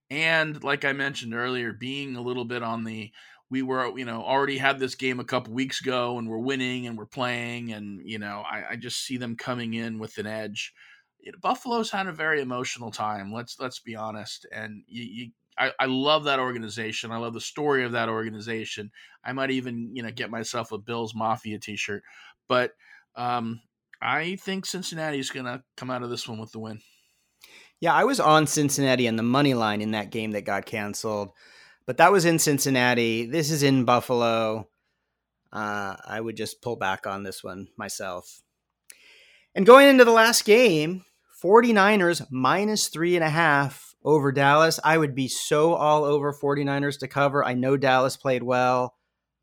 and 0.10 0.64
like 0.64 0.86
I 0.86 0.94
mentioned 0.94 1.34
earlier, 1.34 1.74
being 1.74 2.16
a 2.16 2.22
little 2.22 2.46
bit 2.46 2.64
on 2.64 2.84
the 2.84 3.12
we 3.50 3.62
were 3.62 3.98
you 3.98 4.06
know 4.06 4.24
already 4.24 4.58
had 4.58 4.80
this 4.80 4.96
game 4.96 5.20
a 5.20 5.26
couple 5.26 5.54
weeks 5.54 5.82
ago 5.82 6.18
and 6.18 6.28
we're 6.28 6.38
winning 6.38 6.88
and 6.88 6.98
we're 6.98 7.06
playing 7.06 7.72
and 7.72 8.02
you 8.04 8.18
know 8.18 8.44
I, 8.50 8.72
I 8.72 8.76
just 8.76 9.06
see 9.06 9.18
them 9.18 9.36
coming 9.36 9.74
in 9.74 10.00
with 10.00 10.18
an 10.18 10.28
edge. 10.28 10.74
Know, 11.26 11.32
Buffalo's 11.42 11.92
had 11.92 12.08
a 12.08 12.12
very 12.12 12.42
emotional 12.42 12.92
time. 12.92 13.32
Let's 13.34 13.60
let's 13.60 13.80
be 13.80 13.96
honest. 13.96 14.46
And 14.52 14.84
you, 14.88 15.04
you 15.04 15.32
I, 15.58 15.72
I 15.80 15.86
love 15.86 16.26
that 16.26 16.40
organization. 16.40 17.12
I 17.12 17.18
love 17.18 17.34
the 17.34 17.42
story 17.42 17.86
of 17.86 17.94
that 17.94 18.10
organization. 18.10 18.92
I 19.24 19.34
might 19.34 19.52
even 19.52 19.92
you 19.94 20.04
know 20.04 20.12
get 20.12 20.30
myself 20.30 20.72
a 20.72 20.78
Bills 20.78 21.16
Mafia 21.16 21.60
T-shirt, 21.60 22.04
but 22.48 22.72
um, 23.16 23.62
I 24.02 24.36
think 24.36 24.66
Cincinnati 24.66 25.20
is 25.20 25.32
going 25.32 25.46
to 25.46 25.64
come 25.78 25.90
out 25.90 26.04
of 26.04 26.10
this 26.10 26.28
one 26.28 26.40
with 26.40 26.52
the 26.52 26.60
win. 26.60 26.82
Yeah, 27.80 27.94
I 27.94 28.04
was 28.04 28.20
on 28.20 28.48
Cincinnati 28.48 29.08
and 29.08 29.20
the 29.20 29.24
money 29.24 29.54
line 29.54 29.82
in 29.82 29.92
that 29.92 30.10
game 30.10 30.32
that 30.32 30.46
got 30.46 30.66
canceled 30.66 31.32
but 31.86 31.98
that 31.98 32.12
was 32.12 32.26
in 32.26 32.40
Cincinnati. 32.40 33.26
This 33.26 33.52
is 33.52 33.64
in 33.64 33.86
Buffalo. 33.86 34.68
Uh, 35.52 35.96
I 36.06 36.20
would 36.20 36.36
just 36.36 36.62
pull 36.62 36.76
back 36.76 37.06
on 37.08 37.24
this 37.24 37.44
one 37.44 37.68
myself. 37.78 38.42
And 39.54 39.66
going 39.66 39.88
into 39.88 40.04
the 40.04 40.12
last 40.12 40.44
game, 40.46 41.06
49ers 41.44 42.26
minus 42.32 42.88
three 42.88 43.16
and 43.16 43.24
a 43.24 43.30
half 43.30 43.95
over 44.06 44.32
Dallas. 44.32 44.80
I 44.84 44.98
would 44.98 45.16
be 45.16 45.28
so 45.28 45.74
all 45.74 46.06
over 46.06 46.32
49ers 46.32 47.00
to 47.00 47.08
cover. 47.08 47.44
I 47.44 47.56
know 47.56 47.76
Dallas 47.76 48.16
played 48.16 48.44
well, 48.44 48.96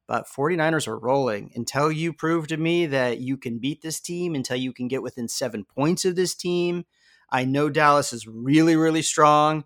but 0.06 0.26
49ers 0.26 0.86
are 0.86 0.98
rolling. 0.98 1.50
Until 1.54 1.90
you 1.90 2.12
prove 2.12 2.46
to 2.46 2.56
me 2.56 2.86
that 2.86 3.18
you 3.18 3.36
can 3.36 3.58
beat 3.58 3.82
this 3.82 4.00
team, 4.00 4.34
until 4.34 4.56
you 4.56 4.72
can 4.72 4.88
get 4.88 5.02
within 5.02 5.28
seven 5.28 5.64
points 5.64 6.04
of 6.04 6.16
this 6.16 6.34
team, 6.34 6.84
I 7.28 7.44
know 7.44 7.68
Dallas 7.68 8.12
is 8.12 8.26
really, 8.26 8.76
really 8.76 9.02
strong. 9.02 9.64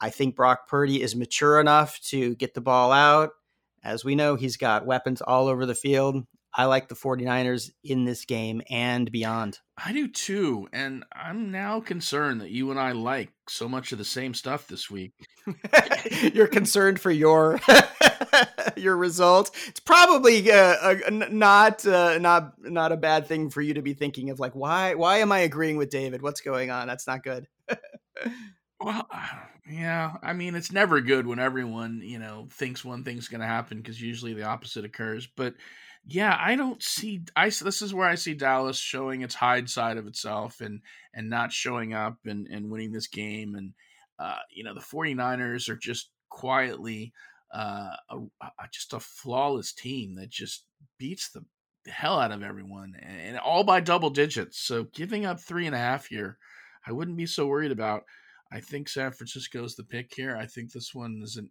I 0.00 0.08
think 0.08 0.34
Brock 0.34 0.66
Purdy 0.66 1.02
is 1.02 1.14
mature 1.14 1.60
enough 1.60 2.00
to 2.08 2.34
get 2.36 2.54
the 2.54 2.62
ball 2.62 2.90
out. 2.92 3.30
As 3.84 4.04
we 4.04 4.14
know, 4.14 4.36
he's 4.36 4.56
got 4.56 4.86
weapons 4.86 5.20
all 5.20 5.46
over 5.46 5.66
the 5.66 5.74
field. 5.74 6.24
I 6.54 6.64
like 6.64 6.88
the 6.88 6.94
49ers 6.94 7.70
in 7.84 8.04
this 8.04 8.24
game 8.24 8.60
and 8.68 9.10
beyond. 9.10 9.58
I 9.76 9.92
do 9.92 10.08
too. 10.08 10.68
And 10.72 11.04
I'm 11.12 11.50
now 11.50 11.80
concerned 11.80 12.40
that 12.40 12.50
you 12.50 12.70
and 12.70 12.80
I 12.80 12.92
like 12.92 13.30
so 13.48 13.68
much 13.68 13.92
of 13.92 13.98
the 13.98 14.04
same 14.04 14.34
stuff 14.34 14.66
this 14.66 14.90
week. 14.90 15.12
You're 16.34 16.48
concerned 16.48 17.00
for 17.00 17.10
your 17.10 17.60
your 18.76 18.96
result. 18.96 19.50
It's 19.68 19.80
probably 19.80 20.50
uh, 20.50 20.56
uh, 20.56 21.10
not 21.30 21.86
uh, 21.86 22.18
not 22.18 22.54
not 22.58 22.92
a 22.92 22.96
bad 22.96 23.26
thing 23.26 23.50
for 23.50 23.62
you 23.62 23.74
to 23.74 23.82
be 23.82 23.94
thinking 23.94 24.30
of 24.30 24.40
like 24.40 24.54
why 24.54 24.94
why 24.94 25.18
am 25.18 25.32
I 25.32 25.40
agreeing 25.40 25.76
with 25.76 25.90
David? 25.90 26.20
What's 26.20 26.40
going 26.40 26.70
on? 26.70 26.88
That's 26.88 27.06
not 27.06 27.22
good. 27.22 27.46
Well, 28.80 29.06
yeah, 29.70 30.16
I 30.22 30.32
mean, 30.32 30.54
it's 30.54 30.72
never 30.72 31.00
good 31.00 31.26
when 31.26 31.38
everyone, 31.38 32.00
you 32.02 32.18
know, 32.18 32.48
thinks 32.50 32.84
one 32.84 33.04
thing's 33.04 33.28
going 33.28 33.40
to 33.40 33.46
happen 33.46 33.78
because 33.78 34.00
usually 34.00 34.34
the 34.34 34.44
opposite 34.44 34.84
occurs. 34.84 35.26
But 35.26 35.54
yeah, 36.06 36.36
I 36.38 36.56
don't 36.56 36.82
see. 36.82 37.22
I 37.36 37.50
this 37.50 37.82
is 37.82 37.94
where 37.94 38.08
I 38.08 38.14
see 38.14 38.34
Dallas 38.34 38.78
showing 38.78 39.22
its 39.22 39.34
hide 39.34 39.68
side 39.68 39.96
of 39.96 40.06
itself 40.06 40.60
and 40.60 40.80
and 41.14 41.28
not 41.28 41.52
showing 41.52 41.94
up 41.94 42.18
and 42.24 42.46
and 42.48 42.70
winning 42.70 42.92
this 42.92 43.06
game. 43.06 43.54
And 43.54 43.72
uh, 44.18 44.38
you 44.50 44.64
know, 44.64 44.74
the 44.74 44.80
49ers 44.80 45.68
are 45.68 45.76
just 45.76 46.10
quietly 46.28 47.12
uh, 47.52 47.90
a, 48.08 48.16
a, 48.42 48.68
just 48.72 48.92
a 48.92 49.00
flawless 49.00 49.72
team 49.72 50.14
that 50.16 50.30
just 50.30 50.64
beats 50.98 51.30
the 51.30 51.44
hell 51.90 52.20
out 52.20 52.32
of 52.32 52.42
everyone 52.42 52.94
and 53.02 53.38
all 53.38 53.64
by 53.64 53.80
double 53.80 54.10
digits. 54.10 54.58
So 54.58 54.84
giving 54.94 55.26
up 55.26 55.40
three 55.40 55.66
and 55.66 55.74
a 55.74 55.78
half 55.78 56.06
here, 56.06 56.38
I 56.86 56.92
wouldn't 56.92 57.16
be 57.16 57.26
so 57.26 57.46
worried 57.46 57.72
about. 57.72 58.04
I 58.52 58.60
think 58.60 58.88
San 58.88 59.12
Francisco 59.12 59.62
is 59.64 59.76
the 59.76 59.84
pick 59.84 60.12
here. 60.14 60.36
I 60.36 60.46
think 60.46 60.72
this 60.72 60.94
one 60.94 61.20
is 61.22 61.36
an 61.36 61.50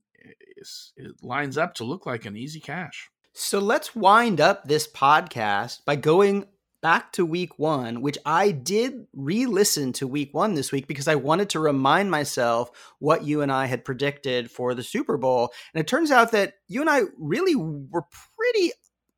is, 0.57 0.91
it 0.97 1.23
lines 1.23 1.57
up 1.57 1.73
to 1.75 1.85
look 1.85 2.05
like 2.05 2.25
an 2.25 2.35
easy 2.35 2.59
cash. 2.59 3.09
So 3.33 3.59
let's 3.59 3.95
wind 3.95 4.41
up 4.41 4.65
this 4.65 4.87
podcast 4.87 5.85
by 5.85 5.95
going 5.95 6.45
back 6.81 7.11
to 7.13 7.25
week 7.25 7.59
one, 7.59 8.01
which 8.01 8.17
I 8.25 8.51
did 8.51 9.05
re 9.13 9.45
listen 9.45 9.93
to 9.93 10.07
week 10.07 10.33
one 10.33 10.53
this 10.53 10.71
week 10.71 10.87
because 10.87 11.07
I 11.07 11.15
wanted 11.15 11.49
to 11.49 11.59
remind 11.59 12.11
myself 12.11 12.71
what 12.99 13.23
you 13.23 13.41
and 13.41 13.51
I 13.51 13.65
had 13.65 13.85
predicted 13.85 14.49
for 14.49 14.73
the 14.73 14.83
Super 14.83 15.17
Bowl. 15.17 15.51
And 15.73 15.81
it 15.81 15.87
turns 15.87 16.11
out 16.11 16.31
that 16.31 16.53
you 16.67 16.81
and 16.81 16.89
I 16.89 17.01
really 17.17 17.55
were 17.55 18.05
pretty 18.35 18.71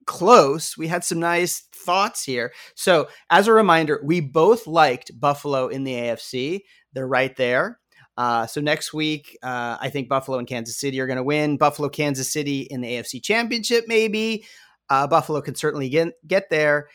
close. 0.05 0.77
We 0.77 0.87
had 0.87 1.03
some 1.03 1.19
nice 1.19 1.67
thoughts 1.73 2.23
here. 2.23 2.51
So, 2.75 3.07
as 3.29 3.47
a 3.47 3.53
reminder, 3.53 4.01
we 4.03 4.19
both 4.19 4.67
liked 4.67 5.19
Buffalo 5.19 5.67
in 5.67 5.83
the 5.83 5.93
AFC. 5.93 6.61
They're 6.93 7.07
right 7.07 7.35
there. 7.35 7.80
Uh, 8.17 8.45
so 8.45 8.61
next 8.61 8.93
week, 8.93 9.37
uh, 9.41 9.77
I 9.79 9.89
think 9.89 10.09
Buffalo 10.09 10.37
and 10.37 10.47
Kansas 10.47 10.77
City 10.77 10.99
are 10.99 11.07
going 11.07 11.17
to 11.17 11.23
win. 11.23 11.57
Buffalo, 11.57 11.89
Kansas 11.89 12.31
City 12.31 12.61
in 12.61 12.81
the 12.81 12.89
AFC 12.89 13.23
Championship, 13.23 13.85
maybe. 13.87 14.45
Uh, 14.89 15.07
Buffalo 15.07 15.41
can 15.41 15.55
certainly 15.55 15.89
get 15.89 16.13
get 16.27 16.49
there. 16.49 16.89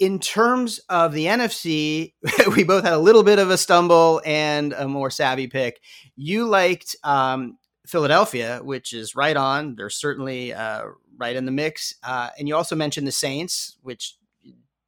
In 0.00 0.18
terms 0.18 0.80
of 0.88 1.12
the 1.12 1.26
NFC, 1.26 2.14
we 2.56 2.64
both 2.64 2.84
had 2.84 2.92
a 2.92 2.98
little 2.98 3.22
bit 3.22 3.38
of 3.38 3.50
a 3.50 3.58
stumble 3.58 4.20
and 4.24 4.72
a 4.72 4.88
more 4.88 5.10
savvy 5.10 5.46
pick. 5.46 5.80
You 6.16 6.46
liked 6.46 6.96
um, 7.04 7.58
Philadelphia, 7.86 8.60
which 8.62 8.92
is 8.92 9.14
right 9.14 9.36
on. 9.36 9.74
They're 9.76 9.90
certainly 9.90 10.52
uh, 10.52 10.84
right 11.16 11.36
in 11.36 11.44
the 11.44 11.52
mix. 11.52 11.94
Uh, 12.02 12.30
and 12.38 12.48
you 12.48 12.56
also 12.56 12.76
mentioned 12.76 13.06
the 13.06 13.12
Saints, 13.12 13.76
which 13.82 14.16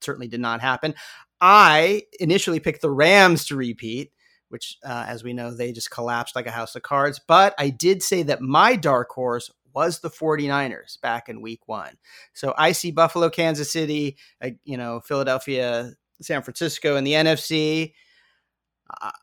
certainly 0.01 0.29
did 0.29 0.41
not 0.41 0.61
happen. 0.61 0.95
I 1.41 2.03
initially 2.19 2.61
picked 2.61 2.83
the 2.83 2.91
Rams 2.91 3.47
to 3.47 3.57
repeat 3.57 4.13
which, 4.49 4.79
uh, 4.85 5.05
as 5.09 5.25
we 5.25 5.33
know, 5.33 5.55
they 5.55 5.73
just 5.73 5.91
collapsed 5.91 6.37
like 6.37 6.47
a 6.47 6.53
house 6.53 6.75
of 6.77 6.83
cards. 6.83 7.21
But 7.27 7.55
I 7.59 7.71
did 7.71 8.03
say 8.03 8.23
that 8.25 8.41
my 8.41 8.77
dark 8.77 9.11
horse 9.11 9.51
was 9.75 10.01
the 10.01 10.11
49ers 10.11 11.01
back 11.01 11.29
in 11.29 11.43
week 11.43 11.61
one. 11.67 11.99
So 12.33 12.55
I 12.57 12.73
see 12.73 12.91
Buffalo, 12.91 13.29
Kansas 13.29 13.71
City, 13.71 14.17
uh, 14.43 14.51
you 14.65 14.77
know, 14.77 15.01
Philadelphia, 15.01 15.93
San 16.23 16.43
Francisco 16.43 16.97
in 16.97 17.05
the 17.05 17.13
NFC. 17.13 17.93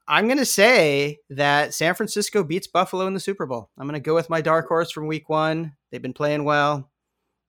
I'm 0.07 0.27
going 0.27 0.37
to 0.37 0.45
say 0.45 1.19
that 1.29 1.73
San 1.73 1.95
Francisco 1.95 2.43
beats 2.43 2.67
Buffalo 2.67 3.07
in 3.07 3.13
the 3.13 3.19
Super 3.19 3.45
Bowl. 3.45 3.69
I'm 3.77 3.87
going 3.87 3.99
to 3.99 4.05
go 4.05 4.13
with 4.13 4.29
my 4.29 4.41
dark 4.41 4.67
horse 4.67 4.91
from 4.91 5.07
week 5.07 5.29
one. 5.29 5.73
They've 5.91 6.01
been 6.01 6.13
playing 6.13 6.43
well. 6.43 6.91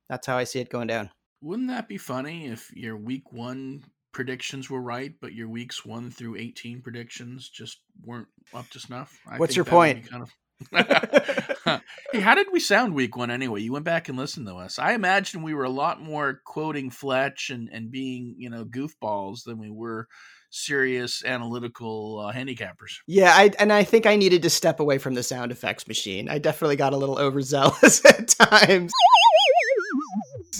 That's 0.08 0.26
how 0.26 0.38
I 0.38 0.44
see 0.44 0.60
it 0.60 0.70
going 0.70 0.86
down. 0.86 1.10
Wouldn't 1.42 1.68
that 1.68 1.88
be 1.88 1.98
funny 1.98 2.46
if 2.46 2.70
your 2.74 2.96
week 2.96 3.32
one 3.32 3.84
predictions 4.14 4.70
were 4.70 4.80
right, 4.80 5.12
but 5.20 5.34
your 5.34 5.48
weeks 5.48 5.84
one 5.84 6.10
through 6.10 6.36
18 6.36 6.80
predictions 6.80 7.50
just 7.50 7.80
weren't 8.02 8.28
up 8.54 8.68
to 8.70 8.80
snuff? 8.80 9.18
I 9.28 9.36
What's 9.36 9.56
your 9.56 9.66
point? 9.66 10.08
Kind 10.08 10.22
of, 10.22 10.30
hey, 12.12 12.20
how 12.20 12.34
did 12.34 12.46
we 12.52 12.60
sound 12.60 12.94
week 12.94 13.16
one 13.16 13.30
anyway? 13.30 13.60
You 13.60 13.72
went 13.72 13.84
back 13.84 14.08
and 14.08 14.16
listened 14.16 14.46
to 14.46 14.54
us. 14.54 14.78
I 14.78 14.92
imagine 14.92 15.42
we 15.42 15.52
were 15.52 15.64
a 15.64 15.70
lot 15.70 16.00
more 16.00 16.40
quoting 16.46 16.90
Fletch 16.90 17.50
and, 17.50 17.68
and 17.70 17.90
being, 17.90 18.36
you 18.38 18.48
know, 18.48 18.64
goofballs 18.64 19.44
than 19.44 19.58
we 19.58 19.68
were 19.68 20.06
serious 20.50 21.24
analytical 21.24 22.24
uh, 22.24 22.32
handicappers. 22.32 22.98
Yeah, 23.06 23.32
I, 23.34 23.50
and 23.58 23.72
I 23.72 23.82
think 23.82 24.06
I 24.06 24.14
needed 24.14 24.42
to 24.42 24.50
step 24.50 24.78
away 24.78 24.98
from 24.98 25.14
the 25.14 25.22
sound 25.22 25.50
effects 25.50 25.88
machine. 25.88 26.28
I 26.28 26.38
definitely 26.38 26.76
got 26.76 26.92
a 26.92 26.96
little 26.96 27.18
overzealous 27.18 28.04
at 28.04 28.28
times. 28.28 28.92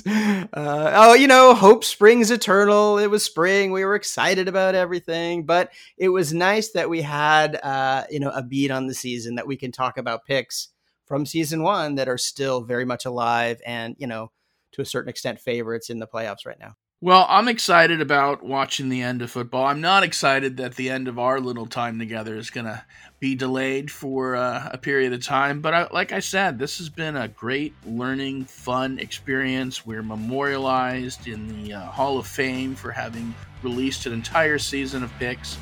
Uh, 0.52 0.92
oh, 0.94 1.14
you 1.14 1.26
know, 1.26 1.52
hope 1.54 1.82
springs 1.82 2.30
eternal. 2.30 2.98
It 2.98 3.08
was 3.08 3.24
spring. 3.24 3.72
We 3.72 3.84
were 3.84 3.96
excited 3.96 4.46
about 4.46 4.76
everything, 4.76 5.46
but 5.46 5.72
it 5.96 6.10
was 6.10 6.32
nice 6.32 6.70
that 6.72 6.88
we 6.88 7.02
had, 7.02 7.56
uh, 7.56 8.04
you 8.08 8.20
know, 8.20 8.30
a 8.30 8.42
beat 8.42 8.70
on 8.70 8.86
the 8.86 8.94
season 8.94 9.34
that 9.34 9.46
we 9.46 9.56
can 9.56 9.72
talk 9.72 9.98
about 9.98 10.24
picks 10.24 10.68
from 11.06 11.26
season 11.26 11.62
one 11.62 11.96
that 11.96 12.08
are 12.08 12.18
still 12.18 12.60
very 12.62 12.84
much 12.84 13.04
alive 13.04 13.60
and, 13.66 13.96
you 13.98 14.06
know, 14.06 14.30
to 14.72 14.82
a 14.82 14.86
certain 14.86 15.08
extent, 15.08 15.40
favorites 15.40 15.90
in 15.90 15.98
the 15.98 16.06
playoffs 16.06 16.46
right 16.46 16.58
now. 16.60 16.76
Well, 17.04 17.26
I'm 17.28 17.48
excited 17.48 18.00
about 18.00 18.42
watching 18.42 18.88
the 18.88 19.02
end 19.02 19.20
of 19.20 19.30
football. 19.30 19.66
I'm 19.66 19.82
not 19.82 20.04
excited 20.04 20.56
that 20.56 20.76
the 20.76 20.88
end 20.88 21.06
of 21.06 21.18
our 21.18 21.38
little 21.38 21.66
time 21.66 21.98
together 21.98 22.34
is 22.34 22.48
going 22.48 22.64
to 22.64 22.82
be 23.20 23.34
delayed 23.34 23.90
for 23.90 24.36
uh, 24.36 24.70
a 24.72 24.78
period 24.78 25.12
of 25.12 25.22
time. 25.22 25.60
But 25.60 25.74
I, 25.74 25.88
like 25.92 26.12
I 26.12 26.20
said, 26.20 26.58
this 26.58 26.78
has 26.78 26.88
been 26.88 27.14
a 27.14 27.28
great 27.28 27.74
learning, 27.84 28.46
fun 28.46 28.98
experience. 28.98 29.84
We're 29.84 30.02
memorialized 30.02 31.28
in 31.28 31.46
the 31.62 31.74
uh, 31.74 31.80
Hall 31.80 32.16
of 32.16 32.26
Fame 32.26 32.74
for 32.74 32.90
having 32.90 33.34
released 33.62 34.06
an 34.06 34.14
entire 34.14 34.58
season 34.58 35.02
of 35.02 35.12
picks. 35.18 35.58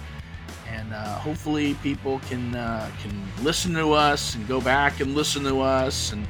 And 0.68 0.94
uh, 0.94 1.18
hopefully, 1.18 1.74
people 1.82 2.20
can 2.28 2.54
uh, 2.54 2.88
can 3.02 3.20
listen 3.42 3.74
to 3.74 3.94
us 3.94 4.36
and 4.36 4.46
go 4.46 4.60
back 4.60 5.00
and 5.00 5.16
listen 5.16 5.42
to 5.42 5.60
us. 5.60 6.12
And 6.12 6.24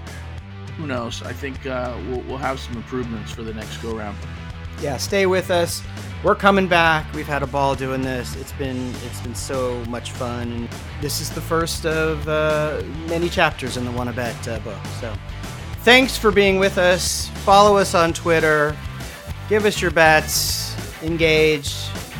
who 0.78 0.86
knows? 0.86 1.22
I 1.22 1.34
think 1.34 1.66
uh, 1.66 1.94
we'll, 2.08 2.20
we'll 2.20 2.38
have 2.38 2.58
some 2.58 2.76
improvements 2.76 3.30
for 3.30 3.42
the 3.42 3.52
next 3.52 3.76
go 3.82 3.94
round 3.94 4.16
yeah, 4.82 4.96
stay 4.96 5.26
with 5.26 5.50
us. 5.50 5.82
We're 6.24 6.34
coming 6.34 6.68
back. 6.68 7.12
We've 7.14 7.26
had 7.26 7.42
a 7.42 7.46
ball 7.46 7.74
doing 7.74 8.02
this. 8.02 8.36
It's 8.36 8.52
been 8.52 8.92
it's 9.04 9.20
been 9.20 9.34
so 9.34 9.84
much 9.86 10.12
fun, 10.12 10.52
and 10.52 10.68
this 11.00 11.20
is 11.20 11.30
the 11.30 11.40
first 11.40 11.86
of 11.86 12.28
uh, 12.28 12.82
many 13.08 13.28
chapters 13.28 13.76
in 13.76 13.84
the 13.84 13.90
Wanna 13.92 14.12
Bet 14.12 14.46
uh, 14.46 14.58
book. 14.60 14.78
So, 15.00 15.12
thanks 15.78 16.16
for 16.16 16.30
being 16.30 16.58
with 16.58 16.78
us. 16.78 17.28
Follow 17.44 17.76
us 17.76 17.94
on 17.94 18.12
Twitter. 18.12 18.76
Give 19.48 19.64
us 19.64 19.80
your 19.80 19.90
bets. 19.90 20.76
Engage. 21.02 21.74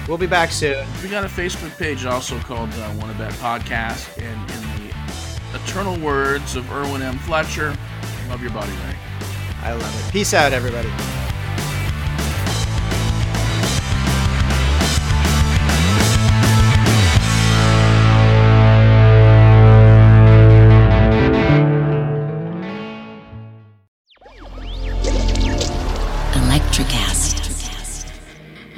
We'll 0.09 0.19
be 0.19 0.27
back 0.27 0.51
soon. 0.51 0.85
We 1.01 1.09
got 1.09 1.25
a 1.25 1.29
Facebook 1.29 1.77
page 1.79 2.05
also 2.05 2.39
called 2.41 2.71
uh, 2.71 2.95
Wanna 2.99 3.15
Bet 3.15 3.33
Podcast, 3.35 4.19
and 4.19 4.51
in 4.51 4.89
the 4.89 4.95
eternal 5.63 5.97
words 5.99 6.57
of 6.57 6.71
Irwin 6.73 7.03
M. 7.03 7.19
Fletcher, 7.21 7.77
love 8.29 8.43
your 8.43 8.51
body, 8.51 8.73
Ray. 8.73 8.97
I 9.63 9.75
love 9.75 10.09
it. 10.09 10.13
Peace 10.13 10.35
out, 10.35 10.53
everybody. 10.53 10.91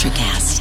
Electricast. 0.00 0.59